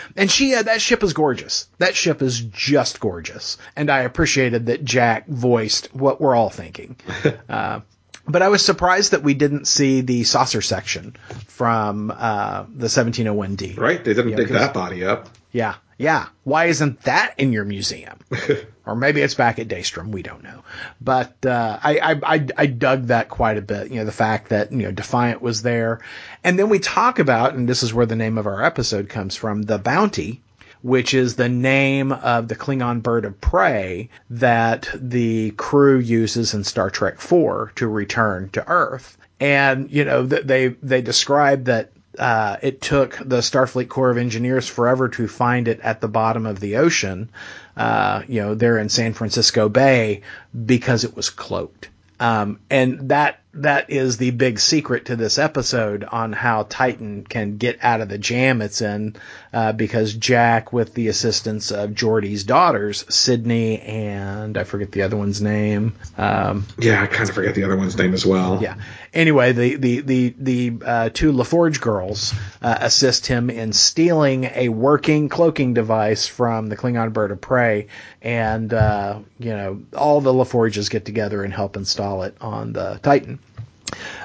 and 0.16 0.30
she, 0.30 0.54
uh, 0.54 0.62
that 0.62 0.80
ship 0.80 1.02
is 1.02 1.12
gorgeous. 1.12 1.68
That 1.76 1.94
ship 1.94 2.22
is 2.22 2.40
just 2.40 3.00
gorgeous. 3.00 3.58
And 3.76 3.90
I 3.90 4.00
appreciated 4.00 4.66
that 4.66 4.82
Jack 4.82 5.28
voiced 5.28 5.94
what 5.94 6.22
we're 6.22 6.34
all 6.34 6.50
thinking. 6.50 6.96
Uh, 7.48 7.80
but 8.26 8.42
I 8.42 8.48
was 8.48 8.64
surprised 8.64 9.12
that 9.12 9.22
we 9.22 9.34
didn't 9.34 9.66
see 9.66 10.00
the 10.00 10.24
saucer 10.24 10.62
section 10.62 11.16
from 11.46 12.10
uh, 12.10 12.64
the 12.74 12.86
1701D. 12.86 13.78
Right, 13.78 14.02
they 14.02 14.14
didn't 14.14 14.30
you 14.30 14.36
dig 14.36 14.48
that 14.48 14.74
body 14.74 15.04
up. 15.04 15.28
Yeah, 15.52 15.74
yeah. 15.98 16.26
Why 16.42 16.66
isn't 16.66 17.02
that 17.02 17.34
in 17.38 17.52
your 17.52 17.64
museum? 17.64 18.18
or 18.86 18.96
maybe 18.96 19.20
it's 19.20 19.34
back 19.34 19.58
at 19.58 19.68
Daystrom. 19.68 20.08
We 20.08 20.22
don't 20.22 20.42
know. 20.42 20.62
But 21.00 21.44
uh, 21.46 21.78
I, 21.82 21.98
I, 21.98 22.34
I 22.34 22.46
I 22.56 22.66
dug 22.66 23.06
that 23.06 23.28
quite 23.28 23.58
a 23.58 23.62
bit. 23.62 23.90
You 23.90 23.96
know, 23.96 24.04
the 24.04 24.12
fact 24.12 24.48
that 24.48 24.72
you 24.72 24.82
know 24.82 24.92
Defiant 24.92 25.42
was 25.42 25.62
there, 25.62 26.00
and 26.42 26.58
then 26.58 26.68
we 26.68 26.78
talk 26.78 27.18
about, 27.18 27.54
and 27.54 27.68
this 27.68 27.82
is 27.82 27.94
where 27.94 28.06
the 28.06 28.16
name 28.16 28.38
of 28.38 28.46
our 28.46 28.64
episode 28.64 29.08
comes 29.08 29.36
from, 29.36 29.62
the 29.62 29.78
bounty 29.78 30.42
which 30.84 31.14
is 31.14 31.36
the 31.36 31.48
name 31.48 32.12
of 32.12 32.46
the 32.46 32.54
Klingon 32.54 33.02
bird 33.02 33.24
of 33.24 33.40
prey 33.40 34.10
that 34.28 34.86
the 34.94 35.50
crew 35.52 35.98
uses 35.98 36.52
in 36.52 36.62
Star 36.62 36.90
Trek 36.90 37.18
4 37.22 37.72
to 37.76 37.88
return 37.88 38.50
to 38.50 38.68
Earth. 38.68 39.16
And, 39.40 39.90
you 39.90 40.04
know, 40.04 40.26
they, 40.26 40.68
they 40.68 41.00
describe 41.00 41.64
that 41.64 41.90
uh, 42.18 42.58
it 42.60 42.82
took 42.82 43.16
the 43.16 43.38
Starfleet 43.38 43.88
Corps 43.88 44.10
of 44.10 44.18
Engineers 44.18 44.68
forever 44.68 45.08
to 45.08 45.26
find 45.26 45.68
it 45.68 45.80
at 45.80 46.02
the 46.02 46.08
bottom 46.08 46.44
of 46.44 46.60
the 46.60 46.76
ocean, 46.76 47.30
uh, 47.78 48.22
you 48.28 48.42
know, 48.42 48.54
there 48.54 48.76
in 48.76 48.90
San 48.90 49.14
Francisco 49.14 49.70
Bay 49.70 50.20
because 50.66 51.04
it 51.04 51.16
was 51.16 51.30
cloaked. 51.30 51.88
Um, 52.20 52.60
and 52.70 53.08
that 53.08 53.40
that 53.54 53.90
is 53.90 54.16
the 54.16 54.30
big 54.30 54.58
secret 54.58 55.06
to 55.06 55.16
this 55.16 55.38
episode 55.38 56.04
on 56.04 56.32
how 56.32 56.64
Titan 56.68 57.24
can 57.24 57.56
get 57.56 57.78
out 57.82 58.00
of 58.00 58.08
the 58.08 58.18
jam 58.18 58.62
it's 58.62 58.80
in, 58.80 59.16
uh, 59.54 59.72
because 59.72 60.12
Jack, 60.12 60.72
with 60.72 60.94
the 60.94 61.06
assistance 61.06 61.70
of 61.70 61.94
Geordi's 61.94 62.42
daughters, 62.42 63.04
Sydney 63.08 63.80
and 63.80 64.58
I 64.58 64.64
forget 64.64 64.90
the 64.90 65.02
other 65.02 65.16
one's 65.16 65.40
name. 65.40 65.94
Um, 66.18 66.66
yeah, 66.76 67.00
I 67.00 67.06
kind 67.06 67.28
of 67.28 67.36
forget 67.36 67.54
the 67.54 67.62
other 67.62 67.76
one's 67.76 67.96
name 67.96 68.14
as 68.14 68.26
well. 68.26 68.60
Yeah. 68.60 68.74
Anyway, 69.12 69.52
the 69.52 69.76
the 69.76 70.00
the 70.00 70.34
the 70.38 70.72
uh, 70.84 71.10
two 71.14 71.30
LaForge 71.30 71.80
girls 71.80 72.34
uh, 72.62 72.78
assist 72.80 73.28
him 73.28 73.48
in 73.48 73.72
stealing 73.72 74.50
a 74.52 74.70
working 74.70 75.28
cloaking 75.28 75.72
device 75.72 76.26
from 76.26 76.66
the 76.66 76.76
Klingon 76.76 77.12
bird 77.12 77.30
of 77.30 77.40
prey, 77.40 77.86
and 78.22 78.74
uh, 78.74 79.20
you 79.38 79.50
know 79.50 79.82
all 79.96 80.20
the 80.20 80.32
LaForges 80.32 80.90
get 80.90 81.04
together 81.04 81.44
and 81.44 81.54
help 81.54 81.76
install 81.76 82.24
it 82.24 82.36
on 82.40 82.72
the 82.72 82.98
Titan. 83.04 83.38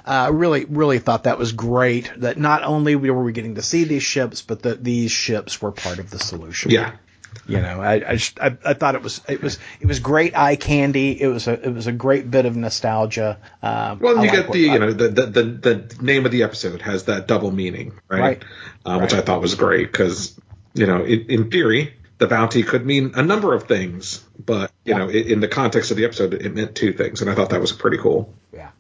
Uh, 0.10 0.32
really, 0.32 0.66
really 0.66 0.98
thought 0.98 1.26
that 1.26 1.38
was 1.38 1.52
great. 1.52 2.12
That 2.18 2.36
not 2.36 2.64
only 2.64 2.96
were 2.96 3.24
we 3.24 3.32
getting 3.32 3.56
to 3.56 3.62
see 3.62 3.84
these 3.84 4.02
ships, 4.02 4.42
but 4.42 4.64
that 4.64 4.84
these 4.84 5.12
ships 5.12 5.62
were 5.62 5.72
part 5.72 6.00
of 6.00 6.10
the 6.10 6.18
solution. 6.18 6.72
Yeah. 6.72 6.94
You 7.46 7.62
know, 7.62 7.80
I 7.80 7.94
I, 8.10 8.16
just, 8.16 8.40
I, 8.40 8.58
I 8.66 8.74
thought 8.74 8.96
it 8.96 9.04
was 9.04 9.22
it 9.30 9.40
was 9.44 9.60
it 9.80 9.86
was 9.86 10.00
great 10.00 10.36
eye 10.36 10.56
candy. 10.56 11.22
It 11.22 11.28
was 11.28 11.48
a 11.48 11.64
it 11.64 11.72
was 11.72 11.86
a 11.86 11.92
great 11.92 12.32
bit 12.32 12.48
of 12.48 12.56
nostalgia. 12.56 13.38
Um, 13.62 14.00
well, 14.00 14.26
you 14.26 14.32
get 14.32 14.52
the 14.52 14.58
you 14.58 14.80
know 14.80 14.92
the, 14.92 15.10
the, 15.10 15.26
the 15.28 15.44
the 15.44 16.04
name 16.04 16.26
of 16.26 16.32
the 16.32 16.42
episode 16.42 16.82
has 16.82 17.04
that 17.04 17.28
double 17.28 17.52
meaning, 17.52 17.94
right? 18.08 18.20
Right. 18.20 18.44
Uh, 18.84 18.94
right. 18.94 19.02
Which 19.04 19.14
I 19.14 19.22
thought 19.22 19.42
was 19.42 19.54
great 19.54 19.92
because 19.92 20.40
you 20.74 20.88
know 20.88 21.04
in, 21.04 21.30
in 21.30 21.52
theory 21.52 21.94
the 22.18 22.26
bounty 22.26 22.64
could 22.64 22.84
mean 22.84 23.12
a 23.14 23.22
number 23.22 23.54
of 23.54 23.68
things, 23.68 24.24
but 24.44 24.72
you 24.86 24.94
yeah. 24.94 24.98
know 24.98 25.10
in 25.10 25.40
the 25.40 25.48
context 25.48 25.92
of 25.92 25.98
the 25.98 26.06
episode 26.06 26.34
it 26.34 26.56
meant 26.56 26.74
two 26.74 26.94
things, 26.94 27.22
and 27.22 27.30
I 27.30 27.36
thought 27.36 27.52
that 27.52 27.62
was 27.62 27.74
pretty 27.74 28.00
cool. 28.00 28.34
Yeah. 28.52 28.72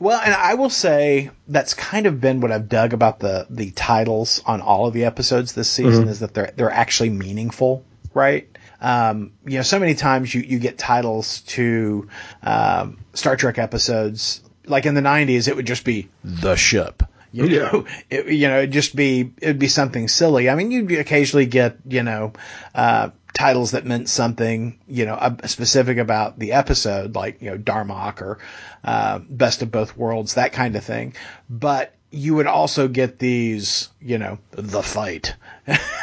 Well, 0.00 0.18
and 0.18 0.34
I 0.34 0.54
will 0.54 0.70
say 0.70 1.30
that's 1.46 1.74
kind 1.74 2.06
of 2.06 2.22
been 2.22 2.40
what 2.40 2.50
I've 2.50 2.70
dug 2.70 2.94
about 2.94 3.20
the 3.20 3.46
the 3.50 3.70
titles 3.72 4.42
on 4.46 4.62
all 4.62 4.86
of 4.86 4.94
the 4.94 5.04
episodes 5.04 5.52
this 5.52 5.70
season 5.70 6.02
mm-hmm. 6.02 6.10
is 6.10 6.20
that 6.20 6.32
they're 6.32 6.52
they're 6.56 6.70
actually 6.70 7.10
meaningful, 7.10 7.84
right? 8.14 8.48
Um, 8.80 9.32
you 9.44 9.58
know, 9.58 9.62
so 9.62 9.78
many 9.78 9.94
times 9.94 10.34
you, 10.34 10.40
you 10.40 10.58
get 10.58 10.78
titles 10.78 11.42
to 11.42 12.08
um, 12.42 12.96
Star 13.12 13.36
Trek 13.36 13.58
episodes, 13.58 14.40
like 14.64 14.86
in 14.86 14.94
the 14.94 15.02
'90s, 15.02 15.48
it 15.48 15.56
would 15.56 15.66
just 15.66 15.84
be 15.84 16.08
the 16.24 16.56
ship. 16.56 17.02
You 17.32 17.48
know, 17.48 17.86
yeah. 17.86 18.00
it, 18.18 18.26
you 18.26 18.48
know, 18.48 18.58
it'd 18.58 18.72
just 18.72 18.96
be 18.96 19.32
it'd 19.36 19.58
be 19.58 19.68
something 19.68 20.08
silly. 20.08 20.48
I 20.48 20.54
mean, 20.54 20.70
you'd 20.70 20.90
occasionally 20.92 21.46
get 21.46 21.76
you 21.86 22.02
know 22.02 22.32
uh, 22.74 23.10
titles 23.40 23.70
that 23.70 23.86
meant 23.86 24.06
something, 24.06 24.78
you 24.86 25.06
know, 25.06 25.36
specific 25.46 25.96
about 25.96 26.38
the 26.38 26.52
episode, 26.52 27.14
like, 27.14 27.40
you 27.40 27.50
know, 27.50 27.56
Darmok 27.56 28.20
or 28.20 28.38
uh, 28.84 29.18
Best 29.18 29.62
of 29.62 29.70
Both 29.70 29.96
Worlds, 29.96 30.34
that 30.34 30.52
kind 30.52 30.76
of 30.76 30.84
thing. 30.84 31.14
But 31.48 31.94
you 32.10 32.34
would 32.34 32.46
also 32.46 32.86
get 32.86 33.18
these, 33.18 33.88
you 33.98 34.18
know, 34.18 34.38
the 34.50 34.82
fight. 34.82 35.34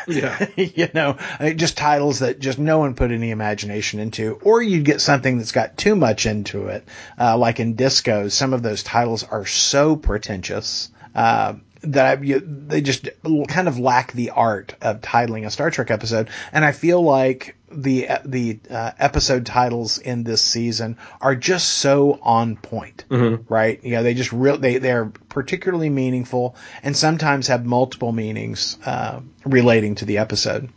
Yeah. 0.07 0.47
you 0.55 0.87
know, 0.95 1.17
just 1.55 1.77
titles 1.77 2.19
that 2.19 2.39
just 2.39 2.57
no 2.57 2.79
one 2.79 2.95
put 2.95 3.11
any 3.11 3.29
imagination 3.29 3.99
into. 3.99 4.39
Or 4.41 4.61
you'd 4.61 4.85
get 4.85 4.99
something 4.99 5.37
that's 5.37 5.51
got 5.51 5.77
too 5.77 5.95
much 5.95 6.25
into 6.25 6.67
it. 6.69 6.87
Uh, 7.19 7.37
like 7.37 7.59
in 7.59 7.75
Disco, 7.75 8.29
some 8.29 8.53
of 8.53 8.63
those 8.63 8.81
titles 8.81 9.23
are 9.23 9.45
so 9.45 9.95
pretentious. 9.95 10.89
Uh, 11.13 11.55
that 11.81 12.19
I, 12.19 12.21
you, 12.21 12.39
they 12.39 12.81
just 12.81 13.09
kind 13.47 13.67
of 13.67 13.79
lack 13.79 14.11
the 14.13 14.31
art 14.31 14.75
of 14.81 15.01
titling 15.01 15.45
a 15.45 15.51
Star 15.51 15.71
Trek 15.71 15.91
episode, 15.91 16.29
and 16.51 16.65
I 16.65 16.71
feel 16.71 17.01
like 17.01 17.55
the 17.71 18.07
the 18.25 18.59
uh, 18.69 18.91
episode 18.97 19.45
titles 19.45 19.97
in 19.97 20.23
this 20.23 20.41
season 20.41 20.97
are 21.19 21.35
just 21.35 21.67
so 21.67 22.19
on 22.21 22.55
point, 22.55 23.05
mm-hmm. 23.09 23.51
right? 23.51 23.83
You 23.83 23.91
know, 23.91 24.03
they 24.03 24.13
just 24.13 24.31
real 24.31 24.57
they 24.57 24.77
they're 24.77 25.11
particularly 25.29 25.89
meaningful, 25.89 26.55
and 26.83 26.95
sometimes 26.95 27.47
have 27.47 27.65
multiple 27.65 28.11
meanings 28.11 28.77
uh, 28.85 29.19
relating 29.45 29.95
to 29.95 30.05
the 30.05 30.19
episode. 30.19 30.69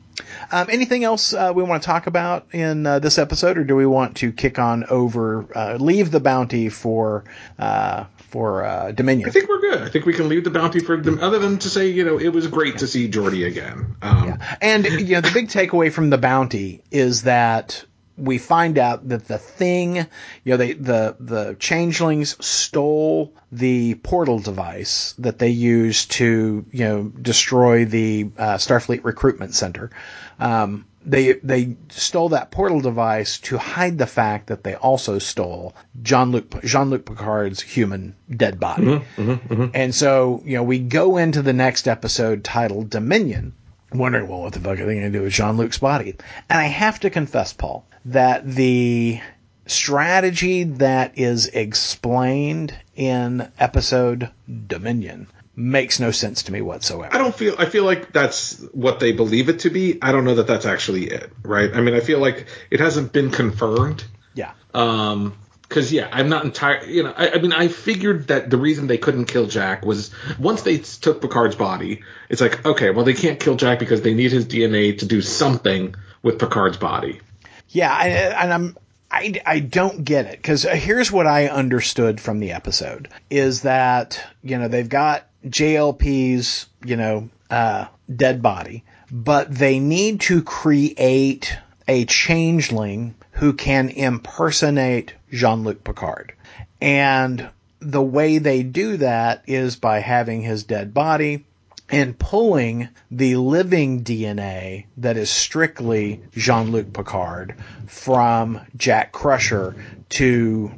Um, 0.53 0.67
anything 0.71 1.05
else 1.05 1.33
uh, 1.33 1.53
we 1.55 1.63
want 1.63 1.83
to 1.83 1.87
talk 1.87 2.07
about 2.07 2.47
in 2.53 2.87
uh, 2.87 2.99
this 2.99 3.19
episode, 3.19 3.59
or 3.59 3.65
do 3.65 3.77
we 3.77 3.87
want 3.87 4.17
to 4.17 4.33
kick 4.33 4.59
on 4.59 4.85
over, 4.85 5.47
uh, 5.57 5.77
leave 5.77 6.11
the 6.11 6.21
bounty 6.21 6.69
for 6.69 7.25
uh, 7.59 8.05
for 8.31 8.65
uh, 8.65 8.93
Dominion? 8.93 9.29
I 9.29 9.33
think 9.33 9.49
we're 9.49 9.61
good. 9.61 9.83
I 9.83 9.89
think 9.89 10.07
we 10.07 10.13
can 10.13 10.29
leave 10.29 10.45
the 10.45 10.51
bounty 10.51 10.81
for 10.81 10.97
them, 10.97 11.19
other 11.21 11.39
than 11.39 11.59
to 11.59 11.69
say, 11.69 11.89
you 11.89 12.05
know, 12.05 12.19
it 12.19 12.29
was 12.29 12.47
great 12.47 12.79
to 12.79 12.87
see 12.87 13.09
Geordi 13.09 13.47
again. 13.47 13.97
Um, 14.03 14.29
yeah. 14.29 14.57
And 14.61 14.85
you 14.85 15.15
know, 15.15 15.21
the 15.21 15.33
big 15.33 15.49
takeaway 15.49 15.93
from 15.93 16.11
the 16.11 16.19
bounty 16.19 16.83
is 16.91 17.23
that 17.23 17.85
we 18.17 18.39
find 18.39 18.79
out 18.79 19.09
that 19.09 19.27
the 19.27 19.39
thing, 19.39 19.97
you 19.97 20.07
know, 20.45 20.57
they, 20.57 20.75
the 20.75 21.17
the 21.19 21.57
changelings 21.59 22.45
stole 22.45 23.35
the 23.51 23.95
portal 23.95 24.39
device 24.39 25.15
that 25.19 25.39
they 25.39 25.49
used 25.49 26.13
to, 26.13 26.65
you 26.71 26.85
know, 26.85 27.05
destroy 27.05 27.85
the 27.85 28.31
uh, 28.37 28.55
Starfleet 28.55 29.05
recruitment 29.05 29.55
center. 29.55 29.91
Um, 30.39 30.87
they 31.05 31.33
they 31.35 31.77
stole 31.89 32.31
that 32.31 32.51
portal 32.51 32.81
device 32.81 33.39
to 33.39 33.57
hide 33.57 33.99
the 33.99 34.07
fact 34.07 34.49
that 34.49 34.65
they 34.65 34.75
also 34.75 35.19
stole 35.19 35.75
Jean 36.03 36.31
Luc 36.31 36.63
Jean 36.63 36.91
Luc 36.91 37.07
Picard's 37.07 37.61
human 37.61 38.15
dead 38.35 38.61
body. 38.61 38.85
Mm-hmm, 38.85 39.23
mm-hmm, 39.23 39.55
mm-hmm. 39.55 39.71
And 39.75 39.95
so, 39.95 40.43
you 40.45 40.57
know, 40.57 40.63
we 40.63 40.79
go 40.79 41.17
into 41.17 41.43
the 41.43 41.53
next 41.53 41.89
episode 41.89 42.45
titled 42.45 42.91
Dominion 42.91 43.55
wondering, 43.93 44.29
well, 44.29 44.43
what 44.43 44.53
the 44.53 44.61
fuck 44.61 44.79
are 44.79 44.87
they 44.87 44.95
going 44.95 45.13
to 45.13 45.19
do 45.19 45.25
with 45.25 45.33
Jean 45.33 45.57
Luc's 45.57 45.79
body? 45.79 46.17
And 46.49 46.59
I 46.61 46.65
have 46.65 47.01
to 47.01 47.11
confess, 47.11 47.53
Paul, 47.53 47.85
that 48.05 48.47
the 48.47 49.21
strategy 49.67 50.65
that 50.65 51.19
is 51.19 51.47
explained 51.47 52.77
in 52.95 53.51
episode 53.59 54.31
Dominion 54.67 55.27
makes 55.61 56.01
no 56.01 56.11
sense 56.11 56.45
to 56.45 56.53
me 56.53 56.63
whatsoever. 56.63 57.15
I 57.15 57.19
don't 57.19 57.35
feel. 57.35 57.55
I 57.59 57.67
feel 57.67 57.85
like 57.85 58.13
that's 58.13 58.59
what 58.73 58.99
they 58.99 59.13
believe 59.13 59.49
it 59.49 59.61
to 59.61 59.71
be. 59.71 59.99
I 60.01 60.13
don't 60.13 60.25
know 60.25 60.37
that 60.37 60.47
that's 60.47 60.67
actually 60.67 61.05
it, 61.05 61.31
right? 61.43 61.71
I 61.73 61.81
mean, 61.81 61.95
I 61.95 62.01
feel 62.01 62.19
like 62.19 62.47
it 62.71 62.81
hasn't 62.81 63.13
been 63.13 63.31
confirmed. 63.31 64.05
Yeah. 64.35 64.53
Um. 64.75 65.37
Because 65.63 65.93
yeah, 65.93 66.09
I'm 66.11 66.29
not 66.29 66.45
entirely. 66.45 66.95
You 66.95 67.05
know, 67.05 67.15
I, 67.17 67.31
I 67.31 67.39
mean, 67.39 67.53
I 67.53 67.69
figured 67.69 68.27
that 68.29 68.51
the 68.51 68.57
reason 68.57 68.89
they 68.89 68.99
couldn't 68.99 69.27
kill 69.27 69.47
Jack 69.47 69.85
was 69.85 70.11
once 70.37 70.63
they 70.63 70.79
took 70.79 71.21
Picard's 71.21 71.55
body, 71.55 72.03
it's 72.29 72.41
like 72.41 72.67
okay, 72.67 72.91
well 72.91 73.05
they 73.05 73.15
can't 73.15 73.39
kill 73.39 73.55
Jack 73.55 73.79
because 73.79 74.03
they 74.03 74.15
need 74.15 74.33
his 74.33 74.47
DNA 74.47 74.99
to 74.99 75.07
do 75.07 75.23
something 75.23 75.95
with 76.23 76.41
Picard's 76.41 76.77
body. 76.77 77.21
Yeah, 77.69 77.95
I, 77.95 78.09
and 78.09 78.53
I'm 78.53 78.77
I, 79.11 79.41
I 79.47 79.61
don't 79.61 80.05
get 80.05 80.27
it 80.27 80.39
because 80.39 80.63
here's 80.63 81.13
what 81.13 81.27
I 81.27 81.49
understood 81.49 82.21
from 82.21 82.41
the 82.41 82.53
episode 82.53 83.09
is 83.29 83.63
that 83.63 84.25
you 84.43 84.59
know 84.59 84.67
they've 84.67 84.89
got 84.89 85.30
JLP's 85.47 86.67
you 86.85 86.97
know 86.97 87.29
uh, 87.51 87.87
dead 88.15 88.43
body, 88.43 88.85
but 89.11 89.53
they 89.53 89.79
need 89.79 90.21
to 90.23 90.43
create 90.43 91.57
a 91.89 92.05
changeling 92.05 93.15
who 93.33 93.53
can 93.53 93.89
impersonate 93.89 95.15
Jean-Luc 95.31 95.83
Picard, 95.83 96.35
and 96.81 97.49
the 97.81 98.03
way 98.03 98.39
they 98.39 98.63
do 98.63 98.99
that 98.99 99.43
is 99.47 99.77
by 99.77 100.01
having 100.01 100.43
his 100.43 100.65
dead 100.65 100.93
body 100.93 101.45
and 101.89 102.19
pulling 102.19 102.89
the 103.11 103.37
living 103.37 104.05
DNA 104.05 104.87
that 104.99 105.17
is 105.17 105.31
strictly 105.31 106.23
Jean-Luc 106.33 106.93
Picard 106.93 107.57
from 107.87 108.61
Jack 108.77 109.13
Crusher 109.13 109.75
to 110.11 110.71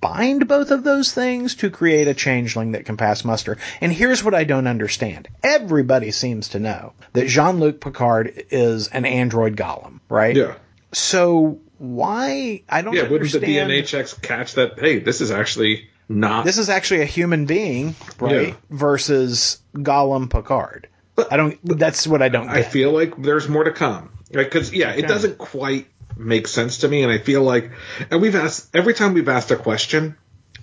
bind 0.00 0.48
both 0.48 0.70
of 0.70 0.82
those 0.84 1.12
things 1.12 1.56
to 1.56 1.70
create 1.70 2.08
a 2.08 2.14
changeling 2.14 2.72
that 2.72 2.84
can 2.86 2.96
pass 2.96 3.24
muster. 3.24 3.58
And 3.80 3.92
here's 3.92 4.24
what 4.24 4.34
I 4.34 4.44
don't 4.44 4.66
understand. 4.66 5.28
Everybody 5.42 6.10
seems 6.10 6.50
to 6.50 6.58
know 6.58 6.92
that 7.12 7.26
Jean-Luc 7.28 7.80
Picard 7.80 8.44
is 8.50 8.88
an 8.88 9.04
android 9.04 9.56
golem, 9.56 10.00
right? 10.08 10.34
Yeah. 10.36 10.54
So 10.92 11.60
why 11.78 12.62
I 12.68 12.82
don't 12.82 12.94
Yeah, 12.94 13.08
wouldn't 13.08 13.32
the 13.32 13.40
DNA 13.40 13.86
checks 13.86 14.14
catch 14.14 14.54
that? 14.54 14.78
Hey, 14.78 14.98
this 14.98 15.20
is 15.20 15.30
actually 15.30 15.88
not. 16.08 16.44
this 16.44 16.58
is 16.58 16.68
actually 16.68 17.02
a 17.02 17.06
human 17.06 17.46
being, 17.46 17.94
right? 18.18 18.48
Yeah. 18.48 18.54
Versus 18.70 19.60
golem 19.74 20.28
Picard. 20.30 20.88
I 21.30 21.36
don't. 21.36 21.58
That's 21.62 22.06
what 22.06 22.22
I 22.22 22.28
don't 22.28 22.46
get. 22.46 22.56
I 22.56 22.62
feel 22.62 22.92
like 22.92 23.14
there's 23.22 23.48
more 23.48 23.64
to 23.64 23.72
come. 23.72 24.10
right? 24.32 24.44
Because 24.44 24.72
yeah, 24.72 24.90
it 24.92 25.00
Okay. 25.00 25.06
doesn't 25.08 25.38
quite 25.38 25.86
make 26.20 26.46
sense 26.46 26.78
to 26.78 26.88
me, 26.88 27.02
and 27.02 27.10
I 27.10 27.18
feel 27.18 27.42
like, 27.42 27.70
and 28.10 28.20
we've 28.20 28.34
asked 28.34 28.74
every 28.74 28.94
time 28.94 29.14
we've 29.14 29.28
asked 29.28 29.50
a 29.50 29.56
question 29.56 30.16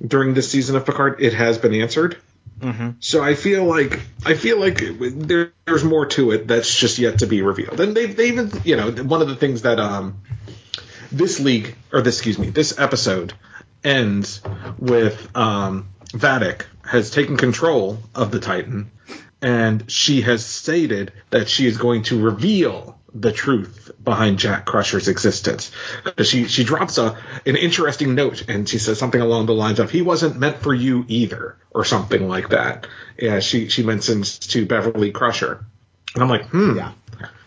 during 0.06 0.34
this 0.34 0.50
season 0.52 0.76
of 0.76 0.86
Picard, 0.86 1.22
it 1.22 1.34
has 1.34 1.58
been 1.58 1.74
answered. 1.74 2.18
Mm-hmm. 2.60 2.92
So 3.00 3.24
I 3.24 3.36
feel 3.36 3.66
like 3.66 4.00
I 4.26 4.34
feel 4.34 4.60
like 4.60 4.80
there, 4.80 5.54
there's 5.66 5.84
more 5.84 6.08
to 6.08 6.32
it 6.32 6.48
that's 6.48 6.76
just 6.76 6.98
yet 6.98 7.20
to 7.20 7.28
be 7.28 7.42
revealed. 7.42 7.80
And 7.80 7.96
they 7.96 8.08
they 8.08 8.30
even 8.30 8.52
you 8.64 8.76
know 8.76 8.92
one 8.92 9.22
of 9.22 9.28
the 9.28 9.36
things 9.36 9.62
that 9.64 9.80
um 9.80 10.22
this 11.12 11.40
league 11.40 11.76
or 11.92 12.02
this 12.02 12.16
excuse 12.18 12.40
me 12.40 12.50
this 12.50 12.80
episode 12.80 13.34
ends 13.84 14.42
with 14.80 15.36
um 15.36 15.90
Vadic 16.08 16.66
has 16.84 17.12
taken 17.12 17.38
control 17.38 18.00
of 18.16 18.32
the 18.32 18.40
Titan 18.40 18.90
and 19.42 19.90
she 19.92 20.22
has 20.22 20.46
stated 20.46 21.14
that 21.30 21.48
she 21.48 21.68
is 21.68 21.78
going 21.78 22.04
to 22.04 22.20
reveal 22.20 22.97
the 23.14 23.32
truth 23.32 23.92
behind 24.04 24.38
Jack 24.38 24.66
Crusher's 24.66 25.08
existence. 25.08 25.72
She 26.24 26.48
she 26.48 26.64
drops 26.64 26.98
a 26.98 27.18
an 27.46 27.56
interesting 27.56 28.16
note 28.16 28.48
and 28.50 28.68
she 28.68 28.78
says 28.80 29.00
something 29.00 29.22
along 29.22 29.46
the 29.46 29.54
lines 29.54 29.80
of 29.80 29.90
he 29.90 30.02
wasn't 30.02 30.38
meant 30.38 30.58
for 30.58 30.74
you 30.74 31.06
either 31.08 31.58
or 31.72 31.86
something 31.86 32.28
like 32.28 32.50
that. 32.50 32.88
Yeah, 33.18 33.40
she 33.40 33.70
she 33.70 33.84
mentions 33.84 34.40
to 34.40 34.66
Beverly 34.66 35.12
Crusher. 35.12 35.66
And 36.16 36.24
I'm 36.24 36.30
like, 36.30 36.48
hmm. 36.50 36.76
Yeah. 36.78 36.92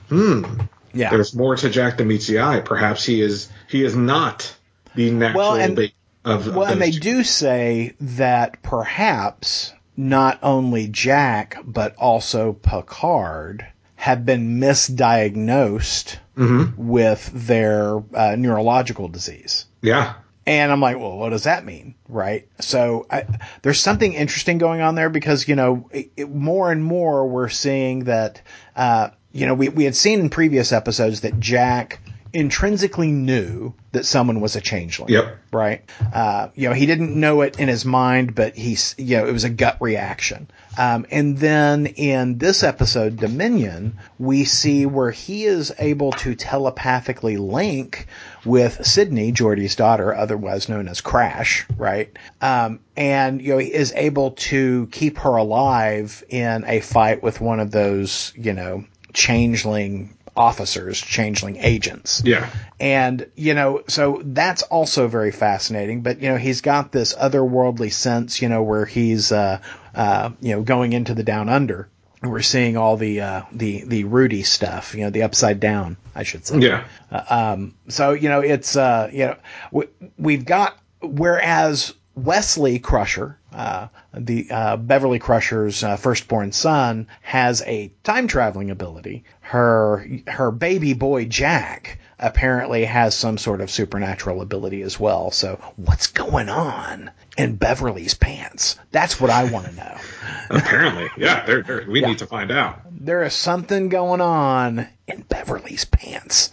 Hmm. 0.08 0.60
Yeah. 0.92 1.10
There's 1.10 1.34
more 1.34 1.54
to 1.56 1.70
Jack 1.70 1.98
than 1.98 2.08
meets 2.08 2.26
the 2.26 2.40
eye. 2.40 2.60
Perhaps 2.60 3.04
he 3.04 3.20
is 3.20 3.48
he 3.68 3.84
is 3.84 3.94
not 3.94 4.52
the 4.94 5.10
natural 5.10 5.38
Well, 5.40 5.54
and- 5.56 5.76
bait 5.76 5.94
of, 6.24 6.46
of 6.48 6.56
Well, 6.56 6.70
and 6.72 6.80
they 6.82 6.90
two. 6.90 7.00
do 7.00 7.24
say 7.24 7.94
that 8.00 8.62
perhaps 8.62 9.72
not 9.96 10.38
only 10.42 10.88
Jack 10.88 11.58
but 11.64 11.94
also 11.96 12.52
Picard 12.54 13.66
have 14.00 14.24
been 14.24 14.58
misdiagnosed 14.58 16.16
Mhm. 16.36 16.74
with 16.78 17.30
their 17.34 17.98
uh, 18.14 18.34
neurological 18.38 19.08
disease. 19.08 19.66
Yeah. 19.82 20.14
And 20.46 20.72
I'm 20.72 20.80
like, 20.80 20.98
well, 20.98 21.18
what 21.18 21.30
does 21.30 21.44
that 21.44 21.66
mean? 21.66 21.94
Right. 22.08 22.48
So 22.60 23.06
I, 23.10 23.24
there's 23.60 23.78
something 23.78 24.14
interesting 24.14 24.56
going 24.56 24.80
on 24.80 24.94
there 24.94 25.10
because, 25.10 25.46
you 25.46 25.54
know, 25.54 25.88
it, 25.92 26.12
it, 26.16 26.34
more 26.34 26.72
and 26.72 26.82
more 26.82 27.28
we're 27.28 27.50
seeing 27.50 28.04
that, 28.04 28.40
uh, 28.74 29.10
you 29.32 29.44
know, 29.46 29.52
we, 29.54 29.68
we 29.68 29.84
had 29.84 29.94
seen 29.94 30.18
in 30.20 30.30
previous 30.30 30.72
episodes 30.72 31.20
that 31.20 31.38
Jack 31.38 32.00
intrinsically 32.32 33.10
knew 33.12 33.74
that 33.92 34.06
someone 34.06 34.40
was 34.40 34.56
a 34.56 34.60
changeling. 34.62 35.12
Yep. 35.12 35.38
Right. 35.52 35.82
Uh, 36.12 36.48
you 36.54 36.68
know, 36.68 36.74
he 36.74 36.86
didn't 36.86 37.14
know 37.18 37.42
it 37.42 37.60
in 37.60 37.68
his 37.68 37.84
mind, 37.84 38.34
but 38.34 38.56
he's, 38.56 38.94
you 38.96 39.18
know, 39.18 39.26
it 39.26 39.32
was 39.32 39.44
a 39.44 39.50
gut 39.50 39.76
reaction. 39.80 40.48
Um, 40.78 41.06
and 41.10 41.36
then 41.38 41.86
in 41.86 42.38
this 42.38 42.62
episode, 42.62 43.16
Dominion, 43.16 43.98
we 44.18 44.44
see 44.44 44.86
where 44.86 45.10
he 45.10 45.44
is 45.44 45.72
able 45.78 46.12
to 46.12 46.34
telepathically 46.34 47.36
link 47.36 48.06
with 48.44 48.84
Sydney, 48.86 49.32
Geordi's 49.32 49.74
daughter, 49.74 50.14
otherwise 50.14 50.68
known 50.68 50.88
as 50.88 51.00
Crash, 51.00 51.66
right? 51.76 52.16
Um, 52.40 52.80
and, 52.96 53.42
you 53.42 53.50
know, 53.52 53.58
he 53.58 53.72
is 53.72 53.92
able 53.96 54.32
to 54.32 54.88
keep 54.92 55.18
her 55.18 55.36
alive 55.36 56.22
in 56.28 56.64
a 56.66 56.80
fight 56.80 57.22
with 57.22 57.40
one 57.40 57.60
of 57.60 57.72
those, 57.72 58.32
you 58.36 58.52
know, 58.52 58.84
changeling 59.12 60.16
officers, 60.40 60.98
changeling 60.98 61.56
agents. 61.58 62.22
Yeah. 62.24 62.48
And, 62.80 63.30
you 63.36 63.52
know, 63.52 63.82
so 63.88 64.22
that's 64.24 64.62
also 64.62 65.06
very 65.06 65.32
fascinating. 65.32 66.00
But, 66.00 66.22
you 66.22 66.30
know, 66.30 66.38
he's 66.38 66.62
got 66.62 66.92
this 66.92 67.14
otherworldly 67.14 67.92
sense, 67.92 68.40
you 68.40 68.48
know, 68.48 68.62
where 68.62 68.86
he's, 68.86 69.32
uh, 69.32 69.60
uh, 69.94 70.30
you 70.40 70.52
know, 70.54 70.62
going 70.62 70.94
into 70.94 71.14
the 71.14 71.22
down 71.22 71.50
under. 71.50 71.88
And 72.22 72.32
We're 72.32 72.40
seeing 72.40 72.78
all 72.78 72.96
the, 72.96 73.20
uh, 73.20 73.42
the, 73.52 73.84
the 73.84 74.04
Rudy 74.04 74.42
stuff, 74.42 74.94
you 74.94 75.02
know, 75.02 75.10
the 75.10 75.24
upside 75.24 75.60
down, 75.60 75.98
I 76.14 76.22
should 76.22 76.46
say. 76.46 76.58
Yeah. 76.58 76.84
Uh, 77.10 77.24
um, 77.28 77.74
so, 77.88 78.12
you 78.12 78.30
know, 78.30 78.40
it's, 78.40 78.76
uh, 78.76 79.10
you 79.12 79.26
know, 79.26 79.36
we, 79.70 79.86
we've 80.16 80.46
got, 80.46 80.78
whereas 81.02 81.92
Wesley 82.14 82.78
Crusher, 82.78 83.38
uh, 83.52 83.88
the 84.14 84.48
uh, 84.50 84.76
Beverly 84.76 85.18
Crusher's 85.18 85.82
uh, 85.82 85.96
firstborn 85.96 86.52
son, 86.52 87.06
has 87.22 87.62
a 87.62 87.92
time 88.02 88.28
traveling 88.28 88.70
ability. 88.70 89.24
Her 89.40 90.06
her 90.26 90.50
baby 90.50 90.94
boy 90.94 91.24
Jack 91.24 91.98
apparently 92.18 92.84
has 92.84 93.14
some 93.14 93.38
sort 93.38 93.60
of 93.60 93.70
supernatural 93.70 94.42
ability 94.42 94.82
as 94.82 95.00
well. 95.00 95.30
So 95.30 95.58
what's 95.76 96.08
going 96.08 96.48
on 96.48 97.10
in 97.36 97.56
Beverly's 97.56 98.14
pants? 98.14 98.78
That's 98.90 99.20
what 99.20 99.30
I 99.30 99.44
want 99.50 99.66
to 99.66 99.72
know. 99.72 99.96
Apparently. 100.50 101.08
Yeah. 101.16 101.44
They're, 101.46 101.62
they're, 101.62 101.84
we 101.88 102.00
need 102.00 102.18
to 102.18 102.26
find 102.26 102.50
out. 102.50 102.80
There 102.90 103.22
is 103.22 103.34
something 103.34 103.88
going 103.88 104.20
on 104.20 104.86
in 105.06 105.22
Beverly's 105.22 105.84
pants. 105.84 106.52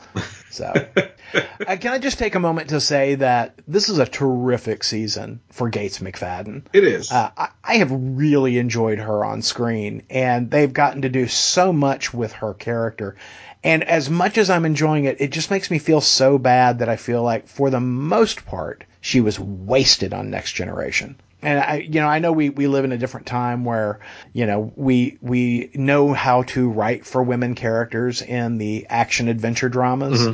So, 0.49 0.65
uh, 1.35 1.77
can 1.77 1.93
I 1.93 1.99
just 1.99 2.17
take 2.17 2.33
a 2.33 2.39
moment 2.39 2.69
to 2.69 2.81
say 2.81 3.15
that 3.15 3.59
this 3.67 3.89
is 3.89 3.99
a 3.99 4.05
terrific 4.05 4.83
season 4.83 5.41
for 5.51 5.69
Gates 5.69 5.99
McFadden. 5.99 6.63
It 6.73 6.83
is. 6.83 7.11
Uh, 7.11 7.29
I, 7.37 7.49
I 7.63 7.77
have 7.77 7.91
really 7.91 8.57
enjoyed 8.57 8.97
her 8.97 9.23
on 9.23 9.41
screen, 9.43 10.03
and 10.09 10.49
they've 10.49 10.73
gotten 10.73 11.03
to 11.03 11.09
do 11.09 11.27
so 11.27 11.71
much 11.71 12.13
with 12.13 12.33
her 12.33 12.53
character. 12.55 13.17
And 13.63 13.83
as 13.83 14.09
much 14.09 14.37
as 14.37 14.49
I'm 14.49 14.65
enjoying 14.65 15.05
it, 15.05 15.19
it 15.19 15.31
just 15.31 15.51
makes 15.51 15.69
me 15.69 15.79
feel 15.79 16.01
so 16.01 16.37
bad 16.37 16.79
that 16.79 16.89
I 16.89 16.95
feel 16.95 17.21
like, 17.21 17.47
for 17.47 17.69
the 17.69 17.79
most 17.79 18.45
part, 18.45 18.83
she 19.01 19.21
was 19.21 19.39
wasted 19.39 20.13
on 20.13 20.29
Next 20.29 20.53
Generation. 20.53 21.17
And 21.41 21.59
I, 21.59 21.75
you 21.77 21.99
know, 22.01 22.07
I 22.07 22.19
know 22.19 22.31
we, 22.31 22.49
we 22.49 22.67
live 22.67 22.83
in 22.83 22.91
a 22.91 22.97
different 22.97 23.27
time 23.27 23.63
where, 23.63 23.99
you 24.33 24.45
know, 24.45 24.71
we 24.75 25.17
we 25.21 25.69
know 25.75 26.13
how 26.13 26.43
to 26.43 26.69
write 26.69 27.05
for 27.05 27.21
women 27.21 27.53
characters 27.55 28.21
in 28.21 28.57
the 28.57 28.87
action 28.89 29.27
adventure 29.27 29.69
dramas 29.69 30.27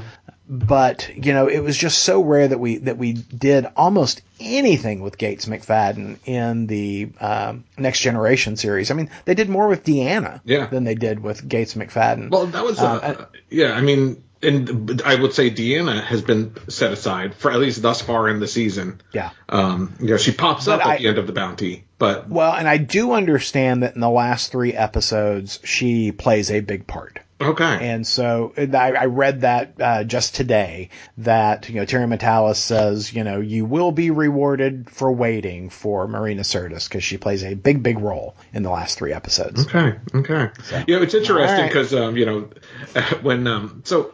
but 0.46 1.10
you 1.16 1.32
know 1.34 1.48
it 1.48 1.60
was 1.60 1.78
just 1.78 2.04
so 2.04 2.22
rare 2.22 2.48
that 2.50 2.60
we 2.60 2.78
that 2.78 2.98
we 2.98 3.14
did 3.14 3.66
almost 3.78 4.22
anything 4.42 5.02
with 5.02 5.18
Gates 5.18 5.46
McFadden 5.46 6.18
in 6.26 6.68
the 6.68 7.10
um, 7.22 7.64
Next 7.78 8.02
Generation 8.02 8.58
series. 8.58 8.92
I 8.92 8.94
mean, 8.94 9.10
they 9.24 9.36
did 9.36 9.48
more 9.50 9.70
with 9.70 9.86
Deanna 9.86 10.42
Yeah. 10.44 10.66
than 10.68 10.84
they 10.84 10.96
did 10.96 11.22
with 11.22 11.48
Gates 11.48 11.76
McFadden. 11.76 12.30
Well, 12.30 12.48
that 12.48 12.64
was, 12.64 12.78
uh, 12.78 12.84
Uh, 12.84 13.26
yeah, 13.50 13.72
I 13.72 13.82
mean, 13.82 14.22
and 14.44 15.02
I 15.06 15.16
would 15.16 15.34
say 15.34 15.50
Deanna 15.50 16.04
has 16.04 16.22
been 16.22 16.56
set 16.70 16.92
aside 16.92 17.36
for 17.36 17.52
at 17.52 17.60
least 17.60 17.82
thus 17.82 18.02
far 18.02 18.28
in 18.30 18.40
the 18.40 18.48
season. 18.48 19.02
yeah. 19.14 19.32
Um, 19.50 19.94
you 20.00 20.08
know, 20.10 20.18
she 20.18 20.32
pops 20.32 20.66
But 20.66 20.80
up 20.82 20.86
at 20.88 20.92
I- 20.94 20.98
the 20.98 21.08
end 21.08 21.18
of 21.18 21.28
the 21.28 21.34
bounty, 21.34 21.86
but 21.98 22.30
Well, 22.30 22.54
and 22.54 22.68
I 22.68 22.78
do 22.78 23.12
understand 23.14 23.84
that 23.84 23.96
in 23.96 24.02
the 24.02 24.10
last 24.10 24.52
three 24.52 24.74
episodes 24.74 25.60
she 25.64 26.12
plays 26.12 26.52
a 26.52 26.60
big 26.60 26.88
part. 26.88 27.20
Okay. 27.42 27.90
And 27.90 28.08
so 28.08 28.54
I, 28.58 28.94
I 28.94 29.06
read 29.08 29.42
that 29.42 29.74
uh, 29.82 30.04
just 30.06 30.34
today 30.34 30.90
that 31.18 31.68
you 31.68 31.76
know 31.76 31.84
Terry 31.84 32.06
Matalas 32.08 32.56
says 32.56 33.12
you 33.12 33.26
know 33.26 33.42
you 33.42 33.66
will 33.66 33.92
be 33.92 34.12
rewarded 34.12 34.90
for 34.90 35.12
waiting 35.12 35.70
for 35.70 36.08
Marina 36.08 36.44
Sirtis 36.44 36.88
because 36.88 37.04
she 37.04 37.18
plays 37.18 37.44
a 37.44 37.54
big 37.56 37.84
big 37.84 38.00
role 38.00 38.36
in 38.54 38.64
the 38.64 38.70
last 38.70 38.98
three 38.98 39.12
episodes. 39.12 39.66
Okay. 39.68 39.96
Okay. 40.16 40.52
So- 40.64 40.84
Yeah, 40.88 41.02
it's 41.02 41.14
interesting 41.16 41.38
All 41.56 41.62
right. 41.64 41.68
because 41.68 41.94
um, 41.94 42.16
you 42.16 42.26
know 42.26 42.50
when 43.24 43.46
um, 43.48 43.82
so 43.84 44.14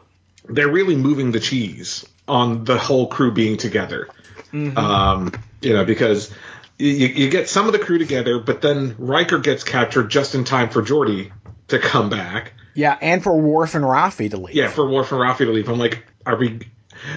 they're 0.49 0.71
really 0.71 0.95
moving 0.95 1.31
the 1.31 1.39
cheese 1.39 2.05
on 2.27 2.63
the 2.63 2.77
whole 2.77 3.07
crew 3.07 3.31
being 3.31 3.57
together. 3.57 4.09
Mm-hmm. 4.51 4.77
Um, 4.77 5.31
you 5.61 5.73
know 5.73 5.85
because. 5.85 6.31
You, 6.81 7.07
you 7.07 7.29
get 7.29 7.49
some 7.49 7.67
of 7.67 7.73
the 7.73 7.79
crew 7.79 7.97
together, 7.97 8.39
but 8.39 8.61
then 8.61 8.95
Riker 8.97 9.39
gets 9.39 9.65
captured 9.65 10.07
just 10.09 10.33
in 10.33 10.45
time 10.45 10.69
for 10.69 10.81
Geordi 10.81 11.29
to 11.67 11.77
come 11.77 12.09
back. 12.09 12.53
Yeah, 12.73 12.97
and 13.01 13.21
for 13.21 13.37
Worf 13.37 13.75
and 13.75 13.83
Rafi 13.83 14.29
to 14.31 14.37
leave. 14.37 14.55
Yeah, 14.55 14.69
for 14.69 14.87
Worf 14.87 15.11
and 15.11 15.19
Rafi 15.19 15.39
to 15.39 15.51
leave. 15.51 15.67
I'm 15.67 15.77
like, 15.77 16.05
are 16.25 16.37
we? 16.37 16.59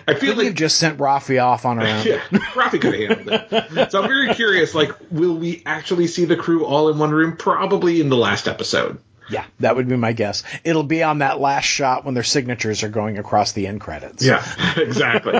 I 0.06 0.14
feel 0.14 0.34
like 0.36 0.46
you 0.46 0.52
just 0.52 0.78
sent 0.78 0.98
Rafi 0.98 1.42
off 1.42 1.64
on 1.64 1.78
her 1.78 1.86
own? 1.86 2.06
yeah, 2.06 2.18
Rafi 2.54 2.80
could 2.80 2.94
have 2.94 3.18
handled 3.18 3.52
it. 3.52 3.92
So 3.92 4.02
I'm 4.02 4.08
very 4.08 4.34
curious. 4.34 4.74
Like, 4.74 4.92
will 5.10 5.36
we 5.36 5.62
actually 5.66 6.06
see 6.06 6.24
the 6.24 6.36
crew 6.36 6.64
all 6.64 6.88
in 6.88 6.98
one 6.98 7.10
room? 7.10 7.36
Probably 7.36 8.00
in 8.00 8.08
the 8.08 8.16
last 8.16 8.48
episode. 8.48 8.98
Yeah, 9.32 9.44
that 9.60 9.74
would 9.76 9.88
be 9.88 9.96
my 9.96 10.12
guess. 10.12 10.44
It'll 10.62 10.82
be 10.82 11.02
on 11.02 11.18
that 11.18 11.40
last 11.40 11.64
shot 11.64 12.04
when 12.04 12.14
their 12.14 12.22
signatures 12.22 12.82
are 12.82 12.88
going 12.88 13.18
across 13.18 13.52
the 13.52 13.66
end 13.66 13.80
credits. 13.80 14.24
Yeah, 14.24 14.44
exactly. 14.76 15.34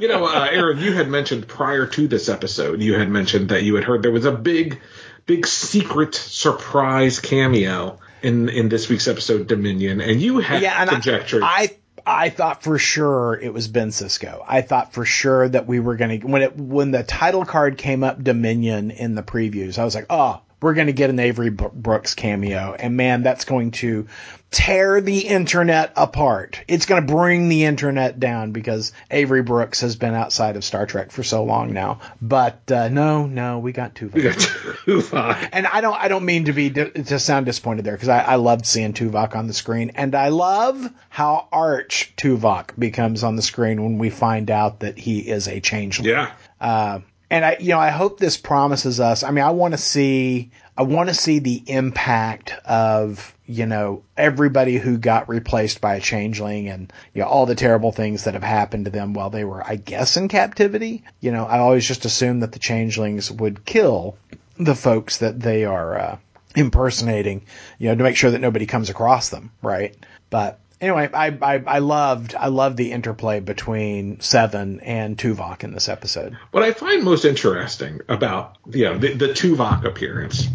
you 0.00 0.08
know, 0.08 0.26
uh, 0.26 0.48
Aaron, 0.50 0.78
you 0.78 0.92
had 0.92 1.08
mentioned 1.08 1.48
prior 1.48 1.86
to 1.86 2.08
this 2.08 2.28
episode, 2.28 2.80
you 2.80 2.98
had 2.98 3.08
mentioned 3.10 3.48
that 3.48 3.62
you 3.62 3.74
had 3.74 3.84
heard 3.84 4.02
there 4.02 4.12
was 4.12 4.24
a 4.26 4.32
big, 4.32 4.80
big 5.26 5.46
secret 5.46 6.14
surprise 6.14 7.20
cameo 7.20 7.98
in 8.22 8.48
in 8.48 8.68
this 8.68 8.88
week's 8.88 9.08
episode, 9.08 9.46
Dominion, 9.46 10.00
and 10.00 10.20
you 10.20 10.38
had 10.38 10.62
yeah, 10.62 10.80
and 10.80 10.90
I- 10.90 10.92
conjectured. 10.94 11.42
I, 11.44 11.76
I 12.06 12.30
thought 12.30 12.62
for 12.62 12.78
sure 12.78 13.34
it 13.34 13.52
was 13.52 13.68
Ben 13.68 13.88
Sisko. 13.88 14.42
I 14.46 14.62
thought 14.62 14.94
for 14.94 15.04
sure 15.04 15.46
that 15.48 15.66
we 15.66 15.78
were 15.78 15.96
gonna 15.96 16.16
when 16.16 16.42
it 16.42 16.56
when 16.56 16.90
the 16.90 17.02
title 17.02 17.44
card 17.44 17.76
came 17.76 18.02
up 18.02 18.22
Dominion 18.22 18.90
in 18.90 19.14
the 19.14 19.22
previews. 19.22 19.78
I 19.78 19.84
was 19.84 19.94
like, 19.94 20.06
oh, 20.08 20.40
we're 20.60 20.74
gonna 20.74 20.92
get 20.92 21.10
an 21.10 21.18
Avery 21.20 21.50
Brooks 21.50 22.14
cameo, 22.14 22.74
and 22.78 22.96
man, 22.96 23.22
that's 23.22 23.44
going 23.44 23.70
to 23.72 24.06
tear 24.50 25.00
the 25.00 25.20
internet 25.20 25.92
apart. 25.96 26.62
It's 26.68 26.86
gonna 26.86 27.02
bring 27.02 27.48
the 27.48 27.64
internet 27.64 28.18
down 28.18 28.52
because 28.52 28.92
Avery 29.10 29.42
Brooks 29.42 29.82
has 29.82 29.96
been 29.96 30.14
outside 30.14 30.56
of 30.56 30.64
Star 30.64 30.86
Trek 30.86 31.12
for 31.12 31.22
so 31.22 31.44
long 31.44 31.72
now. 31.72 32.00
But 32.20 32.70
uh, 32.72 32.88
no, 32.88 33.26
no, 33.26 33.58
we 33.58 33.72
got 33.72 33.94
two. 33.94 34.08
we 34.08 34.22
got 34.22 34.36
Tuvok. 34.36 35.48
And 35.52 35.66
I 35.66 35.80
don't 35.80 35.96
I 35.96 36.08
don't 36.08 36.24
mean 36.24 36.46
to 36.46 36.52
be 36.52 36.70
to 36.70 37.18
sound 37.18 37.46
disappointed 37.46 37.84
there 37.84 37.94
because 37.94 38.08
I, 38.08 38.20
I 38.20 38.34
loved 38.36 38.66
seeing 38.66 38.94
Tuvok 38.94 39.36
on 39.36 39.46
the 39.46 39.54
screen 39.54 39.92
and 39.94 40.14
I 40.14 40.28
love 40.28 40.88
how 41.08 41.48
arch 41.52 42.14
Tuvok 42.16 42.78
becomes 42.78 43.22
on 43.22 43.36
the 43.36 43.42
screen 43.42 43.82
when 43.82 43.98
we 43.98 44.10
find 44.10 44.50
out 44.50 44.80
that 44.80 44.98
he 44.98 45.20
is 45.20 45.46
a 45.46 45.60
changeling. 45.60 46.08
Yeah. 46.10 46.32
Uh, 46.60 47.00
and 47.30 47.44
I 47.44 47.56
you 47.60 47.70
know 47.70 47.78
I 47.78 47.90
hope 47.90 48.18
this 48.18 48.36
promises 48.36 49.00
us. 49.00 49.22
I 49.22 49.30
mean 49.30 49.44
I 49.44 49.50
want 49.50 49.74
to 49.74 49.78
see 49.78 50.50
I 50.76 50.82
want 50.82 51.08
to 51.08 51.14
see 51.14 51.38
the 51.38 51.62
impact 51.66 52.52
of 52.64 53.34
you 53.46 53.66
know 53.66 54.02
everybody 54.16 54.76
who 54.76 54.98
got 54.98 55.28
replaced 55.28 55.80
by 55.80 55.96
a 55.96 56.00
changeling 56.00 56.68
and 56.68 56.92
you 57.14 57.22
know 57.22 57.28
all 57.28 57.46
the 57.46 57.54
terrible 57.54 57.92
things 57.92 58.24
that 58.24 58.34
have 58.34 58.42
happened 58.42 58.86
to 58.86 58.90
them 58.90 59.12
while 59.14 59.30
they 59.30 59.44
were 59.44 59.62
I 59.66 59.76
guess 59.76 60.16
in 60.16 60.28
captivity. 60.28 61.04
You 61.20 61.32
know 61.32 61.44
I 61.44 61.58
always 61.58 61.86
just 61.86 62.04
assumed 62.04 62.42
that 62.42 62.52
the 62.52 62.58
changelings 62.58 63.30
would 63.30 63.64
kill 63.64 64.16
the 64.58 64.74
folks 64.74 65.18
that 65.18 65.38
they 65.38 65.64
are 65.64 65.98
uh, 65.98 66.18
impersonating, 66.56 67.42
you 67.78 67.88
know, 67.88 67.94
to 67.94 68.02
make 68.02 68.16
sure 68.16 68.32
that 68.32 68.40
nobody 68.40 68.66
comes 68.66 68.90
across 68.90 69.28
them, 69.28 69.52
right? 69.62 69.96
But 70.30 70.58
anyway, 70.80 71.08
I, 71.12 71.26
I 71.40 71.62
I 71.66 71.78
loved 71.78 72.34
I 72.34 72.48
loved 72.48 72.76
the 72.76 72.92
interplay 72.92 73.40
between 73.40 74.20
Seven 74.20 74.80
and 74.80 75.16
Tuvok 75.18 75.64
in 75.64 75.72
this 75.72 75.88
episode. 75.88 76.36
What 76.50 76.62
I 76.62 76.72
find 76.72 77.02
most 77.04 77.24
interesting 77.24 78.00
about 78.08 78.56
you 78.70 78.84
know 78.84 78.98
the, 78.98 79.14
the 79.14 79.28
Tuvok 79.28 79.84
appearance 79.84 80.46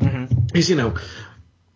Mm-hmm. 0.00 0.56
is 0.56 0.68
you 0.68 0.76
know 0.76 0.94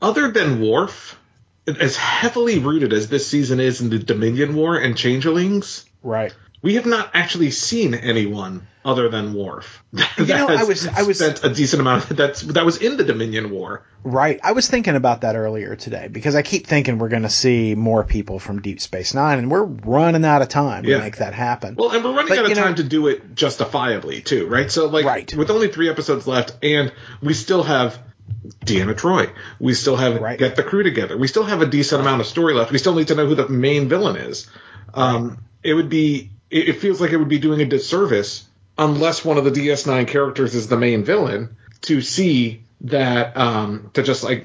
other 0.03 0.31
than 0.31 0.61
Worf, 0.61 1.19
as 1.67 1.97
heavily 1.97 2.59
rooted 2.59 2.93
as 2.93 3.09
this 3.09 3.27
season 3.27 3.61
is 3.61 3.81
in 3.81 3.89
the 3.91 3.99
Dominion 3.99 4.55
War 4.55 4.77
and 4.77 4.97
Changelings, 4.97 5.85
Right. 6.03 6.35
We 6.65 6.77
have 6.77 6.87
not 6.87 7.11
actually 7.13 7.51
seen 7.51 7.93
anyone 7.95 8.67
other 8.87 9.11
than 9.11 9.35
Worf. 9.35 9.85
that 9.93 10.19
know, 10.19 10.49
I 10.49 10.65
was- 10.65 10.87
I 10.87 11.03
was- 11.03 11.19
spent 11.19 11.45
a 11.45 11.51
decent 11.51 11.81
amount 11.81 12.11
of 12.11 12.17
that's 12.17 12.41
that 12.41 12.65
was 12.65 12.79
in 12.79 12.97
the 12.97 13.05
Dominion 13.05 13.51
War. 13.51 13.85
Right. 14.03 14.41
I 14.43 14.53
was 14.53 14.67
thinking 14.69 14.97
about 14.97 15.21
that 15.23 15.37
earlier 15.37 15.77
today 15.77 16.09
because 16.09 16.35
I 16.35 16.43
keep 16.43 16.67
thinking 16.67 16.99
we're 16.99 17.09
going 17.11 17.23
to 17.23 17.31
see 17.31 17.75
more 17.75 18.03
people 18.03 18.39
from 18.39 18.63
Deep 18.63 18.81
Space 18.81 19.13
Nine, 19.15 19.39
and 19.39 19.51
we're 19.51 19.63
running 19.65 20.25
out 20.25 20.41
of 20.43 20.49
time 20.49 20.85
Yeah. 20.87 20.97
to 20.97 21.03
make 21.03 21.19
that 21.19 21.35
happen. 21.35 21.75
Well, 21.77 21.91
and 21.91 22.03
we're 22.03 22.13
running 22.15 22.29
But, 22.31 22.39
out 22.39 22.45
of 22.51 22.57
know- 22.57 22.63
time 22.65 22.75
to 22.77 22.83
do 22.85 23.09
it 23.09 23.35
justifiably 23.35 24.23
too, 24.23 24.47
right? 24.47 24.71
So 24.71 24.87
like 24.89 25.05
Right. 25.05 25.35
with 25.35 25.51
only 25.51 25.69
three 25.69 25.91
episodes 25.91 26.27
left, 26.27 26.57
and 26.63 26.93
we 27.23 27.35
still 27.35 27.63
have 27.63 27.99
Deanna 28.65 28.97
Troy. 28.97 29.29
We 29.61 29.75
still 29.75 29.97
have 29.97 30.19
Right. 30.21 30.39
get 30.39 30.57
the 30.57 30.63
crew 30.63 30.83
together. 30.83 31.17
We 31.19 31.29
still 31.29 31.45
have 31.45 31.61
a 31.61 31.67
decent 31.67 32.01
amount 32.01 32.23
of 32.23 32.27
story 32.27 32.55
left. 32.55 32.73
We 32.73 32.79
still 32.79 32.95
need 32.95 33.09
to 33.09 33.15
know 33.15 33.27
who 33.27 33.35
the 33.35 33.49
main 33.51 33.89
villain 33.89 34.17
is. 34.17 34.47
Um, 34.95 35.39
It 35.63 35.73
would 35.73 35.89
be. 35.89 36.31
It, 36.55 36.69
it 36.69 36.73
feels 36.75 37.01
like 37.01 37.11
it 37.11 37.17
would 37.17 37.29
be 37.29 37.41
doing 37.41 37.61
a 37.61 37.67
disservice 37.67 38.47
unless 38.79 39.25
one 39.25 39.39
of 39.39 39.45
the 39.45 39.51
DS9 39.51 40.07
characters 40.07 40.55
is 40.55 40.69
the 40.69 40.77
main 40.77 41.05
villain 41.05 41.57
to 41.83 42.01
see 42.01 42.63
that 42.83 43.37
um, 43.37 43.91
to 43.95 44.03
just 44.03 44.23
like 44.23 44.45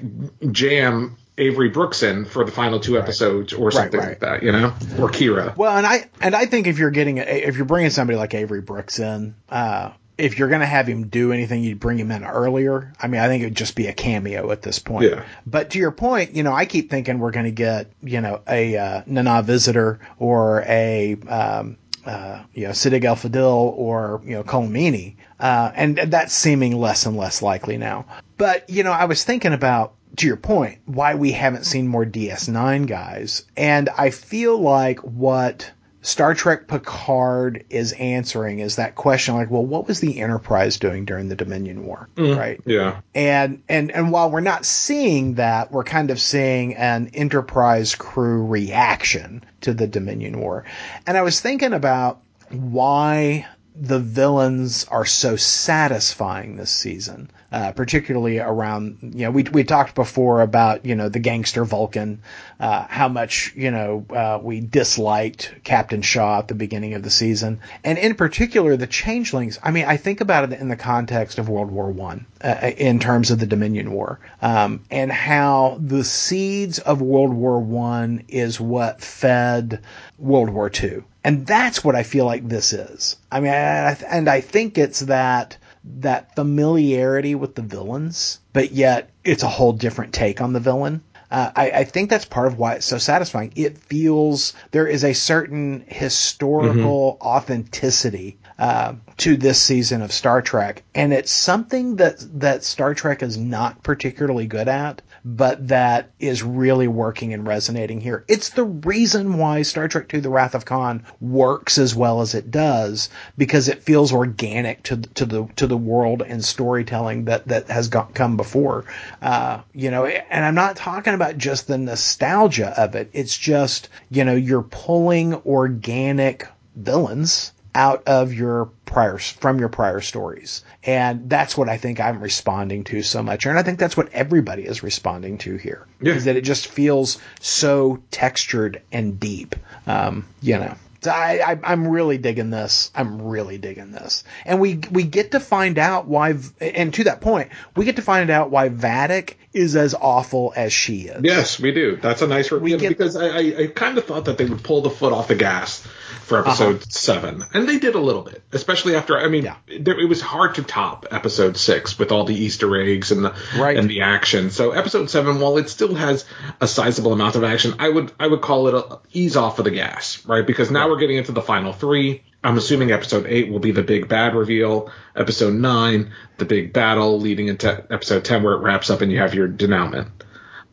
jam 0.51 1.18
Avery 1.38 1.70
Brooks 1.70 2.03
in 2.03 2.26
for 2.26 2.43
the 2.43 2.51
final 2.51 2.80
two 2.80 2.97
episodes 2.99 3.53
or 3.53 3.72
something 3.72 3.99
right. 3.99 4.10
like 4.10 4.20
that, 4.20 4.43
you 4.43 4.51
know, 4.51 4.74
or 4.99 5.10
Kira. 5.10 5.55
Well, 5.55 5.76
and 5.76 5.86
I 5.86 6.10
and 6.20 6.36
I 6.36 6.45
think 6.47 6.68
if 6.68 6.78
you're 6.80 6.91
getting 6.91 7.20
a, 7.20 7.22
if 7.22 7.55
you're 7.55 7.66
bringing 7.66 7.91
somebody 7.91 8.18
like 8.18 8.34
Avery 8.34 8.62
Brooks 8.62 8.99
in, 8.99 9.36
uh, 9.47 9.91
if 10.18 10.38
you're 10.38 10.49
going 10.49 10.60
to 10.60 10.68
have 10.68 10.86
him 10.86 11.07
do 11.07 11.32
anything, 11.32 11.64
you'd 11.64 11.80
bring 11.80 11.97
him 11.97 12.12
in 12.12 12.26
earlier. 12.26 12.91
I 12.99 13.07
mean, 13.07 13.22
I 13.22 13.28
think 13.28 13.41
it 13.41 13.47
would 13.47 13.55
just 13.55 13.76
be 13.76 13.88
a 13.88 13.93
cameo 13.93 14.51
at 14.51 14.62
this 14.62 14.80
point. 14.80 15.10
Yeah. 15.10 15.24
But 15.45 15.70
to 15.72 15.80
your 15.80 15.91
point, 15.91 16.36
you 16.36 16.43
know, 16.43 16.53
I 16.53 16.66
keep 16.66 16.89
thinking 16.89 17.20
we're 17.20 17.32
going 17.32 17.45
to 17.45 17.51
get 17.51 17.89
you 18.03 18.20
know 18.20 18.41
a 18.47 18.76
uh, 18.76 19.01
Nana 19.05 19.41
visitor 19.41 20.01
or 20.18 20.62
a 20.64 21.16
um, 21.28 21.78
uh, 22.06 22.43
you 22.54 22.66
know 22.66 22.72
Siddig 22.72 23.04
El 23.04 23.16
Fadil 23.16 23.74
or 23.78 24.22
you 24.24 24.32
know 24.32 24.43
Colm 24.43 24.70
Meaney, 24.70 25.16
uh, 25.39 25.72
and 25.76 25.97
that's 25.97 26.34
seeming 26.34 26.80
less 26.80 27.06
and 27.06 27.18
less 27.18 27.41
likely 27.41 27.78
now. 27.78 28.06
But 28.38 28.70
you 28.70 28.84
know, 28.84 28.91
I 28.91 29.06
was 29.06 29.24
thinking 29.24 29.54
about 29.54 29.93
to 30.18 30.28
your 30.28 30.38
point, 30.38 30.80
why 30.86 31.16
we 31.16 31.32
haven't 31.32 31.66
seen 31.66 31.88
more 31.88 32.06
DS9 32.06 32.88
guys. 32.88 33.45
And 33.56 33.89
I 33.89 34.10
feel 34.10 34.58
like 34.58 35.00
what 35.00 35.72
Star 36.10 36.34
Trek 36.34 36.68
Picard 36.68 37.66
is 37.70 37.91
answering 37.93 38.60
is 38.60 38.78
that 38.78 38.95
question 38.95 39.36
like, 39.36 39.51
well, 39.51 39.66
what 39.66 39.88
was 39.88 39.99
the 39.99 40.20
Enterprise 40.20 40.78
doing 40.78 41.05
during 41.05 41.30
the 41.30 41.36
Dominion 41.36 41.86
War? 41.86 42.10
Mm, 42.16 42.36
right. 42.36 42.60
Yeah. 42.66 43.01
And 43.14 43.62
and 43.70 43.91
and 43.91 44.12
while 44.12 44.32
we're 44.32 44.39
not 44.41 44.66
seeing 44.66 45.36
that, 45.36 45.72
we're 45.72 45.84
kind 45.84 46.10
of 46.10 46.20
seeing 46.20 46.76
an 46.76 47.12
Enterprise 47.14 47.93
crew 47.93 48.47
reaction 48.47 49.43
to 49.62 49.74
the 49.74 49.88
Dominion 49.88 50.39
War. 50.39 50.66
And 51.05 51.16
I 51.16 51.22
was 51.22 51.39
thinking 51.39 51.74
about 51.74 52.22
why 52.49 53.45
the 53.76 53.99
villains 53.99 54.86
are 54.86 55.05
so 55.05 55.36
satisfying 55.36 56.57
this 56.57 56.72
season, 56.72 57.30
uh, 57.52 57.72
particularly 57.72 58.39
around 58.39 58.97
you 59.02 59.26
know 59.26 59.32
we 59.32 59.43
we 59.43 59.64
talked 59.64 59.95
before 59.95 60.41
about 60.41 60.86
you 60.86 60.95
know 60.95 61.10
the 61.10 61.20
gangster 61.20 61.66
Vulcan, 61.66 62.22
uh, 62.60 62.86
how 62.88 63.08
much 63.08 63.54
you 63.56 63.72
know 63.72 64.06
uh, 64.10 64.39
we 64.41 64.62
disliked 64.62 65.56
Captain 65.64 66.02
Shaw 66.02 66.39
at 66.39 66.47
the 66.47 66.56
beginning 66.56 66.93
of 66.93 67.04
the 67.04 67.10
season, 67.10 67.62
and 67.84 67.97
in 67.97 68.16
particular 68.16 68.78
the 68.78 68.88
changelings. 68.88 69.58
I 69.64 69.72
mean, 69.72 69.86
I 69.86 69.97
think 69.97 70.22
about 70.22 70.52
it 70.52 70.60
in 70.60 70.70
the 70.70 70.76
context 70.76 71.39
of 71.39 71.50
World 71.50 71.72
War 71.72 71.89
One, 71.89 72.26
uh, 72.43 72.72
in 72.78 73.00
terms 73.00 73.32
of 73.32 73.39
the 73.39 73.47
Dominion 73.47 73.91
War, 73.91 74.20
um, 74.41 74.84
and 74.91 75.12
how 75.12 75.80
the 75.82 76.04
seeds 76.04 76.80
of 76.80 77.02
World 77.02 77.34
War 77.34 77.60
One 77.60 78.24
is 78.28 78.60
what 78.60 79.02
fed 79.02 79.82
World 80.18 80.50
War 80.50 80.70
Two. 80.70 81.04
And 81.24 81.45
that's 81.45 81.84
what 81.84 81.95
I 81.95 82.04
feel 82.04 82.26
like 82.26 82.47
this 82.47 82.72
is. 82.72 83.18
I 83.32 83.41
mean, 83.41 83.52
I, 83.52 83.97
and 84.08 84.30
I 84.30 84.41
think 84.41 84.78
it's 84.78 85.02
that 85.02 85.58
that 85.84 86.36
familiarity 86.36 87.36
with 87.36 87.56
the 87.56 87.62
villains, 87.62 88.40
but 88.54 88.72
yet 88.72 89.10
it's 89.24 89.44
a 89.44 89.48
whole 89.48 89.74
different 89.74 90.14
take 90.14 90.42
on 90.42 90.54
the 90.54 90.60
villain. 90.60 91.02
Uh, 91.32 91.52
I, 91.56 91.72
I 91.72 91.84
think 91.84 92.10
that's 92.10 92.26
part 92.26 92.48
of 92.48 92.58
why 92.58 92.74
it's 92.74 92.86
so 92.86 92.98
satisfying. 92.98 93.54
It 93.56 93.78
feels 93.78 94.54
there 94.72 94.88
is 94.88 95.04
a 95.04 95.14
certain 95.14 95.86
historical 95.88 97.18
authenticity 97.22 98.40
uh, 98.58 98.96
to 99.18 99.38
this 99.38 99.62
season 99.62 100.02
of 100.02 100.12
Star 100.12 100.42
Trek, 100.42 100.84
and 100.96 101.14
it's 101.14 101.32
something 101.32 101.98
that 101.98 102.18
that 102.40 102.64
Star 102.64 102.96
Trek 102.96 103.22
is 103.22 103.38
not 103.38 103.84
particularly 103.84 104.48
good 104.48 104.68
at. 104.68 105.04
But 105.24 105.67
that 105.67 106.11
is 106.20 106.43
really 106.43 106.88
working 106.88 107.34
and 107.34 107.47
resonating 107.47 108.01
here. 108.01 108.24
It's 108.28 108.49
the 108.49 108.63
reason 108.63 109.38
why 109.38 109.61
Star 109.61 109.88
Trek 109.88 110.13
II: 110.13 110.22
The 110.22 110.30
Wrath 110.30 110.55
of 110.55 110.65
Khan 110.65 111.03
works 111.20 111.78
as 111.78 111.95
well 111.95 112.22
as 112.22 112.36
it 112.36 112.51
does 112.51 113.09
because 113.38 113.67
it 113.67 113.84
feels 113.84 114.13
organic 114.13 114.84
to 114.84 114.97
to 114.97 115.26
the 115.26 115.47
to 115.55 115.67
the 115.67 115.78
world 115.78 116.22
and 116.22 116.43
storytelling 116.43 117.26
that 117.26 117.47
that 117.47 117.67
has 117.70 117.88
got, 117.88 118.13
come 118.13 118.38
before. 118.38 118.86
Uh, 119.22 119.61
you 119.74 119.91
know, 119.91 120.05
and 120.05 120.45
I'm 120.45 120.55
not 120.55 120.76
talking 120.76 121.13
about 121.13 121.38
just 121.38 121.67
the 121.67 121.78
nostalgia 121.78 122.74
of 122.82 122.95
it. 122.95 123.09
It's 123.13 123.38
just 123.38 123.89
you 124.09 124.24
know 124.24 124.36
you're 124.36 124.63
pulling 124.63 125.36
organic 125.36 126.47
villains 126.76 127.51
out 127.76 128.03
of 128.07 128.34
your 128.34 128.65
prior 128.86 129.17
from 129.17 129.59
your 129.59 129.70
prior 129.70 130.01
stories. 130.01 130.63
And 130.84 131.30
that's 131.30 131.57
what 131.57 131.70
i 131.70 131.78
think 131.78 131.99
i'm 131.99 132.20
responding 132.22 132.84
to 132.86 133.01
so 133.03 133.22
much. 133.24 133.45
And 133.45 133.57
i 133.59 133.63
think 133.63 133.80
that's 133.80 133.95
what 133.97 134.09
everybody 134.13 134.63
is 134.65 134.82
responding 134.84 135.38
to 135.39 135.57
here 135.57 135.86
Yeah. 136.01 136.13
is 136.13 136.26
that 136.26 136.36
it 136.36 136.41
just 136.41 136.67
feels 136.67 137.17
so 137.39 138.01
textured 138.11 138.82
and 138.91 139.20
deep. 139.20 139.55
Um, 139.88 140.26
you 140.41 140.57
know 140.57 140.76
so 141.02 141.12
I, 141.12 141.54
I, 141.54 141.60
I'm 141.64 141.88
really 141.88 142.18
digging 142.18 142.50
this. 142.50 142.91
I'm 142.93 143.22
really 143.22 143.58
digging 143.58 143.91
this, 143.91 144.24
and 144.45 144.60
we 144.60 144.80
we 144.91 145.04
get 145.04 145.32
to 145.32 145.39
find 145.39 145.78
out 145.78 146.08
why. 146.08 146.36
And 146.60 146.93
to 146.95 147.06
that 147.06 147.22
point, 147.22 147.50
we 147.76 147.86
get 147.86 147.95
to 147.97 148.02
find 148.02 148.30
out 148.30 148.52
why 148.52 148.70
Vadic 148.70 149.36
is 149.54 149.76
as 149.76 149.95
awful 149.95 150.54
as 150.56 150.72
she 150.72 151.02
is. 151.02 151.24
Yes, 151.24 151.60
we 151.60 151.72
do. 151.72 151.95
That's 151.95 152.22
a 152.22 152.28
nice 152.28 152.52
reveal 152.52 152.78
get- 152.78 152.89
because 152.89 153.16
I, 153.16 153.28
I, 153.28 153.56
I 153.64 153.68
kind 153.68 153.97
of 153.97 154.06
thought 154.06 154.26
that 154.26 154.38
they 154.38 154.45
would 154.45 154.64
pull 154.64 154.82
the 154.82 154.91
foot 154.91 155.12
off 155.12 155.28
the 155.28 155.36
gas 155.36 155.80
for 156.24 156.38
uh-huh. 156.39 156.50
episode 156.50 156.93
seven, 156.93 157.43
and 157.54 157.68
they 157.68 157.80
did 157.80 157.95
a 157.95 158.00
little 158.00 158.22
bit, 158.22 158.43
especially 158.52 158.95
after. 158.95 159.18
I 159.18 159.28
mean, 159.28 159.45
Yeah. 159.45 159.56
there, 159.80 160.00
it 160.00 160.08
was 160.08 160.22
hard 160.22 160.56
to 160.56 160.64
top 160.64 161.08
episode 161.10 161.58
six 161.58 161.97
with 161.97 162.12
all 162.12 162.26
the 162.26 162.36
Easter 162.36 162.80
eggs 162.80 163.12
and 163.12 163.26
the 163.26 163.34
Right. 163.58 163.76
and 163.78 163.89
the 163.89 164.02
action. 164.02 164.52
So 164.52 164.72
episode 164.72 165.10
seven, 165.10 165.39
while 165.39 165.58
it 165.58 165.70
still 165.70 165.95
has 165.95 166.26
a 166.62 166.68
sizable 166.68 167.14
amount 167.14 167.36
of 167.36 167.43
action, 167.43 167.74
I 167.80 167.89
would 167.89 168.12
I 168.20 168.28
would 168.28 168.41
call 168.41 168.68
it 168.68 168.76
a 168.76 169.00
ease 169.12 169.36
off 169.36 169.58
of 169.58 169.66
the 169.66 169.72
gas, 169.72 170.24
right? 170.28 170.45
Because 170.45 170.70
now 170.70 170.89
we're 170.90 171.00
getting 171.00 171.18
into 171.18 171.32
the 171.32 171.42
final 171.42 171.74
three. 171.74 172.24
I'm 172.44 172.58
assuming 172.58 172.92
episode 172.92 173.26
eight 173.28 173.52
will 173.52 173.60
be 173.60 173.72
the 173.72 173.84
big 173.84 174.08
bad 174.08 174.36
reveal. 174.36 174.92
Episode 175.16 175.54
nine, 175.54 176.12
the 176.38 176.46
big 176.46 176.72
battle 176.74 177.20
leading 177.20 177.48
into 177.48 177.86
episode 177.92 178.24
ten, 178.26 178.44
where 178.44 178.54
it 178.54 178.60
wraps 178.60 178.90
up 178.90 179.02
and 179.02 179.12
you 179.12 179.20
have 179.20 179.34
your 179.34 179.48
denouement 179.48 180.10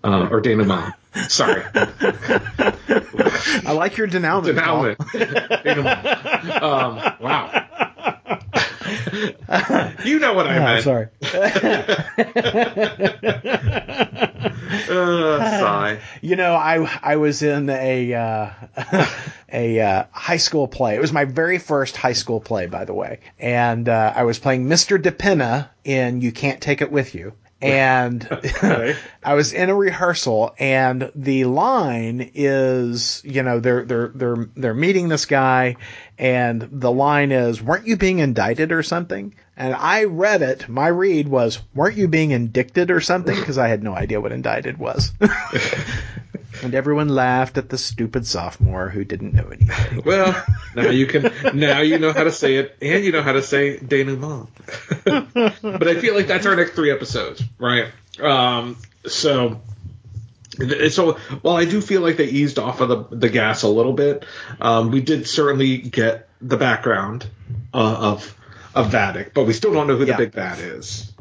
um, 0.04 0.32
or 0.32 0.40
denouement. 0.40 0.94
Sorry, 1.28 1.62
I 1.74 3.72
like 3.72 3.96
your 3.96 4.06
denouement. 4.06 4.56
Denouement. 4.56 4.98
denouement. 5.64 6.62
Um, 6.62 7.16
wow. 7.20 7.66
You 10.04 10.18
know 10.18 10.34
what 10.34 10.46
I 10.46 10.56
Oh, 10.56 10.64
meant. 10.64 10.84
sorry. 10.84 11.08
Uh, 14.88 15.38
sigh. 15.60 16.00
You 16.20 16.36
know, 16.36 16.54
I 16.54 16.98
I 17.02 17.16
was 17.16 17.42
in 17.42 17.68
a 17.70 18.14
uh, 18.14 18.50
a 19.52 19.80
uh, 19.80 20.04
high 20.10 20.36
school 20.36 20.68
play. 20.68 20.96
It 20.96 21.00
was 21.00 21.12
my 21.12 21.24
very 21.24 21.58
first 21.58 21.96
high 21.96 22.12
school 22.12 22.40
play, 22.40 22.66
by 22.66 22.84
the 22.84 22.94
way, 22.94 23.20
and 23.38 23.88
uh, 23.88 24.12
I 24.14 24.24
was 24.24 24.38
playing 24.38 24.66
Mr. 24.66 25.00
DePinna 25.00 25.68
in 25.84 26.20
"You 26.20 26.32
Can't 26.32 26.60
Take 26.60 26.82
It 26.82 26.90
With 26.90 27.14
You." 27.14 27.34
And 27.62 28.28
I 29.24 29.34
was 29.34 29.54
in 29.54 29.70
a 29.70 29.74
rehearsal, 29.74 30.54
and 30.58 31.10
the 31.14 31.46
line 31.46 32.30
is, 32.34 33.22
you 33.24 33.42
know, 33.42 33.60
they're 33.60 33.84
they're 33.84 34.08
they're 34.14 34.48
they're 34.54 34.74
meeting 34.74 35.08
this 35.08 35.24
guy, 35.24 35.76
and 36.18 36.68
the 36.72 36.90
line 36.90 37.32
is, 37.32 37.62
"Weren't 37.62 37.86
you 37.86 37.96
being 37.96 38.18
indicted 38.18 38.72
or 38.72 38.82
something?" 38.82 39.34
And 39.56 39.74
I 39.74 40.04
read 40.04 40.42
it. 40.42 40.68
My 40.68 40.88
read 40.88 41.28
was, 41.28 41.60
"Weren't 41.74 41.96
you 41.96 42.08
being 42.08 42.30
indicted 42.30 42.90
or 42.90 43.00
something?" 43.00 43.34
Because 43.34 43.58
I 43.58 43.68
had 43.68 43.82
no 43.82 43.94
idea 43.94 44.20
what 44.20 44.32
indicted 44.32 44.78
was. 44.78 45.12
and 46.62 46.74
everyone 46.74 47.08
laughed 47.08 47.58
at 47.58 47.68
the 47.68 47.78
stupid 47.78 48.26
sophomore 48.26 48.88
who 48.88 49.04
didn't 49.04 49.34
know 49.34 49.48
anything. 49.48 50.02
Well, 50.04 50.44
now 50.74 50.90
you 50.90 51.06
can 51.06 51.32
now 51.54 51.80
you 51.80 51.98
know 51.98 52.12
how 52.12 52.24
to 52.24 52.32
say 52.32 52.56
it, 52.56 52.76
and 52.80 53.04
you 53.04 53.12
know 53.12 53.22
how 53.22 53.32
to 53.32 53.42
say 53.42 53.78
denouement. 53.78 54.48
but 55.04 55.88
I 55.88 56.00
feel 56.00 56.14
like 56.14 56.26
that's 56.26 56.46
our 56.46 56.56
next 56.56 56.72
three 56.72 56.90
episodes, 56.90 57.42
right? 57.58 57.86
Um, 58.20 58.76
so. 59.06 59.60
So 60.90 61.12
while 61.42 61.56
I 61.56 61.64
do 61.64 61.80
feel 61.80 62.00
like 62.00 62.16
they 62.16 62.26
eased 62.26 62.58
off 62.58 62.80
of 62.80 62.88
the, 62.88 63.16
the 63.16 63.28
gas 63.28 63.62
a 63.62 63.68
little 63.68 63.92
bit, 63.92 64.24
um, 64.60 64.90
we 64.90 65.00
did 65.02 65.26
certainly 65.26 65.78
get 65.78 66.28
the 66.40 66.56
background 66.56 67.28
uh, 67.74 67.96
of 68.12 68.34
of 68.74 68.90
Vadic, 68.90 69.32
but 69.34 69.44
we 69.44 69.52
still 69.52 69.72
don't 69.72 69.86
know 69.86 69.96
who 69.96 70.04
Yeah. 70.06 70.16
the 70.16 70.24
big 70.24 70.32
bad 70.32 70.58
is. 70.58 71.12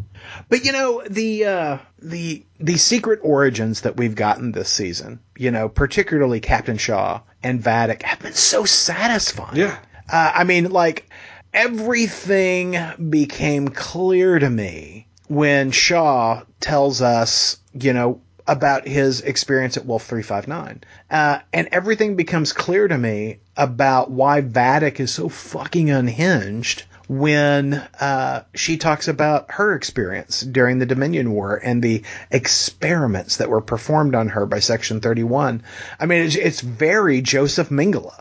But 0.49 0.63
you 0.65 0.71
know 0.73 1.01
the 1.09 1.45
uh, 1.45 1.78
the 2.01 2.45
the 2.59 2.78
secret 2.78 3.19
origins 3.23 3.82
that 3.82 3.97
we've 3.97 4.15
gotten 4.15 4.51
this 4.51 4.69
season, 4.69 5.19
you 5.38 5.51
know, 5.51 5.69
particularly 5.69 6.39
Captain 6.39 6.78
Shaw 6.78 7.21
and 7.41 7.61
Vadic, 7.61 8.03
have 8.03 8.19
been 8.19 8.34
so 8.34 8.63
satisfying. 8.65 9.55
Yeah. 9.57 9.78
Uh, 10.09 10.32
I 10.36 10.43
mean, 10.43 10.69
like 10.71 11.09
everything 11.53 12.78
became 13.09 13.67
clear 13.69 14.38
to 14.39 14.49
me 14.49 15.07
when 15.28 15.71
Shaw 15.71 16.43
tells 16.59 17.01
us, 17.01 17.57
you 17.73 17.93
know, 17.93 18.21
about 18.48 18.88
his 18.88 19.22
experience 19.22 19.78
at 19.78 19.86
Wolf 19.86 20.06
359. 20.06 20.84
Uh, 21.10 21.39
and 21.52 21.68
everything 21.72 22.16
becomes 22.16 22.54
clear 22.54 22.88
to 22.88 22.98
me 22.98 23.39
about 23.58 24.12
why 24.12 24.41
Vadic 24.41 25.00
is 25.00 25.12
so 25.12 25.30
fucking 25.30 25.89
unhinged 25.89 26.84
when 27.08 27.76
uh, 28.00 28.43
she 28.56 28.78
talks 28.78 29.08
about 29.08 29.52
her 29.52 29.76
experience 29.76 30.41
during 30.41 30.80
the 30.80 30.86
Dominion 30.86 31.32
War 31.32 31.56
and 31.56 31.82
the 31.82 32.04
experiments 32.32 33.38
that 33.38 33.50
were 33.50 33.62
performed 33.62 34.16
on 34.16 34.30
her 34.30 34.46
by 34.46 34.60
Section 34.60 35.02
31. 35.02 35.64
I 36.00 36.06
mean, 36.06 36.24
it's, 36.24 36.36
it's 36.36 36.62
very 36.62 37.22
Josef 37.22 37.70
Mengele. 37.70 38.20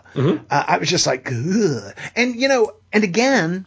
Uh, 0.50 0.64
I 0.68 0.78
was 0.78 0.90
just 0.90 1.06
like, 1.06 1.30
Ugh. 1.32 1.94
and 2.14 2.36
you 2.36 2.48
know, 2.48 2.72
and 2.92 3.04
again, 3.04 3.66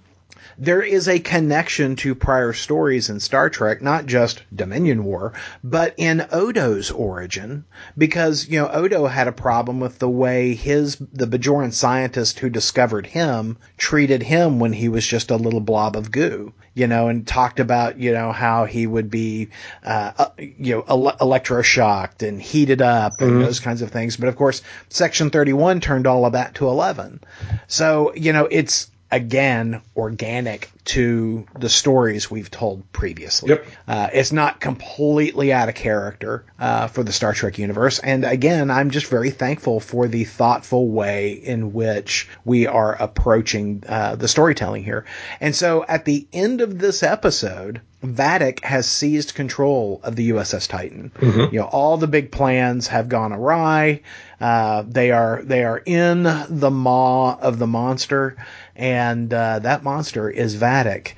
there 0.58 0.82
is 0.82 1.08
a 1.08 1.20
connection 1.20 1.96
to 1.98 2.16
prior 2.16 2.52
stories 2.54 3.10
in 3.10 3.20
Star 3.20 3.50
Trek, 3.50 3.82
not 3.82 4.06
just 4.06 4.44
Dominion 4.54 5.04
War, 5.04 5.34
but 5.64 5.94
in 5.98 6.26
Odo's 6.32 6.90
origin, 6.90 7.66
because 7.98 8.48
you 8.48 8.60
know 8.60 8.70
Odo 8.70 9.06
had 9.06 9.28
a 9.28 9.32
problem 9.32 9.80
with 9.80 10.00
the 10.00 10.10
way 10.10 10.56
his 10.56 10.98
the 11.14 11.28
Bajoran 11.28 11.74
scientist 11.74 12.40
who 12.40 12.50
discovered 12.50 13.06
him 13.06 13.58
treated 13.78 14.24
him 14.24 14.60
when 14.60 14.74
he 14.74 14.90
was 14.90 15.06
just 15.06 15.32
a 15.32 15.36
little 15.36 15.60
blob 15.60 15.96
of 15.96 16.12
goo, 16.12 16.54
you 16.74 16.88
know, 16.88 17.08
and 17.08 17.28
talked 17.28 17.60
about 17.60 18.00
you 18.00 18.12
know 18.12 18.32
how 18.32 18.66
he 18.66 18.88
would 18.88 19.12
be, 19.12 19.50
uh, 19.84 20.12
uh, 20.18 20.30
you 20.38 20.76
know, 20.76 20.86
ele- 20.88 21.18
electroshocked 21.22 22.28
and 22.28 22.42
heated 22.42 22.82
up 22.82 23.22
and 23.22 23.42
those 23.44 23.60
kinds 23.60 23.82
of 23.82 23.92
things. 23.92 24.18
But 24.18 24.30
of 24.30 24.36
course, 24.36 24.62
Section 24.90 25.30
Thirty 25.30 25.54
One 25.54 25.82
turned 25.82 26.08
all 26.08 26.26
of 26.26 26.34
that 26.34 26.56
to 26.56 26.68
eleven. 26.68 27.20
So 27.68 28.14
you 28.16 28.34
know 28.34 28.48
it's 28.50 28.90
again 29.12 29.82
organic 29.96 30.70
to 30.84 31.46
the 31.58 31.70
stories 31.70 32.32
we've 32.32 32.52
told 32.52 32.92
previously. 32.92 33.50
Yep. 33.50 33.66
Uh, 33.88 34.10
it's 34.14 34.32
not 34.32 34.60
completely 34.60 35.52
out 35.52 35.70
of 35.70 35.76
character 35.76 36.46
uh, 36.60 36.88
for 36.88 37.04
the 37.04 37.12
Star 37.12 37.34
Trek 37.34 37.58
universe. 37.58 38.00
And 38.00 38.24
again, 38.24 38.72
I'm 38.72 38.90
just 38.90 39.08
very 39.08 39.32
thankful 39.32 39.80
for 39.80 40.08
the 40.08 40.24
thoughtful 40.24 40.88
way 40.90 41.32
in 41.34 41.74
which 41.74 42.30
we 42.46 42.68
are 42.68 42.94
approaching 42.94 43.84
uh, 43.88 44.16
the 44.16 44.28
storytelling 44.28 44.84
here. 44.84 45.06
And 45.40 45.56
so 45.56 45.86
at 45.88 46.06
the 46.06 46.28
end 46.32 46.62
of 46.62 46.80
this 46.80 47.04
episode, 47.04 47.82
Vadic 48.04 48.64
has 48.64 48.86
seized 48.88 49.34
control 49.34 50.00
of 50.04 50.16
the 50.16 50.30
USS 50.30 50.70
Titan. 50.70 51.12
You 51.52 51.60
know, 51.60 51.66
all 51.66 51.98
the 51.98 52.08
big 52.08 52.32
plans 52.32 52.88
have 52.88 53.10
gone 53.10 53.34
awry. 53.34 54.02
Uh, 54.40 54.84
they 54.88 55.12
are 55.12 55.42
they 55.44 55.64
are 55.64 55.82
in 55.84 56.24
the 56.24 56.70
maw 56.70 57.38
of 57.40 57.58
the 57.58 57.66
monster, 57.66 58.38
and 58.78 59.34
uh, 59.34 59.60
that 59.60 59.84
monster 59.84 60.30
is 60.30 60.56
Vadic. 60.56 61.14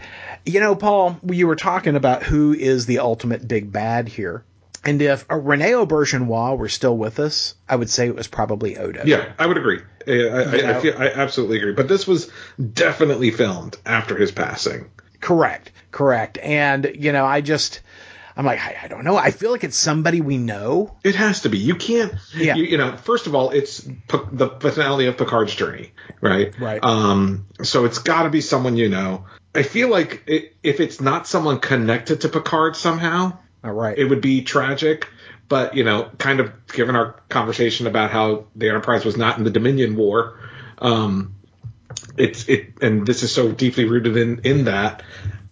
You 0.45 0.61
know, 0.61 0.75
Paul, 0.75 1.19
you 1.29 1.45
were 1.45 1.57
talking 1.57 1.95
about 1.95 2.23
who 2.23 2.53
is 2.53 2.85
the 2.85 2.99
ultimate 2.99 3.47
big 3.47 3.71
bad 3.71 4.07
here. 4.07 4.43
And 4.85 5.01
if 5.01 5.25
a 5.29 5.37
Rene 5.37 5.71
Auberjonois 5.71 6.57
were 6.57 6.69
still 6.69 6.97
with 6.97 7.19
us, 7.19 7.55
I 7.67 7.75
would 7.75 7.89
say 7.89 8.07
it 8.07 8.15
was 8.15 8.27
probably 8.27 8.77
Odo. 8.77 9.03
Yeah, 9.05 9.33
I 9.37 9.45
would 9.45 9.57
agree. 9.57 9.81
I, 10.07 10.11
I, 10.11 10.77
I, 10.77 10.79
feel, 10.79 10.97
I 10.97 11.09
absolutely 11.09 11.57
agree. 11.57 11.73
But 11.73 11.89
this 11.89 12.07
was 12.07 12.31
definitely 12.73 13.31
filmed 13.31 13.77
after 13.85 14.15
his 14.15 14.31
passing. 14.31 14.89
Correct. 15.19 15.71
Correct. 15.91 16.37
And, 16.37 16.89
you 16.95 17.11
know, 17.11 17.25
I 17.25 17.41
just, 17.41 17.81
I'm 18.39 18.45
like, 18.45 18.61
I, 18.61 18.77
I 18.83 18.87
don't 18.87 19.03
know. 19.03 19.17
I 19.17 19.31
feel 19.31 19.51
like 19.51 19.65
it's 19.65 19.75
somebody 19.75 20.21
we 20.21 20.37
know. 20.37 20.95
It 21.03 21.15
has 21.15 21.41
to 21.41 21.49
be. 21.49 21.57
You 21.57 21.75
can't. 21.75 22.13
Yeah. 22.33 22.55
You, 22.55 22.63
you 22.63 22.77
know, 22.77 22.95
first 22.95 23.27
of 23.27 23.35
all, 23.35 23.49
it's 23.49 23.81
P- 23.81 24.17
the 24.31 24.47
finale 24.47 25.07
of 25.07 25.17
Picard's 25.17 25.53
journey, 25.53 25.91
right? 26.21 26.57
Right. 26.57 26.81
Um. 26.81 27.47
So 27.63 27.83
it's 27.83 27.97
got 27.97 28.23
to 28.23 28.29
be 28.29 28.39
someone 28.39 28.77
you 28.77 28.87
know. 28.87 29.25
I 29.53 29.63
feel 29.63 29.89
like 29.89 30.23
it, 30.25 30.55
if 30.63 30.79
it's 30.79 31.01
not 31.01 31.27
someone 31.27 31.59
connected 31.59 32.21
to 32.21 32.29
Picard 32.29 32.77
somehow, 32.77 33.37
All 33.61 33.73
right. 33.73 33.97
it 33.97 34.05
would 34.05 34.21
be 34.21 34.41
tragic. 34.41 35.09
But 35.49 35.75
you 35.75 35.83
know, 35.83 36.09
kind 36.17 36.39
of 36.39 36.65
given 36.67 36.95
our 36.95 37.19
conversation 37.27 37.87
about 37.87 38.09
how 38.09 38.45
the 38.55 38.69
Enterprise 38.69 39.03
was 39.03 39.17
not 39.17 39.37
in 39.37 39.43
the 39.43 39.51
Dominion 39.51 39.97
War, 39.97 40.39
um, 40.77 41.35
it's 42.15 42.47
it, 42.47 42.75
and 42.81 43.05
this 43.05 43.21
is 43.23 43.33
so 43.33 43.51
deeply 43.51 43.83
rooted 43.83 44.15
in 44.15 44.39
in 44.45 44.63
that. 44.63 45.03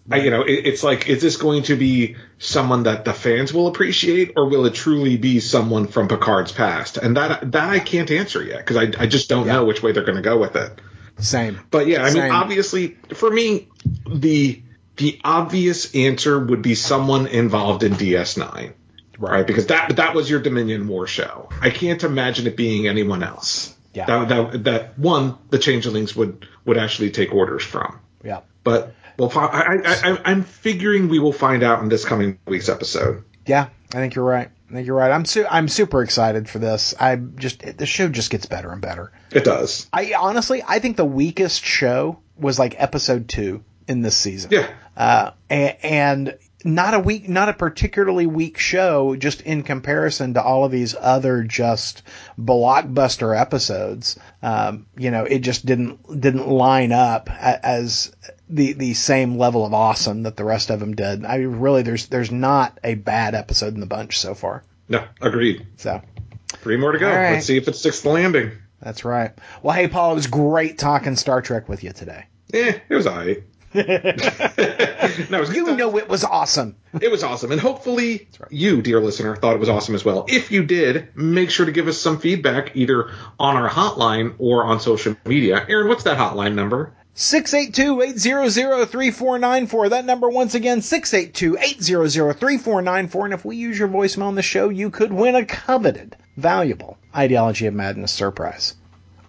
I, 0.09 0.17
you 0.17 0.29
know, 0.31 0.43
it, 0.43 0.65
it's 0.65 0.83
like, 0.83 1.09
is 1.09 1.21
this 1.21 1.35
going 1.37 1.63
to 1.63 1.75
be 1.75 2.15
someone 2.39 2.83
that 2.83 3.03
the 3.03 3.13
fans 3.13 3.53
will 3.53 3.67
appreciate, 3.67 4.33
or 4.37 4.47
will 4.49 4.65
it 4.65 4.73
truly 4.73 5.17
be 5.17 5.39
someone 5.41 5.87
from 5.87 6.07
Picard's 6.07 6.51
past? 6.51 6.97
And 6.97 7.17
that 7.17 7.51
that 7.51 7.69
I 7.69 7.79
can't 7.79 8.09
answer 8.11 8.41
yet 8.43 8.59
because 8.59 8.77
I, 8.77 9.03
I 9.03 9.07
just 9.07 9.27
don't 9.29 9.47
Yeah. 9.47 9.53
know 9.53 9.65
which 9.65 9.83
way 9.83 9.91
they're 9.91 10.05
going 10.05 10.15
to 10.15 10.21
go 10.21 10.37
with 10.37 10.55
it. 10.55 10.79
Same. 11.19 11.59
But 11.71 11.87
yeah, 11.87 12.03
I 12.03 12.13
mean, 12.13 12.31
obviously, 12.31 12.97
for 13.15 13.29
me, 13.29 13.67
the 14.09 14.61
the 14.97 15.19
obvious 15.23 15.93
answer 15.95 16.39
would 16.39 16.61
be 16.61 16.75
someone 16.75 17.27
involved 17.27 17.83
in 17.83 17.93
DS9, 17.93 18.73
right? 19.19 19.45
Because 19.45 19.67
that 19.67 19.95
that 19.97 20.15
was 20.15 20.29
your 20.29 20.39
Dominion 20.39 20.87
War 20.87 21.05
show. 21.07 21.49
I 21.61 21.69
can't 21.69 22.03
imagine 22.03 22.47
it 22.47 22.55
being 22.55 22.87
anyone 22.87 23.23
else. 23.23 23.75
Yeah. 23.93 24.05
That 24.05 24.29
that, 24.29 24.63
that 24.65 24.99
one 24.99 25.37
the 25.49 25.59
Changelings 25.59 26.15
would 26.15 26.47
would 26.65 26.77
actually 26.77 27.11
take 27.11 27.33
orders 27.33 27.63
from. 27.63 27.99
Yeah. 28.23 28.41
But 28.63 28.93
well, 29.17 29.31
I, 29.35 29.77
I, 29.85 30.11
I, 30.11 30.21
I'm 30.25 30.43
figuring 30.43 31.09
we 31.09 31.19
will 31.19 31.33
find 31.33 31.63
out 31.63 31.81
in 31.83 31.89
this 31.89 32.05
coming 32.05 32.39
week's 32.45 32.69
episode. 32.69 33.23
Yeah, 33.45 33.69
I 33.93 33.97
think 33.97 34.15
you're 34.15 34.25
right. 34.25 34.49
I 34.69 34.73
think 34.73 34.85
you're 34.85 34.97
right. 34.97 35.11
I'm 35.11 35.23
su- 35.25 35.45
I'm 35.49 35.67
super 35.69 36.03
excited 36.03 36.49
for 36.49 36.59
this. 36.59 36.93
I 36.99 37.15
just 37.15 37.61
the 37.77 37.85
show 37.85 38.09
just 38.09 38.29
gets 38.29 38.45
better 38.45 38.69
and 38.71 38.81
better. 38.81 39.11
It 39.31 39.45
does. 39.45 39.87
I 39.93 40.13
honestly, 40.19 40.61
I 40.67 40.79
think 40.79 40.97
the 40.97 41.05
weakest 41.05 41.63
show 41.63 42.19
was 42.37 42.59
like 42.59 42.75
episode 42.77 43.29
two 43.29 43.63
in 43.87 44.01
this 44.01 44.15
season. 44.17 44.51
Yeah. 44.51 44.69
Uh, 44.97 45.31
a- 45.49 45.85
and 45.85 46.37
not 46.67 46.93
a 46.93 46.99
weak, 46.99 47.29
not 47.29 47.49
a 47.49 47.53
particularly 47.53 48.27
weak 48.27 48.57
show, 48.57 49.15
just 49.15 49.41
in 49.41 49.63
comparison 49.63 50.33
to 50.33 50.43
all 50.43 50.65
of 50.65 50.71
these 50.71 50.95
other 50.99 51.43
just 51.43 52.03
blockbuster 52.39 53.39
episodes. 53.39 54.19
Um, 54.43 54.85
you 54.97 55.09
know, 55.11 55.23
it 55.23 55.39
just 55.39 55.65
didn't 55.65 56.19
didn't 56.19 56.47
line 56.47 56.91
up 56.91 57.29
as 57.29 58.13
the 58.49 58.73
the 58.73 58.93
same 58.93 59.37
level 59.37 59.65
of 59.65 59.73
awesome 59.73 60.23
that 60.23 60.35
the 60.37 60.45
rest 60.45 60.69
of 60.69 60.79
them 60.79 60.95
did. 60.95 61.25
I 61.25 61.37
mean, 61.37 61.59
really, 61.59 61.81
there's 61.81 62.07
there's 62.07 62.31
not 62.31 62.77
a 62.83 62.95
bad 62.95 63.33
episode 63.33 63.73
in 63.73 63.79
the 63.79 63.85
bunch 63.85 64.19
so 64.19 64.35
far. 64.35 64.63
No, 64.89 65.03
agreed. 65.21 65.65
So 65.77 66.01
Three 66.49 66.77
more 66.77 66.91
to 66.91 66.99
go. 66.99 67.07
Right. 67.09 67.33
Let's 67.33 67.45
see 67.45 67.57
if 67.57 67.67
it 67.67 67.75
sticks 67.75 68.01
the 68.01 68.09
landing. 68.09 68.51
that's 68.81 69.03
right. 69.05 69.31
Well, 69.61 69.75
hey, 69.75 69.87
Paul, 69.87 70.11
it 70.11 70.15
was 70.15 70.27
great 70.27 70.77
talking 70.77 71.15
Star 71.15 71.41
Trek 71.41 71.67
with 71.67 71.83
you 71.83 71.91
today. 71.91 72.25
Yeah, 72.53 72.77
it 72.87 72.95
was 72.95 73.07
alright. 73.07 73.43
no, 75.29 75.43
You 75.43 75.75
know 75.75 75.97
it 75.97 76.09
was 76.09 76.23
awesome. 76.23 76.75
It 76.99 77.11
was 77.11 77.23
awesome. 77.23 77.51
And 77.51 77.61
hopefully 77.61 78.27
you, 78.49 78.81
dear 78.81 78.99
listener, 78.99 79.35
thought 79.35 79.53
it 79.55 79.59
was 79.59 79.69
awesome 79.69 79.93
as 79.93 80.03
well. 80.03 80.25
If 80.27 80.51
you 80.51 80.63
did, 80.63 81.09
make 81.15 81.51
sure 81.51 81.65
to 81.65 81.71
give 81.71 81.87
us 81.87 81.99
some 81.99 82.19
feedback 82.19 82.75
either 82.75 83.11
on 83.39 83.55
our 83.55 83.69
hotline 83.69 84.33
or 84.39 84.65
on 84.65 84.79
social 84.79 85.15
media. 85.25 85.63
Aaron, 85.69 85.87
what's 85.87 86.03
that 86.03 86.17
hotline 86.17 86.55
number? 86.55 86.93
682-800-3494. 87.15 89.89
That 89.89 90.05
number 90.05 90.29
once 90.29 90.53
again, 90.55 90.79
682-800-3494. 90.79 93.25
And 93.25 93.33
if 93.33 93.43
we 93.43 93.57
use 93.57 93.79
your 93.79 93.87
voicemail 93.87 94.27
on 94.27 94.35
the 94.35 94.43
show, 94.43 94.69
you 94.69 94.91
could 94.91 95.11
win 95.11 95.33
a 95.35 95.45
coveted, 95.45 96.15
valuable 96.35 96.97
Ideology 97.15 97.65
of 97.65 97.73
Madness 97.73 98.11
surprise. 98.11 98.75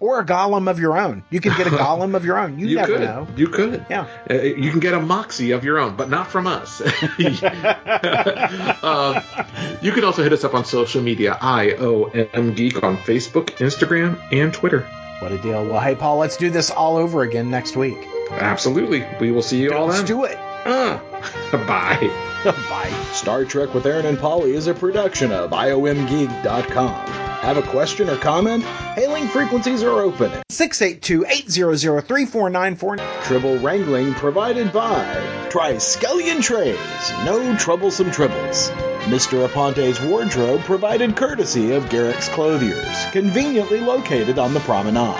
Or 0.01 0.19
a 0.19 0.25
golem 0.25 0.69
of 0.69 0.79
your 0.79 0.97
own. 0.97 1.23
You 1.29 1.41
could 1.41 1.55
get 1.57 1.67
a 1.67 1.69
golem 1.71 2.15
of 2.15 2.23
your 2.23 2.39
own. 2.39 2.57
You, 2.57 2.75
never 2.75 2.93
could. 2.93 3.01
know. 3.01 3.27
You 3.35 3.47
could. 3.49 3.85
Yeah. 3.89 4.07
Uh, 4.29 4.35
you 4.35 4.71
can 4.71 4.79
get 4.79 4.93
a 4.93 4.99
moxie 5.01 5.51
of 5.51 5.63
your 5.65 5.77
own, 5.79 5.95
but 5.97 6.09
not 6.09 6.27
from 6.31 6.47
us. 6.47 6.79
um, 6.81 6.87
you 9.81 9.91
can 9.91 10.03
also 10.03 10.23
hit 10.23 10.33
us 10.33 10.43
up 10.43 10.53
on 10.53 10.65
social 10.65 11.01
media, 11.01 11.37
IOM 11.41 12.55
Geek 12.55 12.81
on 12.83 12.97
Facebook, 12.97 13.47
Instagram, 13.57 14.19
and 14.31 14.53
Twitter. 14.53 14.87
What 15.19 15.31
a 15.33 15.37
deal. 15.37 15.65
Well, 15.65 15.81
hey, 15.81 15.95
Paul, 15.95 16.17
let's 16.17 16.37
do 16.37 16.49
this 16.49 16.71
all 16.71 16.95
over 16.95 17.23
again 17.23 17.49
next 17.51 17.75
week. 17.75 17.97
Absolutely. 18.31 19.05
We 19.19 19.31
will 19.31 19.41
see 19.41 19.61
you 19.61 19.73
all 19.73 19.87
Let's 19.87 19.97
then. 19.99 20.07
do 20.07 20.23
it. 20.23 20.37
Uh, 20.65 20.99
bye. 21.67 22.25
Bye. 22.69 22.89
Star 23.11 23.43
Trek 23.43 23.73
with 23.73 23.85
Aaron 23.85 24.05
and 24.05 24.17
Polly 24.17 24.55
is 24.55 24.67
a 24.67 24.73
production 24.73 25.33
of 25.33 25.51
IOMgeek.com. 25.51 27.07
Have 27.39 27.57
a 27.57 27.61
question 27.63 28.09
or 28.09 28.15
comment? 28.17 28.63
Hailing 28.63 29.27
frequencies 29.27 29.83
are 29.83 30.01
open. 30.01 30.31
682-800-3494. 30.51 33.23
Tribble 33.23 33.57
wrangling 33.59 34.13
provided 34.13 34.71
by 34.71 35.03
Triskelion 35.49 36.41
Trays. 36.41 36.77
No 37.25 37.57
troublesome 37.57 38.11
tribbles. 38.11 38.69
Mr. 39.03 39.45
Aponte's 39.47 39.99
wardrobe 40.01 40.61
provided 40.61 41.15
courtesy 41.17 41.71
of 41.73 41.85
Garak's 41.85 42.27
Clothiers, 42.29 43.11
conveniently 43.11 43.79
located 43.79 44.37
on 44.37 44.53
the 44.53 44.59
promenade. 44.61 45.15